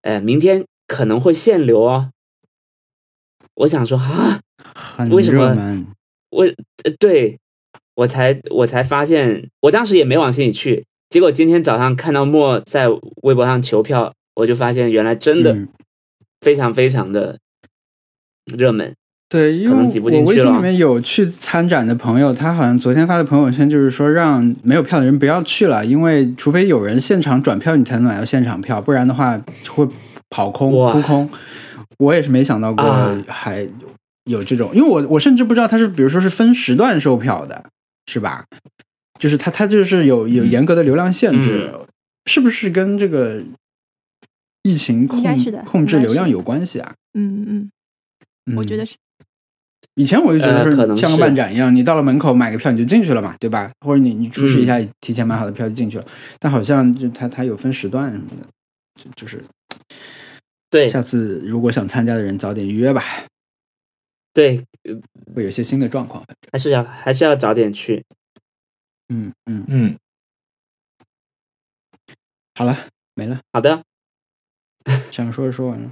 [0.01, 2.11] 呃，明天可能会限流哦。
[3.55, 4.41] 我想说啊，
[5.11, 5.85] 为什么？
[6.29, 6.45] 我
[6.99, 7.39] 对
[7.95, 10.85] 我才我才发现，我当时也没往心里去。
[11.09, 12.89] 结果今天早上看到莫在
[13.21, 14.13] 微博上求票。
[14.35, 15.67] 我就发现原来真的
[16.41, 17.37] 非常非常的
[18.45, 18.95] 热门。
[19.33, 29.89] 对，因为我微信里面有去参展的朋友，他好像昨天发的朋友圈就是说，让没有票的人不要去了，因为除非有人现场转票，你才能买到现场票，不然的话会
[30.29, 31.27] 跑空扑空。
[31.97, 32.85] 我也是没想到过
[33.27, 33.67] 还
[34.25, 37.65] 有这种，因为我我甚至不知道他是，比如说是分时段售票的，
[38.05, 38.45] 是吧？
[39.19, 41.71] 就是他他就是有有严格的流量限制，
[42.27, 43.41] 是不是跟这个
[44.61, 45.23] 疫情控
[45.65, 46.93] 控制流量有关系啊？
[47.15, 47.71] 嗯
[48.45, 48.93] 嗯，我觉得是。
[49.95, 53.71] 以前我就觉得是像个漫展一样，你到了门口买个票你就进去了嘛，对吧？
[53.81, 56.05] 或者你你出示一下提前买好的票就进去了。
[56.39, 58.47] 但好像就它它有分时段什么的，
[58.95, 59.43] 就就是
[60.71, 60.89] 对。
[60.89, 63.03] 下次如果想参加的人早点预约吧。
[64.33, 64.65] 对，
[65.35, 68.03] 会有些新的状况，还是要还是要早点去。
[69.09, 69.95] 嗯嗯嗯。
[72.55, 73.39] 好了，没了。
[73.51, 73.83] 好的，
[75.11, 75.91] 想说的说完了。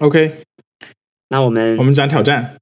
[0.00, 0.44] OK，
[1.30, 2.58] 那我们我们讲挑战。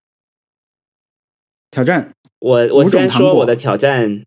[1.74, 4.22] 挑战，我我先说我的挑战。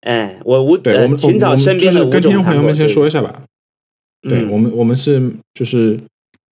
[0.00, 3.44] 哎，我五对我们寻找身边的跟听众朋友们先说一下吧。
[4.20, 5.98] 对我们，我们是就是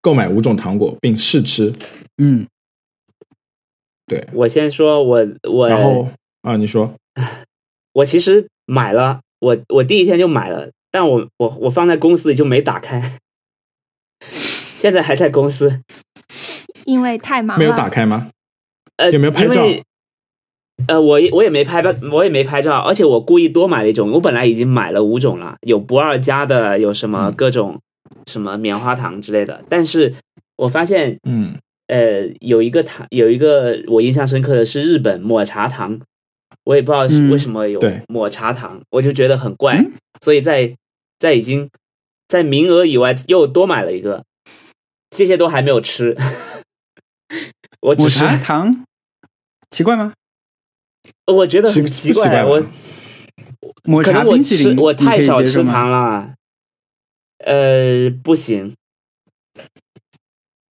[0.01, 1.71] 购买五种糖果并试吃。
[2.17, 2.47] 嗯，
[4.07, 6.09] 对我先说，我我然后
[6.41, 6.95] 啊，你说，
[7.93, 13.19] 我其实买了，我我第一天就买了，但我我我放在公司里就没打开，
[14.79, 15.81] 现在还在公司，
[16.85, 18.31] 因为太忙，没有打开吗？
[18.95, 19.67] 呃，有没有拍照？
[20.87, 24.11] 呃，我我也没拍照，我也没拍照，而且我故意多买了一种。
[24.11, 27.79] 我本来已经买了五种了，有不二家的，有什么各种
[28.27, 29.63] 什么棉花糖之类的。
[29.69, 30.13] 但是
[30.57, 35.99] 我发现，嗯，呃，有一个糖，有一个我印象深刻的是日本抹茶糖，
[36.63, 39.83] 我也不知道是为什么有抹茶糖，我就觉得很怪，
[40.21, 40.75] 所以在
[41.19, 41.69] 在已经
[42.27, 44.23] 在名额以外又多买了一个，
[45.09, 46.15] 这些都还没有吃。
[47.81, 48.85] 我抹茶糖
[49.71, 50.13] 奇怪吗？
[51.27, 52.61] 我觉得很奇怪，我
[53.83, 56.33] 抹茶冰淇淋我太少吃糖了，
[57.39, 58.73] 呃，不行，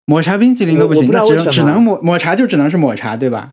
[0.04, 3.50] 抹茶冰淇淋都不行，那只只能抹抹茶就只能是抹茶，对吧？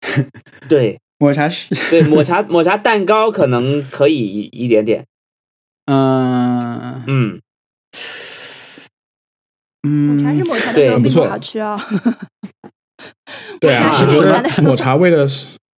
[0.68, 5.04] 对，抹茶是对抹茶抹茶蛋糕可能可以一点点，
[5.86, 7.40] 嗯嗯
[9.82, 11.80] 嗯，抹茶是抹茶的时候并不好吃哦。
[13.60, 15.26] 对啊， 我觉得抹茶味的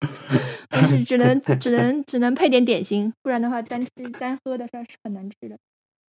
[0.72, 0.98] 是。
[0.98, 5.58] 是只能只能只能配点点心，不然的话单吃单喝的时候是很难吃的。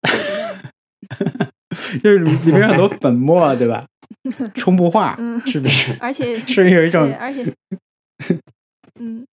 [2.03, 3.85] 就是里面有很多粉末，对吧？
[4.55, 5.95] 冲不化，是不是？
[5.99, 7.45] 而且是有一种，而且，
[8.99, 9.25] 嗯，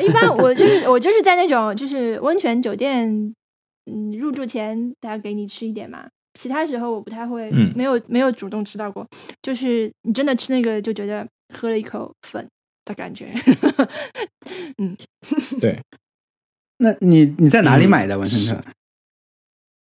[0.00, 3.06] 一般我就是我就是在那种就是温泉酒店，
[3.90, 6.08] 嗯，入住前他给你吃一点嘛，
[6.38, 9.06] 其他时候我不太会，没有没有主动吃到过。
[9.42, 12.46] 就是你真的吃那个，就觉得喝了一口粉。
[12.84, 13.32] 的感觉，
[14.78, 14.96] 嗯，
[15.60, 15.80] 对。
[16.78, 18.64] 那你你在哪里买的文森特？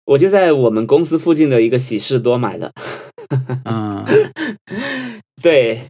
[0.05, 2.71] 我就在我们公司附近的一个喜事多买的。
[3.65, 4.03] 啊，
[5.43, 5.81] 对，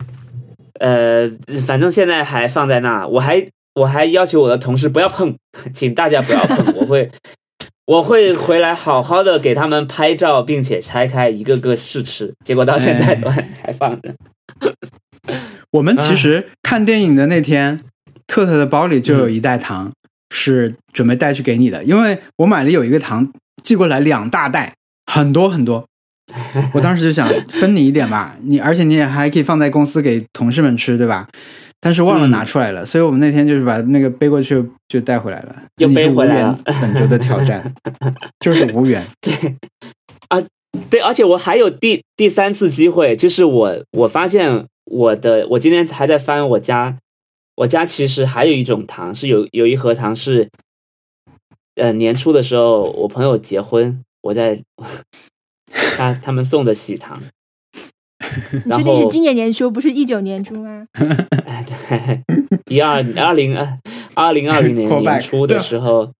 [0.79, 1.29] 呃，
[1.65, 5.37] 反正现在还放在那，我还我还要求我的同事不要碰，
[5.73, 7.09] 请大家不要碰，我会
[7.85, 14.13] 我会回来好好的给他们拍照，并且拆开一个个试吃，结果到现在都还放着。
[15.71, 17.79] 我们其实看电影的那天，
[18.25, 19.91] 特特的包里就有一袋糖，
[20.33, 21.83] 是准备带去给你的。
[21.83, 23.31] 因为我买了有一个糖
[23.63, 24.73] 寄过来两大袋，
[25.05, 25.85] 很多很多。
[26.73, 31.27] 我当时就想分你一点吧，你而且你也还可以放在公司给同事们吃，对吧？
[31.79, 35.55] 但是忘了拿出来了，所以我们那天就是把那个背过去就带回来了。
[35.77, 36.59] 又背回来了。
[36.65, 37.73] 本周的挑战
[38.41, 39.03] 就是无缘。
[39.21, 39.33] 对
[40.29, 40.43] 啊，
[40.89, 44.65] 对，而且我还有第第三次机会，就是我我发现。
[44.89, 46.97] 我的，我今天还在翻我家，
[47.55, 50.49] 我家其实还有一种糖，是有有一盒糖是，
[51.75, 54.63] 呃，年初的时候我朋友结婚，我在
[55.95, 57.21] 他他们送的喜糖。
[58.65, 60.85] 你确定是今年年初，不是一九年初吗？
[60.93, 62.23] 对，
[62.69, 63.79] 一二二零二
[64.13, 66.11] 二零二零年年初的时候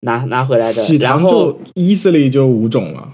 [0.00, 3.12] 拿拿回来的，然后就 easily 就五种了，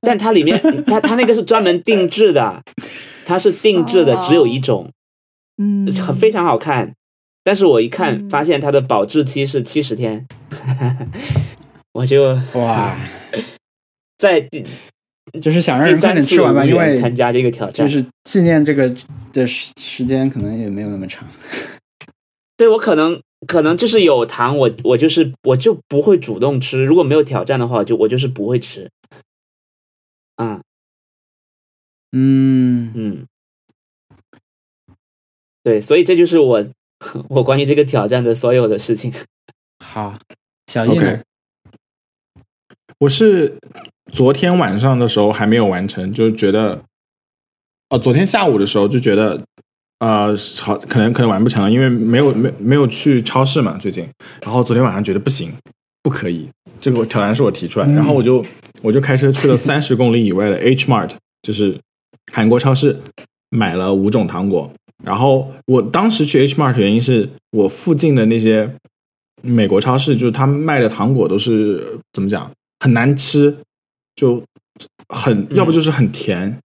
[0.00, 2.62] 但它里面它它那个是专门定制的。
[3.28, 4.90] 它是定制的，只有一种，
[5.58, 5.86] 嗯，
[6.18, 6.94] 非常好看。
[7.44, 10.26] 但是我一看，发现它的保质期是七十天，
[11.92, 12.98] 我就哇，
[14.16, 14.48] 在
[15.42, 18.94] 就是想让人快点吃完吧，因为参加这个挑战，就是纪念这个
[19.32, 21.28] 的时时间可能也没有那么长。
[22.56, 26.82] 对我可能可能就是有糖，我我就是我就不会主动吃。
[26.82, 28.90] 如果没有挑战的话，就我就是不会吃。
[30.36, 30.54] 啊。
[30.54, 30.62] 嗯
[32.12, 33.26] 嗯嗯，
[35.62, 36.64] 对，所以这就是我
[37.28, 39.12] 我关于这个挑战的所有的事情。
[39.84, 40.18] 好，
[40.66, 41.22] 小叶呢？
[43.00, 43.58] 我是
[44.12, 46.82] 昨天晚上的时候还没有完成，就觉得，
[47.90, 49.40] 哦，昨天下午的时候就觉得，
[50.00, 54.08] 呃，好，可能可能完不成了，因为没有没没有去超市嘛，最近。
[54.42, 55.52] 然后昨天晚上觉得不行，
[56.02, 56.48] 不可以，
[56.80, 58.44] 这个挑战是我提出来，然后我就
[58.82, 61.12] 我就开车去了三十公里以外的 H Mart，
[61.42, 61.78] 就是
[62.32, 62.98] 韩国超市，
[63.50, 64.70] 买了五种糖果。
[65.04, 68.68] 然后我当时去 H Mart 原因是我附近的那些
[69.42, 72.50] 美国超市，就是他们卖的糖果都是怎么讲？
[72.80, 73.56] 很难吃，
[74.16, 74.42] 就
[75.08, 76.58] 很要不就是很甜，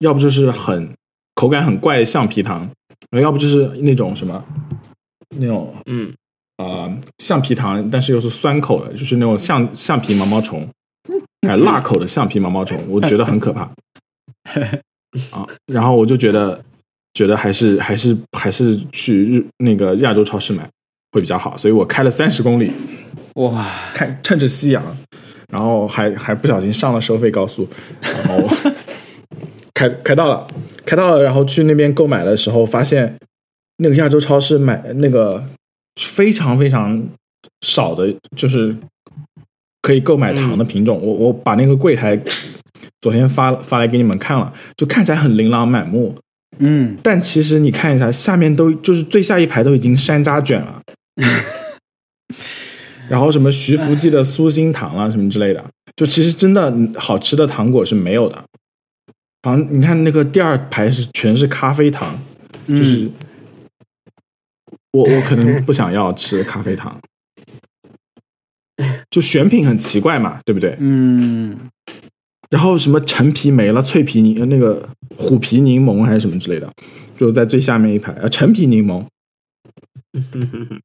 [0.00, 0.92] 要不就是很
[1.34, 2.68] 口感很怪的橡皮糖，
[3.12, 4.44] 要不就是那种什么
[5.36, 6.12] 那种嗯
[6.56, 10.68] 呃橡皮糖，但是又是酸口的，就是那种橡橡皮毛毛虫，
[11.46, 13.70] 哎辣口的橡皮毛毛虫，我觉得很可怕
[15.32, 15.46] 啊。
[15.66, 16.62] 然后我就觉得
[17.14, 20.68] 觉得还是还是还是去日那个亚洲超市买
[21.12, 22.72] 会比较好，所以我开了三十公里，
[23.34, 24.96] 哇，看趁着夕阳。
[25.50, 27.66] 然后还还不小心上了收费高速，
[28.02, 28.46] 然后
[29.72, 30.46] 开开到了，
[30.84, 33.16] 开到了，然后去那边购买的时候，发现
[33.78, 35.42] 那个亚洲超市买那个
[35.98, 37.02] 非常非常
[37.62, 38.76] 少的，就是
[39.80, 41.00] 可以购买糖的品种。
[41.02, 42.14] 我我把那个柜台
[43.00, 46.18] 昨天发发来给你们看了，就看起来很琳琅满目，
[46.58, 50.82] 嗯，但其实你看一下，下面都就是最下一排都已经山楂卷了。
[53.08, 55.64] 然后什么徐福记的酥心糖啊，什么之类的，
[55.96, 58.44] 就其实真的好吃的糖果是没有的。
[59.42, 62.18] 好像你看那个第二排是全是咖啡糖，
[62.66, 63.08] 就是
[64.92, 67.00] 我我可能不想要吃咖啡糖，
[69.08, 70.76] 就选品很奇怪嘛，对不对？
[70.78, 71.56] 嗯。
[72.50, 76.72] 然后什么陈皮没了，脆皮柠那个虎皮柠檬还是什么之类的，
[77.18, 79.04] 就在最下面一排啊，陈皮柠檬。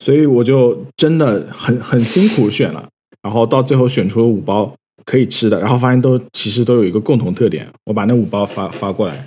[0.00, 2.88] 所以我就真的很很辛苦选了，
[3.22, 9.26] 然后到最后选出了五包可以吃的，然后发现都其实都有一个共同特点，我把那五包发发过来，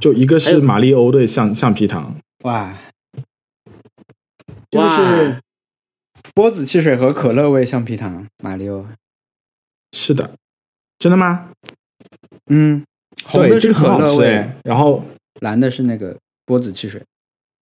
[0.00, 2.76] 就一个是马里欧的橡橡皮糖，哇，
[4.70, 5.40] 就是
[6.34, 8.86] 波子汽水和可乐味橡皮糖，马里奥，
[9.92, 10.30] 是的，
[10.98, 11.50] 真的吗？
[12.46, 12.84] 嗯，
[13.24, 15.04] 红的是可乐味，然后
[15.40, 16.16] 蓝的是那个
[16.46, 17.02] 波子汽水。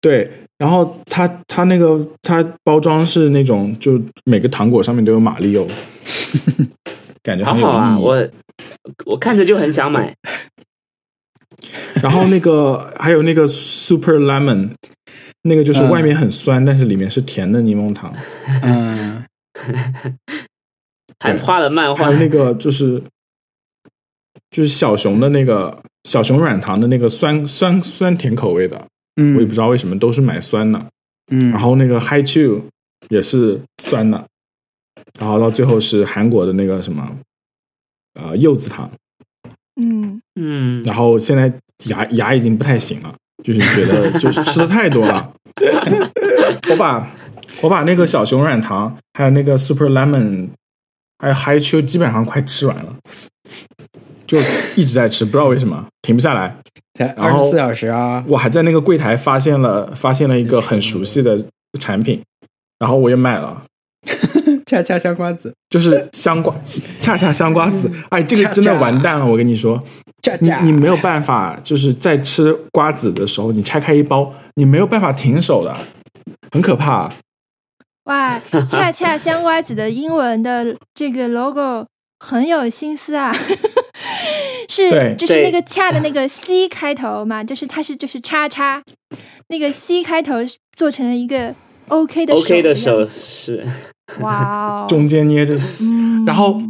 [0.00, 5.66] 对，然后它它那个它包装是那种，就每个糖果上面都有马里奥，
[7.22, 7.98] 感觉好好啊！
[7.98, 8.28] 我
[9.06, 10.14] 我看着就很想买。
[12.00, 14.70] 然后那个还有那个 Super Lemon，
[15.48, 18.14] 那个就是外面很酸，但是里面是甜的柠檬糖。
[18.62, 19.24] 嗯，
[21.18, 22.10] 还画了漫画。
[22.16, 23.02] 那个就是
[24.50, 28.86] 就是小熊的那个小熊软糖的那个酸酸酸甜口味的。
[29.16, 30.86] 嗯，我也不知道为什么都是买酸的，
[31.32, 32.62] 嗯，然后那个 Hi Chew
[33.08, 34.24] 也是酸的，
[35.18, 37.18] 然后到最后是韩国的那个什么，
[38.14, 38.88] 呃，柚子糖，
[39.80, 40.20] 嗯。
[40.40, 41.52] 嗯，然后现在
[41.86, 43.12] 牙牙已经不太行了，
[43.44, 45.32] 就是觉得就是吃的太多了，
[46.70, 47.10] 我把
[47.62, 50.48] 我把那个小熊软糖，还有那个 Super Lemon，
[51.18, 52.96] 还有 Hi Chew 基本上快吃完了，
[54.26, 54.38] 就
[54.76, 56.56] 一直在吃，不知道为什么停不下来。
[57.16, 58.24] 二十四小时啊！
[58.26, 61.40] 我还在那个柜台发现了发现了一个很熟悉的
[61.78, 62.20] 产品，
[62.80, 63.62] 然后我也买了。
[64.66, 66.52] 恰恰香瓜子就是香瓜，
[67.00, 67.88] 恰恰香瓜子。
[68.08, 69.24] 哎，这个真的完蛋了！
[69.24, 69.80] 我跟你说，
[70.40, 75.74] 你你没有办法，就是在吃瓜子的时候，你拆开一包，你没有办法停手的，
[76.50, 77.10] 很可怕。
[78.04, 78.40] 哇，
[78.70, 81.86] 恰恰香瓜子的英文的这个 logo
[82.18, 83.34] 很有心思啊。
[84.68, 88.82] 是，就是那个恰的那个 C 开头嘛，就是它是就是叉叉，
[89.48, 90.34] 那个 C 开头
[90.76, 91.54] 做成了一个
[91.88, 93.66] OK 的 OK 的手势，
[94.20, 96.60] 哇哦，中间捏着，嗯，然后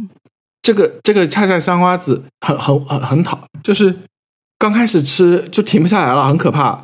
[0.61, 3.95] 这个这个恰恰香瓜子很很很很讨，就是
[4.57, 6.79] 刚开始吃就停不下来了，很可怕，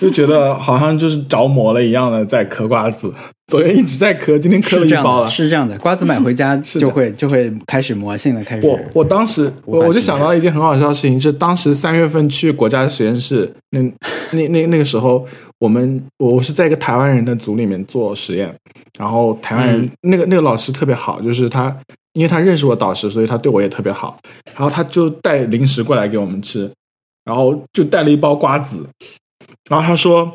[0.00, 3.12] 就觉得好像就是着魔了一样的在嗑瓜子。
[3.46, 5.28] 昨天一直在嗑，今天嗑了一包了。
[5.28, 8.66] 是这样的，瓜子买回家 就会就会开始魔性的开始。
[8.66, 13.82] 我我当时我我就想到一件很好笑的事情，是当时三月份去国家实验室，那
[14.30, 15.26] 那那那个时候，
[15.58, 18.54] 我们我是在一个台湾人的组里面做实验，
[18.98, 21.74] 然后台湾人那个那个老师特别好，就是他
[22.14, 24.18] 因为他认识我导师，所以他对我也特别好，
[24.54, 26.70] 然后他就带零食过来给我们吃，
[27.24, 28.86] 然后就带了一包瓜子，
[29.68, 30.32] 然后他说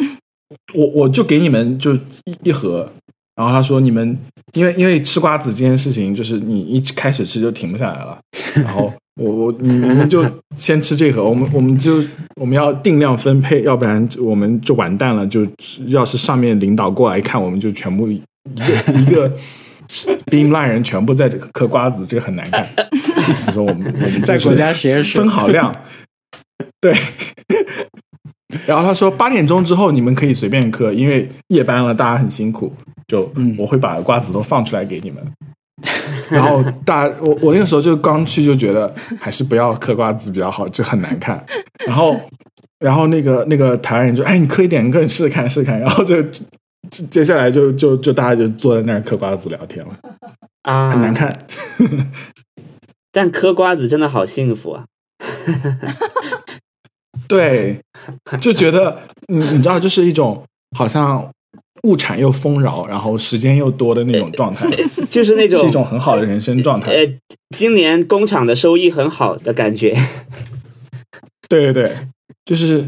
[0.74, 2.88] 我我就给你们就一一盒。
[3.36, 4.20] 然后他说你们
[4.52, 8.20] 因为因为吃瓜子这件事情，就是你一开始吃就停不下来了，
[8.56, 10.26] 然后我我你们就
[10.58, 12.04] 先吃这盒，我们我们就
[12.36, 15.26] 我们要定量分配，要不然我们就完蛋了。
[15.26, 15.48] 就
[15.88, 18.22] 要是上面领导过来看，我们就全部一
[18.58, 19.32] 个一个。
[20.26, 22.68] 冰烂人全部在这个嗑瓜子，这个很难看。
[23.48, 25.74] 你说我们我们在国家实验室分好量，
[26.80, 26.96] 对。
[28.66, 32.72] 然后他说八点钟之后你们可以随便嗑，因为夜班了，大家很辛苦。
[33.08, 35.24] 就我会把瓜子都放出来给你们。
[36.30, 41.44] 然后大我我那个时候就刚去就觉得还是不要嗑瓜子比较好，这很难看。
[41.88, 42.20] 然后
[42.80, 45.80] 然后那个那个台湾人就哎你嗑一点，你试试看试试看。
[45.80, 46.24] 然后就。
[47.10, 50.00] 接下来就就就大家就坐在那儿嗑瓜子聊天了
[50.64, 51.48] 啊，很难看。
[53.12, 54.86] 但嗑瓜子真的好幸福啊！
[57.28, 57.80] 对，
[58.40, 60.44] 就觉得你你知道，就是一种
[60.78, 61.30] 好像
[61.84, 64.68] 物产又丰饶，然后时间又多的那种状态，
[65.10, 66.92] 就是那种是一种很好的人生状态。
[66.92, 67.06] 呃，
[67.56, 69.96] 今年工厂的收益很好的感觉。
[71.48, 71.92] 对对对，
[72.46, 72.88] 就是。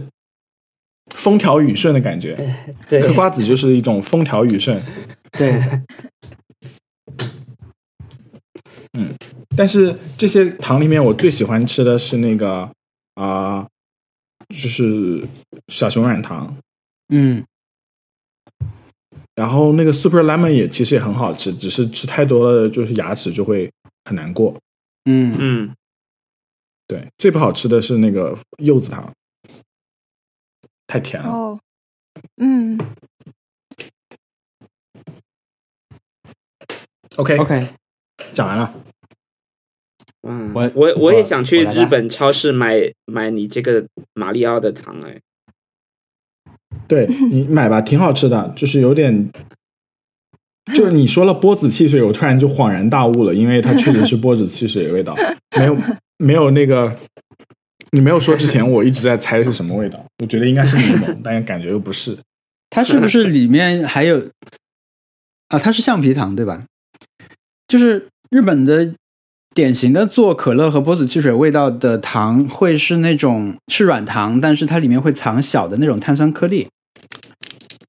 [1.21, 2.35] 风调雨顺的感觉，
[2.89, 4.81] 对，嗑瓜子就是一种风调雨顺，
[5.37, 5.53] 对，
[8.97, 9.07] 嗯，
[9.55, 12.67] 但是这些糖里面，我最喜欢吃的是那个
[13.13, 13.67] 啊，
[14.49, 15.23] 就是
[15.67, 16.57] 小熊软糖，
[17.13, 17.45] 嗯，
[19.35, 23.71] 然后那个 Super Lemon 也其实也很好吃，只是吃太多了，就是牙齿就会
[24.05, 24.59] 很难过，
[25.05, 25.35] 嗯。
[25.37, 25.75] 嗯，
[26.87, 29.13] 对，最不好吃的是那个柚子糖。
[30.91, 31.29] 太甜了。
[31.29, 31.59] 哦，
[32.35, 32.77] 嗯。
[37.15, 37.67] OK OK，
[38.33, 38.73] 讲完了。
[40.27, 45.21] 嗯，我我我也想去日本超市买买你这个马里奥的糖哎。
[46.89, 49.31] 对 你买吧，挺好吃的，就是有点，
[50.75, 55.15] 就是你说了波子汽水，我突然就恍然大悟了，因为它确实是波子汽水的味道，
[55.57, 55.77] 没有
[56.17, 56.93] 没有那个。
[57.91, 60.03] 你没有说之前，我一直在猜是什么味道。
[60.19, 62.17] 我觉得应该是柠檬，但感觉又不是。
[62.71, 64.25] 它是不是里面还有
[65.49, 65.59] 啊？
[65.59, 66.63] 它是橡皮糖对吧？
[67.67, 68.93] 就是日本的
[69.53, 76.69] 典型的做可乐和波子汽水味道的糖，会是那种是软糖，但是它里面会藏小的那种碳酸颗粒。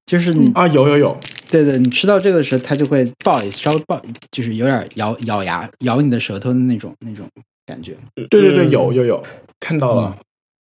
[0.05, 1.17] 就是你啊，有有有，
[1.49, 4.01] 对对，你吃到这个的时候，它就会爆一稍微爆，
[4.31, 7.25] 就是有点咬咬牙咬你的舌头的那种那种
[7.65, 7.95] 感觉。
[8.29, 9.23] 对对对，有有有。
[9.59, 10.17] 看到了，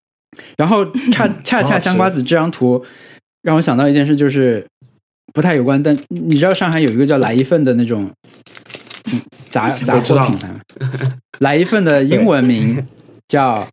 [0.57, 2.85] 然后恰恰恰香瓜子这张图
[3.43, 4.65] 让我想到一件事，就是
[5.35, 8.11] 不太有关，但你知道上海有一个叫来一份的那种
[9.51, 10.61] 杂杂货品牌吗？
[11.41, 12.87] 来一份的英文名
[13.27, 13.67] 叫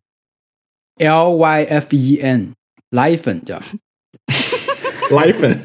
[0.98, 2.52] L Y F E N，
[2.90, 3.62] 来一份叫
[5.14, 5.60] 来一份，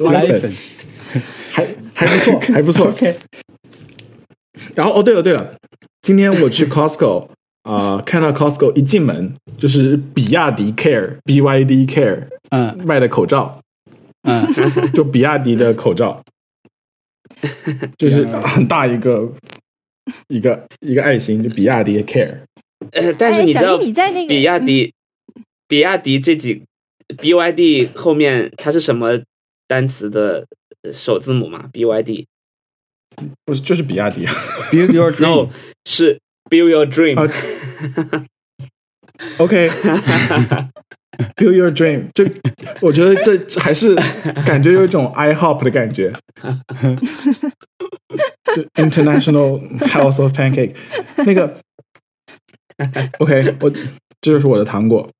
[0.00, 0.52] 来一份，
[1.50, 2.88] 还还不错，还不错。
[2.88, 3.16] OK，
[4.74, 5.54] 然后哦，对了对了。
[6.02, 7.28] 今天我去 Costco
[7.62, 13.60] 啊，看到 Costco 一进门就是比亚迪 Care BYD Care，嗯，卖的口罩，
[14.22, 14.46] 嗯，
[14.94, 16.22] 就比亚迪的口罩，
[17.98, 19.30] 就是很大一个
[20.28, 22.38] 一个一个爱心，就比亚迪 Care。
[22.92, 24.92] 呃，但是你知道，比亚迪
[25.68, 26.62] 比亚迪这几
[27.18, 29.20] BYD 后面它是什么
[29.68, 30.46] 单词的
[30.90, 32.24] 首字母吗？BYD。
[33.44, 34.26] 不是，就是比亚迪。
[34.70, 35.50] Build your dream，
[35.84, 36.18] 是
[36.48, 37.16] Build your dream。
[39.38, 42.08] OK，Build your dream。
[42.14, 42.24] 就
[42.80, 43.94] 我觉得这还是
[44.46, 46.12] 感觉有一种 IHOP 的感觉。
[48.54, 50.74] 就 International House of Pancake。
[51.16, 51.58] 那个
[53.18, 55.10] OK，我这就是我的糖果。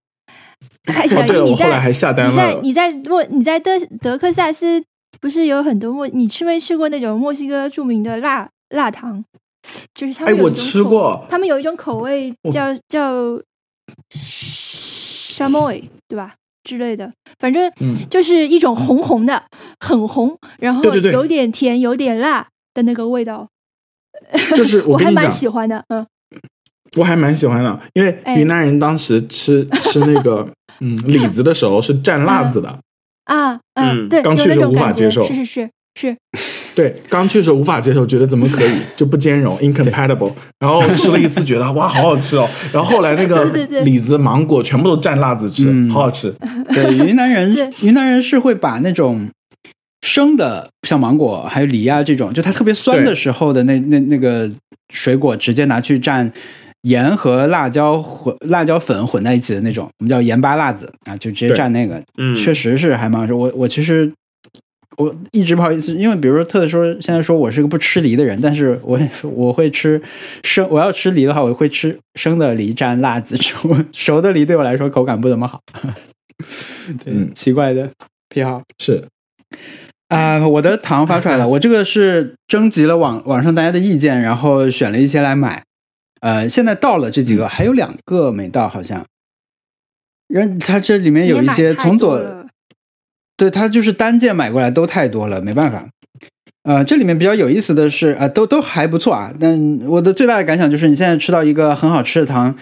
[1.09, 2.59] 小对了，我后来还下单了。
[2.63, 4.83] 你在你在莫你在德德克萨斯。
[5.21, 6.09] 不是有很多墨？
[6.09, 9.25] 你吃没吃过那种墨西哥著名的辣辣糖？
[9.95, 11.27] 就是他们哎，我吃过。
[11.29, 13.39] 他们有一种口味叫叫
[14.11, 15.73] 沙莫
[16.09, 16.33] 对吧？
[16.63, 17.71] 之类的，反正
[18.11, 19.43] 就是一种红红的，
[19.81, 23.49] 很红，然后有点甜，有点辣的那个味道。
[24.55, 26.07] 就是我 还蛮喜欢的，嗯，
[26.97, 30.47] 我还蛮喜欢的，因为云南人当时吃吃那个
[30.81, 32.79] 嗯 李子的时候是蘸辣子的。
[33.31, 36.17] 啊，嗯，对，刚去的时候无法接受，是是是是，
[36.75, 40.33] 对，刚去的时候无法接受，觉得怎么可以就不兼容， incompatible。
[40.59, 42.49] 然后吃了一次，觉得哇，好好吃哦。
[42.73, 43.45] 然后后来那个
[43.85, 46.35] 李子、芒果全部都蘸辣子吃，好好吃。
[46.75, 49.29] 对，云南人，云南人是会把那种
[50.03, 54.51] 生的，像芒果还有梨啊这种，就它特别酸的时候的那那那个
[54.93, 56.29] 水果，直接拿去蘸。
[56.83, 63.35] 盐和辣椒混辣椒粉混在一起的那种，我们叫盐巴辣子啊，就直接蘸那个，嗯，确实是还蛮好吃。
[63.35, 64.11] 我我其实
[64.97, 70.01] 我一直不好意思，因为比如说特说现在说我是个不吃梨的人，但是我我会吃
[70.43, 73.55] 生，我要吃梨的话，我会吃生的梨蘸辣子吃，
[73.93, 75.61] 熟的梨对我来说口感不怎么好。
[77.05, 77.91] 对，奇怪的
[78.31, 79.05] 癖好是
[80.09, 85.63] 啊，我的糖发出来了，我这个是征集了网网上大家的意见，然后选了一些来买。
[86.21, 89.05] 呃，现在到了这几个，还有两个没到，好像。
[90.29, 92.47] 人他这里面有一些从左，
[93.37, 95.89] 对他就是单件买过来都太多了，没办法。
[96.63, 99.35] 呃，这里面比较有意思的是，呃，都都还不错啊。
[99.41, 102.55] 但我的最大的感想就是，你现在吃到一个很好吃的糖，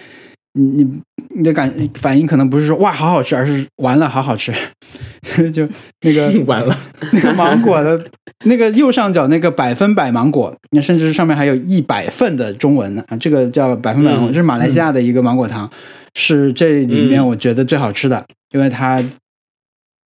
[0.53, 1.01] 你你
[1.35, 4.51] 你的感反应可能不是说哇好好吃，而是完了好好吃。
[5.53, 5.67] 就
[6.01, 6.77] 那个 完了，
[7.13, 8.03] 那个芒果的
[8.45, 15.69] 那个右上角那个百分百芒果，那甚至上面还有一百份的中文呢啊，这个叫百分百芒果，这是马来西亚的一个芒果糖。
[16.15, 19.03] 是这里面我觉得最好吃的，因为它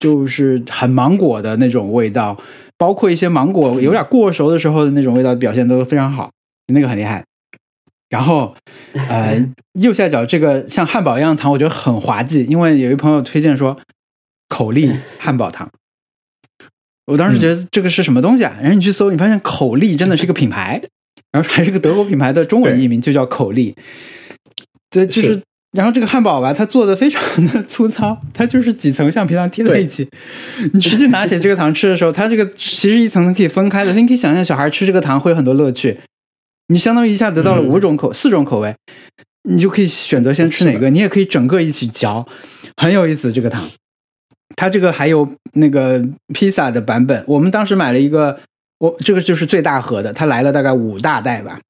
[0.01, 2.37] 就是很芒果的那种味道，
[2.77, 6.31] 包括一些芒果有点过熟的时候的那种味道表现都非常好，
[6.73, 7.25] 那个很厉害。
[8.13, 8.55] 然后，
[9.09, 9.43] 呃，
[9.81, 13.79] 右下角这个像汉堡一样糖，我觉得很滑稽，因为有一朋友推荐说
[14.51, 15.71] 口力汉堡糖，
[17.07, 18.55] 我当时觉得这个是什么东西啊？
[18.61, 20.83] 然后你去搜，你发现口力真的是一个品牌，
[21.33, 23.75] 然后还是个德国品牌的中文译名，就叫口力。
[24.91, 25.43] 对，就是。
[25.75, 30.07] 然后这个汉堡吧，它做的非常的粗糙， 它就是几层橡皮糖贴在一起。
[30.75, 33.95] 你实际拿起这个糖吃的时候，它这个其实一层层可以分开的。
[33.95, 35.99] 你可以想象小孩吃这个糖会有很多乐趣。
[36.73, 38.75] 你相当于一下得到了五种口四种口味，
[39.49, 42.27] 你就可以选择先吃哪个，你也可以整个一起嚼，
[42.77, 43.33] 很有意思。
[43.33, 43.63] 这个糖，
[44.57, 47.23] 它这个还有那个披萨的版本。
[47.27, 48.41] 我们当时买了一个，
[48.79, 51.61] 我这个就是最大盒的，它来了大概五大袋吧，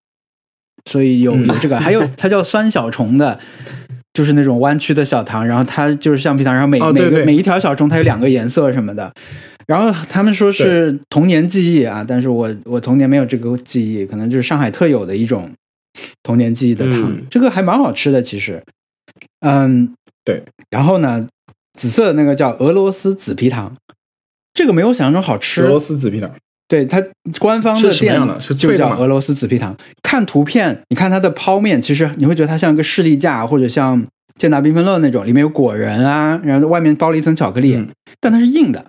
[0.88, 3.40] 所以有有这个，还有 它叫酸小虫的。
[4.14, 9.10] 就是那种弯曲的小糖，然后它就是橡皮糖，然后每每个每一条小虫它有两个颜色什么的，
[9.66, 15.50] 然后他们说是童年记忆啊，但是我我童年没有这个记忆，可能就是上海特有的一种
[16.22, 18.62] 童年记忆的糖，这个还蛮好吃的其实，
[19.40, 19.92] 嗯，
[20.24, 21.26] 对，然后呢，
[21.78, 23.74] 紫色的那个叫俄罗斯紫皮糖，
[24.54, 26.30] 这个没有想象中好吃，俄罗斯紫皮糖。
[26.68, 27.04] 对它
[27.38, 28.18] 官方的店
[28.56, 29.76] 就叫俄罗斯紫皮糖。
[30.02, 34.02] 看图片，你看它的剖面，其实你会觉得它像一个士力架，或者像
[34.38, 37.78] 健达缤纷乐那种，里面有果仁啊，然后外面包了一层巧克力，
[38.20, 38.86] 但它是硬的，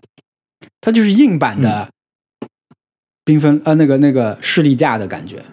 [0.83, 1.87] 它就是硬版的
[3.23, 5.43] 缤纷呃那个那个士力架的感觉。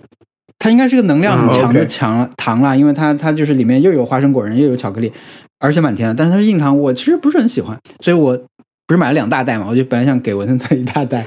[0.59, 5.13] 它应该是个能量很强的强糖啦，因为它它就是里面又有花生果仁又有巧克力，
[5.61, 6.15] 而且蛮甜的。
[6.15, 8.45] 但是它是硬糖，我其实不是很喜欢，所以我。
[8.87, 9.69] 不是买了两大袋嘛？
[9.69, 11.25] 我就本来想给文森特一大袋，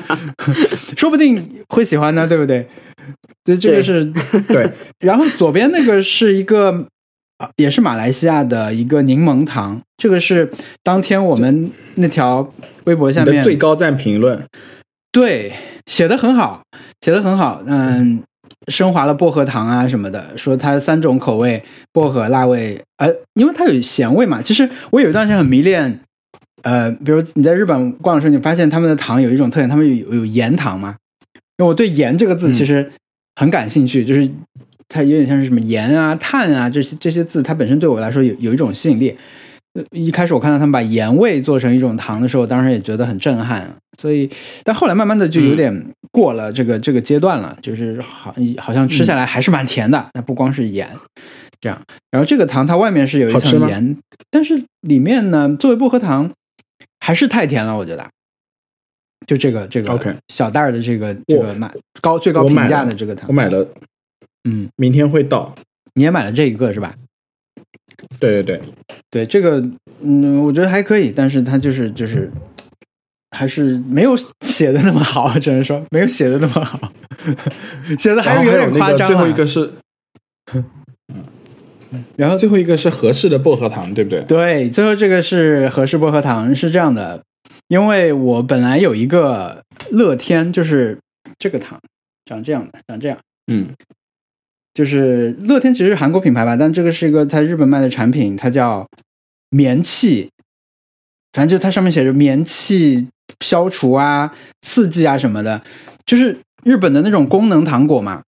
[0.94, 2.68] 说不定会喜欢呢，对不对？
[3.42, 4.04] 这这个是
[4.46, 4.70] 对。
[5.00, 6.86] 然后左边那个是一个，
[7.56, 10.50] 也是马来西亚的一个柠檬糖，这个是
[10.82, 12.52] 当天我们那条
[12.84, 14.42] 微博下面最高赞评论，
[15.12, 15.52] 对，
[15.86, 16.62] 写的很好，
[17.00, 17.62] 写的很好。
[17.66, 18.22] 嗯，
[18.68, 24.40] 升华了薄荷糖啊什么的，说它三种口味，薄荷、辣味，呃，因为它有咸味嘛。
[24.42, 26.00] 其实我有一段时间很迷恋。
[26.62, 30.96] 呃，比如你在日本逛的时候，你发现他们的糖有一种特点，他们有有盐糖嘛？
[31.58, 32.90] 因为我对盐这个字其实
[33.36, 34.28] 很感兴趣，就是
[34.88, 39.16] 它有点像是什么盐啊、碳啊这些这些字，它本身对我来说有有一种吸引力。
[39.90, 43.68] 一开始我看到他们把盐味做成一种糖的时候，当时也觉得很震撼。
[44.00, 44.30] 所以，
[44.64, 50.06] 但后来慢慢的就有点过了这个这个阶段了，就是好好像吃下来还是蛮甜的。
[50.14, 50.88] 那不光是盐。
[51.60, 53.96] 这样，然后这个糖它外面是有一层盐，
[54.30, 56.30] 但是里面呢，作为薄荷糖。
[56.98, 58.04] 还是太甜了，我觉得。
[59.26, 63.64] 就这个这个，OK，小袋的这个这个买高最高评价的这个糖，我买了，
[64.46, 65.54] 嗯，明天会到。
[65.94, 66.94] 你也买了这一个是吧？
[68.20, 68.60] 对对对
[69.10, 69.62] 对，这个
[70.02, 72.30] 嗯，我觉得还可以，但是它就是就是
[73.30, 76.92] 还是没有写的那么好， 只能说没有写的那么好，
[77.98, 79.08] 写的还是有点夸张。
[79.08, 79.72] 最后一个是。
[80.54, 80.64] 嗯
[82.16, 84.20] 然后最后一个是合适的薄荷糖，对不对？
[84.22, 87.22] 对，最后这个是合适薄荷糖，是这样的，
[87.68, 89.62] 因为我本来有一个
[89.92, 90.98] 乐天，就是
[91.38, 91.80] 这个糖
[92.24, 93.16] 长这样的，长这样，
[93.46, 93.68] 嗯，
[94.76, 98.86] 就是乐天其实是韩国品牌吧，但这个是一个在日本卖的产品，它叫
[99.48, 100.28] 棉气，
[101.32, 103.08] 反正就它上面写着棉气
[103.40, 105.62] 消除啊、刺激啊什么的，
[106.04, 108.22] 就是日本的那种功能糖果嘛，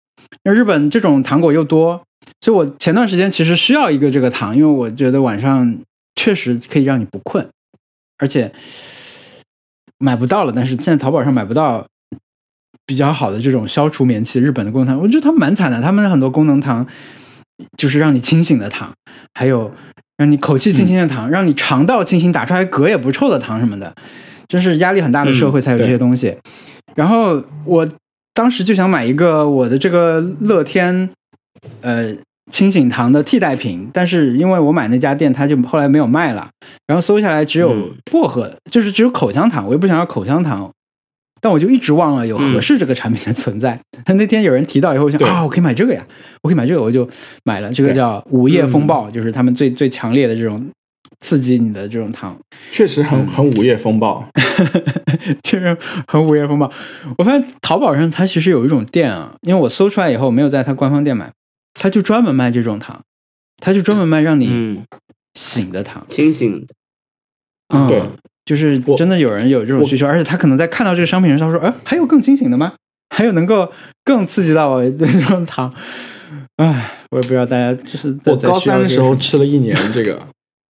[0.44, 2.04] 那日本这种糖果又多。
[2.42, 5.76] 所以，我前段时间其实需要一个这个糖，因为我觉得晚上
[6.16, 7.50] 确实可以让你不困，
[8.20, 8.54] 而且
[9.98, 10.54] 买不到了。
[10.56, 11.88] 但是现在淘宝上买不到
[12.86, 15.82] 比较好的这种消除眠气日本的功能糖，我觉得他们蛮惨的。
[15.82, 16.86] 他们的很多功能糖
[17.78, 18.94] 就是让你清醒的糖，
[19.34, 19.74] 还有
[20.18, 23.94] 让你口气清新的糖，让你肠道清新打出来嗝也不臭的糖什么的。
[24.48, 26.38] 真是压力很大的社会才有这些东西。
[26.94, 27.88] 然后我
[28.34, 31.10] 当时就想买一个我的这个乐天
[31.82, 32.16] 呃
[32.52, 36.48] 清醒糖的替代品，但是因为我买那家店，它就后来没有卖了。
[36.86, 37.74] 然后搜下来只有
[38.12, 40.72] 薄荷，就是只有口香糖，我又不想要口香糖。
[41.42, 43.80] 但我就一直忘了有合适这个产品的存在。
[44.08, 46.06] 那天有人提到以后，我想啊，我可以买这个呀，
[46.42, 47.08] 我可以买这个，我就
[47.44, 47.72] 买了。
[47.72, 50.70] 这个叫午夜风暴，就是他们最最强烈的这种
[51.20, 52.38] 刺激你的这种糖，
[52.72, 54.28] 确实很很午夜风暴，
[55.44, 56.72] 确实很午夜风暴。
[57.18, 61.32] 我发现淘宝上它其实有一种店啊，因为我搜出来以后没有在它官方店买，
[61.74, 63.02] 它就专门卖这种糖，
[63.62, 64.82] 它就专门卖让你
[65.34, 66.68] 醒的糖，清醒的。
[67.70, 68.02] 嗯，对。
[68.46, 72.74] 就是真的有人有这种需求，而且他可能在看到这个商品时，他说：“哎，还有更清醒的吗？
[73.10, 73.72] 还有能够
[74.04, 75.74] 更刺激到我的这种糖？”
[76.58, 80.22] 哎，我也不知道大家就是我高三的时候吃了一年这个，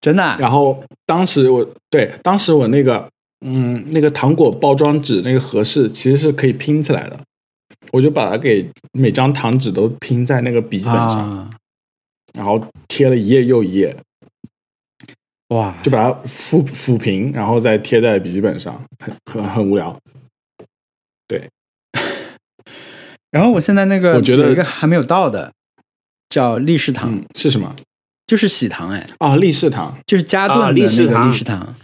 [0.02, 0.23] 真的。
[0.39, 3.07] 然后当时我对当时我那个
[3.45, 7.19] 嗯那个糖果包装纸那个盒式其实是可以拼起来的，
[7.91, 11.52] 我就把它给每张糖纸都拼在那个笔记本上，
[12.34, 13.95] 然后贴了一页又一页。
[15.49, 15.76] 哇！
[15.84, 19.97] 就把它抚抚平，然后再贴在笔记本上，很很很无聊。
[21.27, 21.49] 对。
[23.31, 25.51] 然后我现在那个，我觉得一个还没有到的，
[26.30, 27.76] 叫立式糖，是什么？
[28.26, 29.07] 就是喜糖哎。
[29.19, 31.76] 啊，立式糖就是加顿的立式糖，立式糖，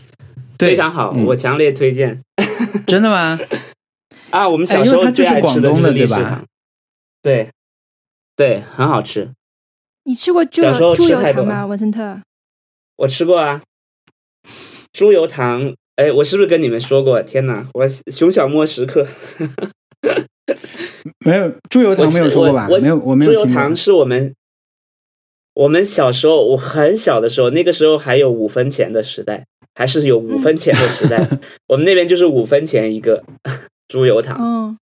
[0.57, 2.21] 非常好，我强烈推荐。
[2.87, 3.37] 真的吗？
[4.31, 6.43] 啊，我们小时候最爱吃的就是立式糖，
[7.21, 7.49] 对，
[8.35, 9.29] 对，很好吃。
[10.05, 12.21] 你吃过猪油猪油糖吗，文森特？
[12.97, 13.61] 我吃过啊，
[14.93, 17.21] 猪油糖，哎，我是不是跟你们说过？
[17.23, 19.07] 天哪，我熊小莫时刻，
[21.25, 22.67] 没有猪油糖没有说过吧？
[22.67, 23.31] 没有，我没有。
[23.31, 24.35] 猪油糖是我们
[25.53, 29.45] 我们小时候，我很小的时候，那个时候还有五分钱的时代，
[29.75, 31.27] 还是有五分钱的时代，
[31.67, 33.23] 我们那边就是五分钱一个
[33.87, 34.77] 猪油糖，嗯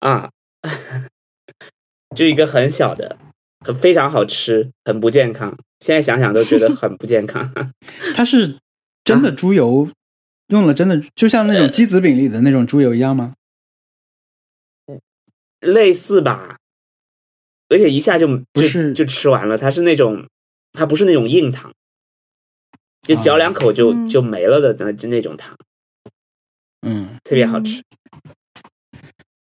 [0.00, 0.30] 啊，
[2.16, 3.16] 就一个很小的，
[3.64, 5.56] 很非常好吃，很不健康。
[5.80, 7.52] 现在想想都觉得很不健康。
[8.14, 8.58] 它是
[9.04, 9.88] 真的猪油，
[10.48, 13.34] 用了真的，就像那种鸡子饼里的那种猪油一样吗？
[15.60, 16.58] 类似吧，
[17.68, 19.56] 而且一下就不是就吃完了。
[19.56, 20.26] 它是那种，
[20.72, 21.72] 它不是那种硬糖，
[23.02, 25.56] 就嚼两口就就没了的那就那种糖。
[26.84, 27.80] 嗯，特别好吃。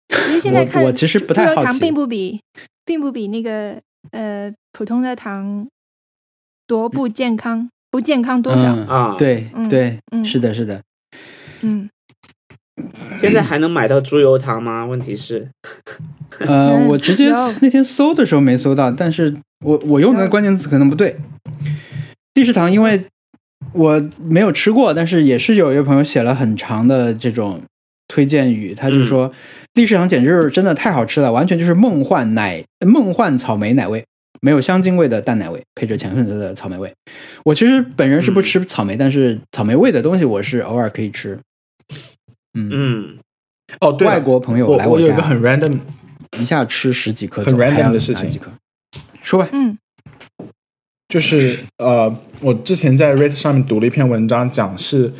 [0.10, 2.39] 其实现在看，我其实不太好奇，并不比
[2.85, 5.68] 并不比那个呃普通的糖。
[6.68, 9.14] 多不健康，不健康多少啊？
[9.18, 10.82] 对对，是的，是的。
[11.60, 11.90] 嗯，
[13.18, 14.86] 现在还能买到猪油糖吗？
[14.86, 15.49] 问题是，
[16.40, 17.30] 呃，我直接
[17.61, 21.18] 那天搜的时候没搜到，但是我我用的关键词可能不对。
[22.36, 23.06] 立式糖，因为
[23.73, 27.61] 我没有吃过，但是也是有一位朋友写了很长的这种
[28.07, 29.34] 推荐语，他就说
[29.73, 34.03] 立式糖简直是真的太好吃了，完全就是梦幻奶梦幻草莓奶味。
[34.43, 36.91] 没有香精味的淡奶味，配着浅粉色的草莓味。
[37.45, 41.38] 我其实本人是不吃草莓，但是草莓味的东西我是偶尔可以吃。
[42.56, 43.18] 嗯嗯，
[43.81, 45.77] 哦，对，外国朋友来我家，有个很 random，
[46.39, 48.41] 一下吃十几颗，很 random 的事情，
[49.22, 49.48] 说吧。
[49.53, 49.77] 嗯，
[51.07, 55.14] 就是呃，我之前在 Reddit 上面读了一篇文章，讲是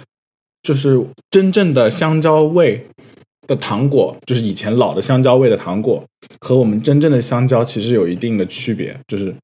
[0.64, 1.00] 就是
[1.30, 2.88] 真正的香蕉味。
[3.52, 6.02] 的糖果就是以前老的香蕉味的糖果，
[6.40, 8.98] 和我们真正的香蕉其实有一定的区别。
[9.10, 9.36] 就是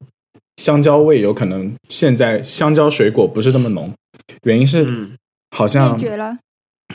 [0.56, 3.92] 香蕉味有可能现在香蕉水果不是那么浓，
[4.44, 5.10] 原因是
[5.50, 5.98] 好像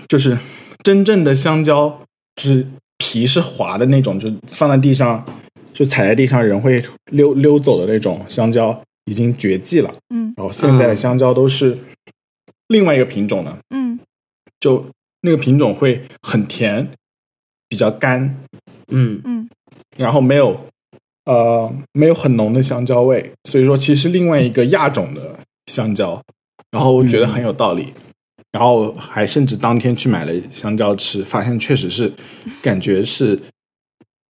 [0.07, 0.35] 就是
[0.83, 2.01] 真正的香蕉
[2.41, 2.65] 是
[2.97, 5.23] 皮是滑的那种，就放在地上
[5.71, 9.93] 就踩在地上人会溜溜走的那种香蕉已经绝迹了。
[10.09, 11.77] 嗯，然后现在的香蕉都是
[12.69, 13.55] 另外一个品种的。
[13.69, 13.99] 嗯，
[14.59, 14.83] 就
[15.21, 16.89] 那个品种会很甜。
[17.73, 18.21] 比较干，
[18.89, 19.19] 嗯。
[19.25, 19.49] 嗯，
[19.97, 20.55] 然后没有
[21.25, 26.21] 呃没有很浓的香蕉味，所以说其实另外一个亚种的香蕉，
[26.69, 27.91] 然后我觉得很有道理，
[28.51, 32.13] 然后还甚至当天去买了香蕉吃，发现确实是
[32.61, 33.39] 感觉是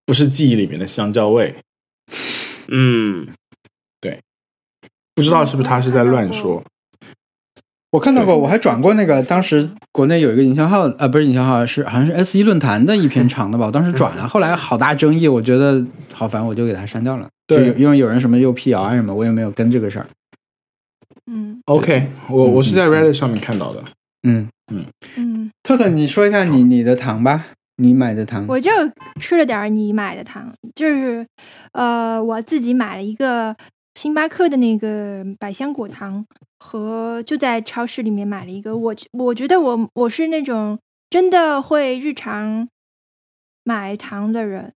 [0.06, 1.54] 不是记忆里面的香蕉味，
[2.70, 3.28] 嗯，
[4.00, 4.22] 对，
[5.14, 6.64] 不知道是不是他是在乱说。
[7.94, 13.68] 我看到过，我还转过那个当时国内有一个营销号，呃，不是营销号，是好像是 S 一论坛的一篇长的吧。
[13.68, 17.30] 我当时转了，后来好大争议，我觉得好烦，我就给它删掉了。
[17.46, 20.08] 对，因为有人什么又辟谣啊什么，我也没有跟这个事儿。
[21.32, 23.84] 嗯，OK，我我是在 Reddit 上面看到的。
[24.24, 27.46] 嗯嗯嗯，特特，你说一下你你的糖吧，
[27.78, 28.44] 你买的糖。
[28.48, 28.72] 我就
[29.20, 31.24] 吃了点你买的糖，就是
[31.74, 33.56] 呃，我自己买了一个
[33.94, 36.26] 星巴克的那个百香果糖。
[36.64, 40.80] 和就在超市里面买了一个，我我觉得我我是那种
[41.10, 42.70] 真的会日常
[43.66, 44.74] 买糖的人。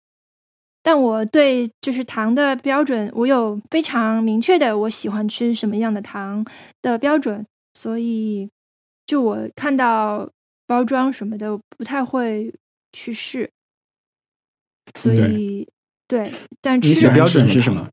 [0.82, 6.44] 但我对就是糖的标准，我有非常明确的我喜欢吃什么样的糖
[6.80, 8.48] 的标准，所以
[9.06, 10.30] 就我看到
[10.66, 12.52] 包装什么的不太会
[12.92, 13.50] 去试。
[14.98, 15.68] 所以
[16.06, 17.88] 对，但你的标准是什么？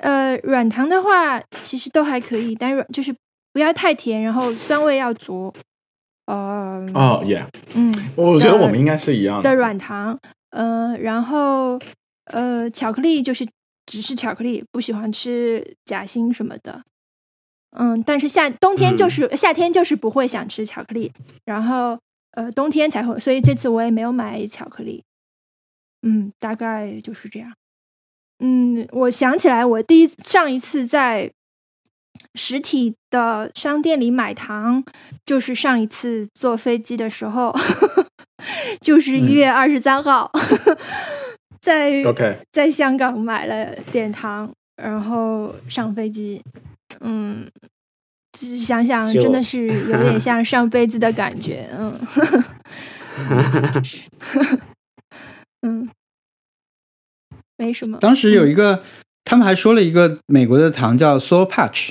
[0.00, 3.14] 呃，软糖的话其实都还可以，但软就是
[3.52, 5.52] 不要太甜，然后酸味要足。
[6.26, 7.44] 呃，哦耶，
[7.74, 10.18] 嗯，我觉得我们应该是一样的软糖。
[10.50, 11.78] 嗯，然后
[12.26, 13.46] 呃，巧克力就是
[13.86, 16.82] 只是巧克力，不喜欢吃夹心什么的。
[17.76, 21.12] 嗯，但是夏冬天就是夏天就是不会想吃巧克力，
[21.44, 21.98] 然后
[22.32, 25.02] 呃冬天才会，所以这次我也没有买巧克力。
[26.02, 27.52] 嗯，大概就是这样。
[28.40, 31.30] 嗯，我想起来，我第一上一次在
[32.34, 34.82] 实体的商店里买糖，
[35.24, 37.54] 就是上一次坐飞机的时候。
[38.80, 40.32] 就是一月二十三号，
[41.60, 42.02] 在
[42.50, 44.50] 在香港买了点糖，
[44.82, 46.42] 然后上飞机。
[47.00, 47.46] 嗯，
[48.58, 51.68] 想想真的是有点 像上辈子的感觉。
[51.76, 52.00] 嗯，
[55.60, 55.90] 嗯，
[57.60, 57.98] 没什么。
[57.98, 58.82] 当时有一个，
[59.22, 61.90] 他们还说了一个美国的糖叫 Sour Patch，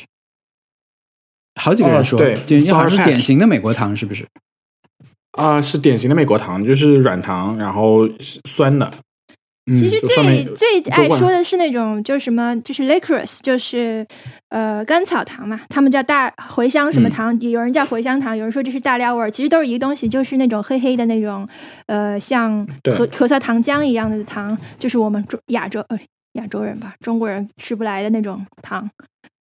[1.62, 2.36] 好几个人说，对，
[2.72, 4.28] 好像是典型的美国糖，是不是？
[5.34, 8.10] 啊，是典型的美国糖，就是软糖，然后
[8.50, 8.92] 酸的。
[9.76, 14.06] 其实最最爱说的是那种，就是什么，就是 licorice，就是
[14.50, 21.48] 呃甘草糖嘛，他们叫大茴香什么糖，有人叫茴香糖，有人说这是大料味儿，其实都是一个东西，就是那种黑黑的那种，
[21.88, 22.66] 呃，像
[22.96, 26.00] 咳咳嗽糖浆一样的糖，就是我们中亚洲呃
[26.34, 28.90] 亚洲人吧，中国人吃不来的那种糖，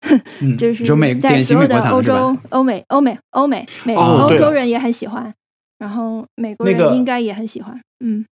[0.59, 0.85] 就是
[1.21, 5.33] 在所有的欧洲、欧美、欧美、欧美、美欧洲人也很喜欢。
[5.79, 7.73] 然后美国人应该也很喜欢，
[8.05, 8.25] 嗯，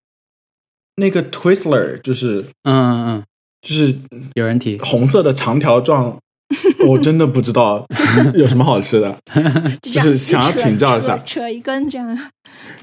[0.96, 3.22] 那个 Twizzler 就是，嗯嗯，
[3.62, 3.94] 就是
[4.34, 4.78] 有人提。
[4.78, 6.16] 红色的长条状，
[6.86, 7.84] 我真的不知道
[8.34, 9.16] 有什么好吃的，
[9.82, 12.16] 就是想要请教一下，扯一根这样，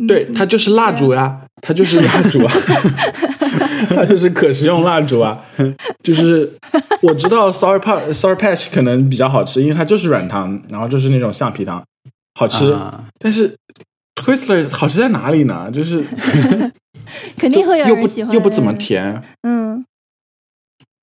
[0.08, 2.54] 对，它就是蜡烛呀，它就是蜡烛啊，
[3.90, 5.40] 它就是可食用蜡烛啊，
[6.04, 6.52] 就是
[7.02, 11.82] 我知道 Sour Patch Sour Patch 可能比较好吃，因为它就是软糖，然后就是那种橡皮糖，
[12.38, 12.76] 好吃，
[13.20, 13.56] 但是。
[14.22, 15.70] Twizzler 好吃在哪里呢？
[15.72, 16.04] 就是
[17.38, 19.84] 肯定会有人喜欢，又不怎么甜，嗯，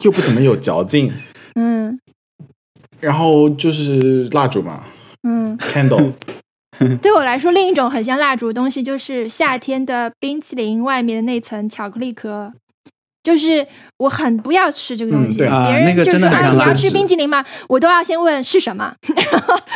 [0.05, 1.13] 又不怎么有嚼劲，
[1.55, 1.99] 嗯，
[3.01, 4.85] 然后就是蜡烛嘛，
[5.25, 6.13] 嗯，candle。
[7.03, 12.53] 对我来说，另一种很像蜡烛的东西，就是夏天的冰淇淋外面的那层巧克力壳。
[13.29, 13.67] 就是
[13.99, 17.45] 我很不要吃这个东西，别人就是啊，你要吃冰激凌吗？
[17.69, 18.91] 我都要先问是什么，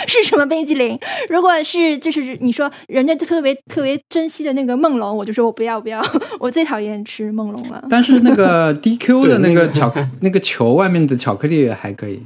[0.09, 0.99] 是什么冰激凌。
[1.29, 6.03] 如果是就是你说人家就特别特别珍惜的那个梦龙，我就说我不要不要，
[6.41, 7.85] 我最讨厌吃梦龙了。
[7.91, 12.23] 但是那个 DQ 的那个巧那个球外面的巧克力还可以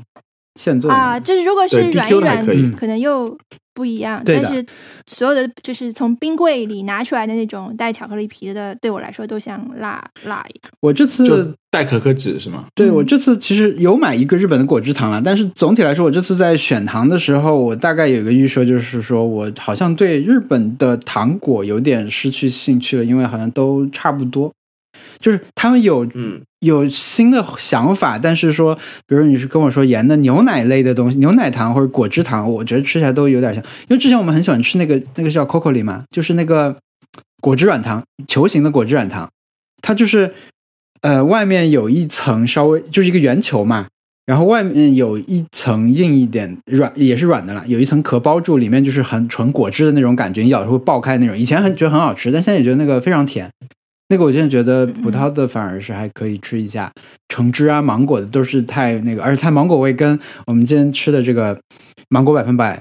[0.55, 3.37] 现做啊，就是如果是软一软，可能又。
[3.77, 4.65] 不一样，但是
[5.07, 10.73] 所有的就是从冰柜里拿出来的那种带巧克力皮的，对我来说都像辣辣一样。
[10.81, 12.65] 我这次带可可脂是吗？
[12.75, 24.51] 对我这次其实有买一个日本的果汁糖了，但是总体来说，我这次在选糖的时候，我大概有个预设，就是说我好像对日本的糖果有点失去兴趣了，因为好像都差不多。
[25.21, 28.75] 就是他们有嗯有新的想法，但是说，
[29.07, 33.63] 比如你是跟我说盐的牛奶类的东西，牛奶糖或者果汁糖，我觉得吃起来都有点像。
[33.89, 36.77] 因为之前我们很喜欢吃那个那个叫 Coco 里嘛，就是那个
[37.41, 39.29] 果汁软糖，球形的果汁软糖，
[39.83, 40.33] 它就是
[41.03, 43.87] 呃外面有一层稍微就是一个圆球嘛，
[44.25, 51.37] 然后外面有一层硬一点软也是软的了，有一层壳包住，里面就是很纯果汁的那种感觉，你咬着会爆开那种。
[51.37, 53.49] 以前很觉得很好吃，但现在也觉得那个非常甜。
[54.09, 56.93] 那个我现在觉得葡萄的反而是还可以吃一下，
[57.29, 60.17] 橙汁啊、芒果的都是太那个，而且它芒果味跟
[60.47, 61.59] 我们今天吃的这个
[62.09, 62.81] 芒果百分百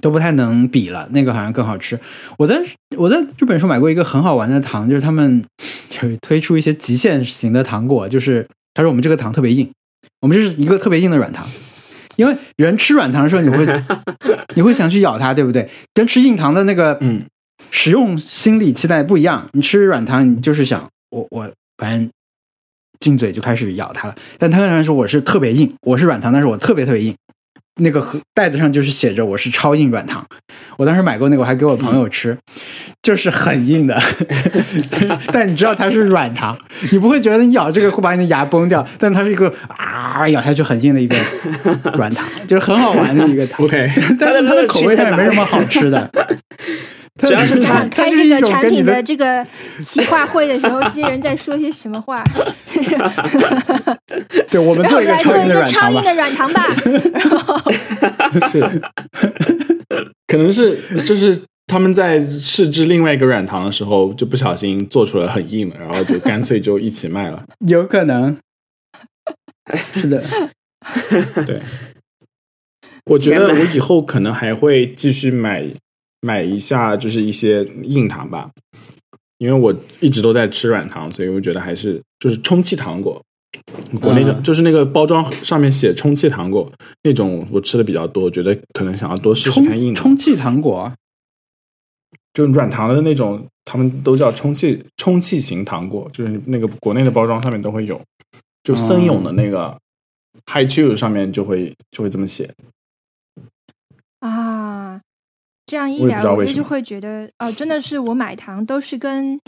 [0.00, 2.00] 都不太能比了，那个好像更好吃。
[2.38, 2.58] 我在
[2.96, 5.44] 我在日本时候买过一个很好玩的糖，就是他们
[6.02, 9.70] 有推出一些极限型的糖果，就是他说我们这个糖特别硬，
[10.22, 11.46] 我们就是一个特别硬的软糖，
[12.16, 13.66] 因为人吃软糖的时候你会
[14.56, 15.68] 你会想去咬它，对不对？
[15.92, 17.22] 跟吃硬糖的那个嗯。
[17.70, 22.08] 使用心理期待不一样，你吃软糖，你就是想我我反正
[23.00, 24.14] 进嘴就开始咬它了。
[24.38, 27.14] 但他跟他说我是特别硬，我是软糖，但是我特别特别硬。
[27.80, 30.26] 那个盒袋子上就是写着我是超硬软糖。
[30.76, 32.36] 我当时买过那个，我还给我朋友吃，
[33.02, 33.96] 就是很硬的。
[35.32, 36.58] 但你知道它是软糖，
[36.90, 41.16] 你不会觉得你咬这个会把你的牙崩掉，但它是一个啊咬下去很硬的一个
[41.94, 43.62] 软糖，就是很好玩的一个糖。
[43.66, 43.88] OK，
[44.18, 46.10] 但是它的口味上也没什么好吃的。
[47.18, 49.44] 主要是展开这个产品的这个
[49.84, 52.22] 企划会的时候，这些人在说些什么话？
[54.48, 55.36] 对，我们做一个超
[55.90, 56.66] 硬的软糖吧。
[57.12, 57.58] 然后
[58.50, 58.60] 是，
[60.26, 67.44] 可能是就是他们在试制另外一个软糖的时候，就不小心做出来很硬了，然后就干脆就一起卖了。
[67.66, 68.36] 有可能，
[69.94, 70.22] 是的，
[71.44, 71.60] 对。
[73.06, 75.64] 我觉得我以后可能还会继续买
[76.20, 78.50] 买一下，就是一些硬糖吧，
[79.38, 83.22] 因为我一直都在吃软糖，所以我觉得还是就是充气糖果，
[84.00, 86.70] 国内的就是那个包装上面写充气糖果
[87.02, 90.92] 那种，我吃的比较多，我觉得可能想要多试试看硬充气糖果，
[92.34, 98.00] 就软糖的那种，他们都叫充气充气型糖果，就是那个国内的包装上面都会有，
[98.64, 99.76] 就森永的那个
[100.46, 102.50] High Chew 上面就会就会这么写。
[104.20, 105.00] 啊，
[105.68, 109.38] 这样一聊，我就就会觉得，哦，真的是我买糖都是跟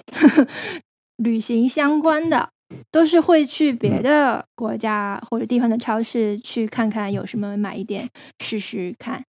[1.17, 2.51] 旅行相关的，
[2.91, 8.07] 都是会去别的国家或者地方的超市去看看有什么买一点
[8.45, 9.25] 试试看，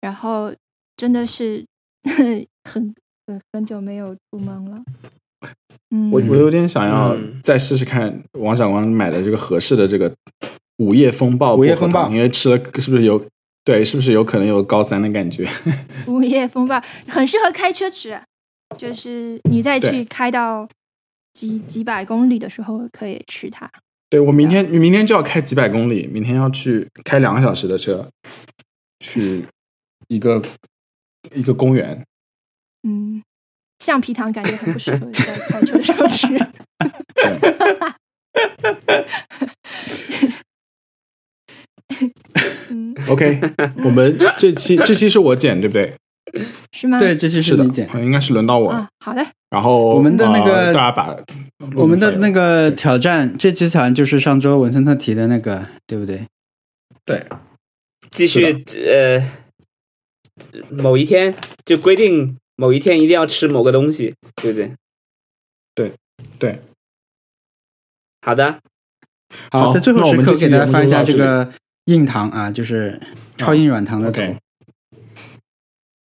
[0.00, 0.50] 然后
[0.96, 1.62] 真的是
[2.08, 2.94] 很很
[3.52, 4.82] 很久没有出门了。
[5.90, 7.14] 嗯，我我有点想要
[7.44, 10.10] 再试试看王小光买的这个合适的这个
[10.78, 13.22] 午夜风暴，午夜风暴，因为吃了是不是有？
[13.70, 15.48] 对，是不是有可能有高三的感觉？
[16.08, 18.20] 午夜风暴很适合开车吃，
[18.76, 20.68] 就是你再去开到
[21.34, 23.70] 几几百公里的时候可以吃它。
[24.08, 28.10] 对我明天你明天就要开几百公里，明天要去开两个小时的车，
[28.98, 29.46] 去
[30.08, 30.42] 一个
[31.32, 32.04] 一个公园。
[32.82, 33.22] 嗯，
[33.78, 36.26] 橡皮糖感觉很不适合在开车的时候吃。
[43.08, 43.40] OK，
[43.84, 45.94] 我们这期 这期是我剪对不对？
[46.72, 46.98] 是吗？
[46.98, 48.88] 对，这期是你剪，应该是轮到我。
[49.00, 49.26] 好的。
[49.50, 51.16] 然后我们的那个大家把
[51.74, 56.24] 我们的那个挑战，这期挑战就是上周文森特提的那个，对不对？
[57.04, 57.26] 对，
[58.12, 58.44] 继续
[58.86, 59.20] 呃，
[60.70, 61.34] 某一天
[61.64, 64.72] 就规定某一天一定要吃某个东西，对不对？
[65.74, 65.92] 对
[66.38, 66.60] 对。
[68.22, 68.60] 好的，
[69.50, 71.52] 好，在最后时刻给大家发一下这个。
[71.90, 73.00] 硬糖啊，就是
[73.36, 74.22] 超硬软糖的头。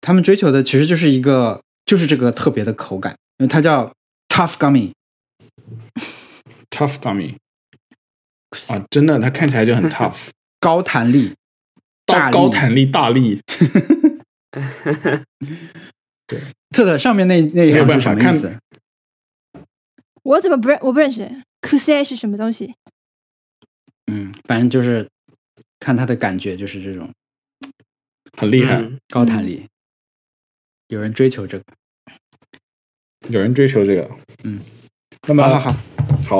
[0.02, 3.92] 他们追求的其实就是一个，就是这个特别的口感，因为它叫
[4.28, 4.92] Tough Gummy。
[6.70, 7.36] Tough Gummy
[8.68, 10.16] 啊，真的，它看起来就很 tough，
[10.60, 11.34] 高弹力，
[12.04, 13.40] 大高弹力大力。
[16.26, 16.40] 对，
[16.70, 18.56] 特特上面那那一行是什么意思？
[20.22, 20.78] 我怎么不认？
[20.82, 21.24] 我不认识。
[21.62, 22.74] c u s e 是什么东西？
[24.06, 25.08] 嗯，反正就是。
[25.80, 27.10] 看他的感觉就是这种，
[28.38, 29.64] 很厉害，高弹力。
[30.88, 31.64] 有人追求这个，
[33.28, 34.08] 有人追求这个，
[34.44, 34.60] 嗯。
[35.28, 35.76] 那么好，好，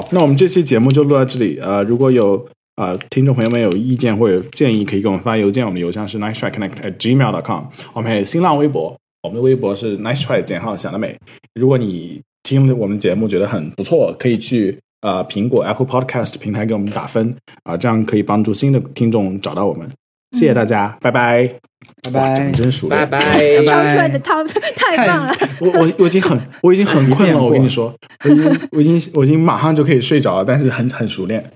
[0.00, 1.58] 好，那我们这期节目就录到这里。
[1.58, 7.66] 呃，如果有呃听众朋友们有意见或者建议，可以给我们发邮件，我们邮箱是 nice try connect at gmail dot com。
[7.92, 11.18] 我们还有新浪微博，我们的微博是 nice try 减号想得美。
[11.54, 14.78] 如果你听我们节目觉得很不错，可以去。
[15.02, 19.88] 呃，苹果 Apple Podcast 平台给我们打分啊，这样可以帮助新的听众找到我们。
[20.32, 21.48] 谢谢大家，拜拜，
[22.04, 24.44] 拜拜，真熟练，拜拜，超帅的他
[24.76, 25.34] 太棒了。
[25.60, 27.92] 我我我已经很我已经很困了，我跟你说，
[28.24, 31.50] 我已经 我已经我已经马上就可以睡着了，但是很很熟练。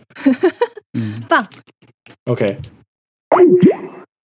[0.98, 1.46] 嗯，棒。
[2.24, 2.56] OK。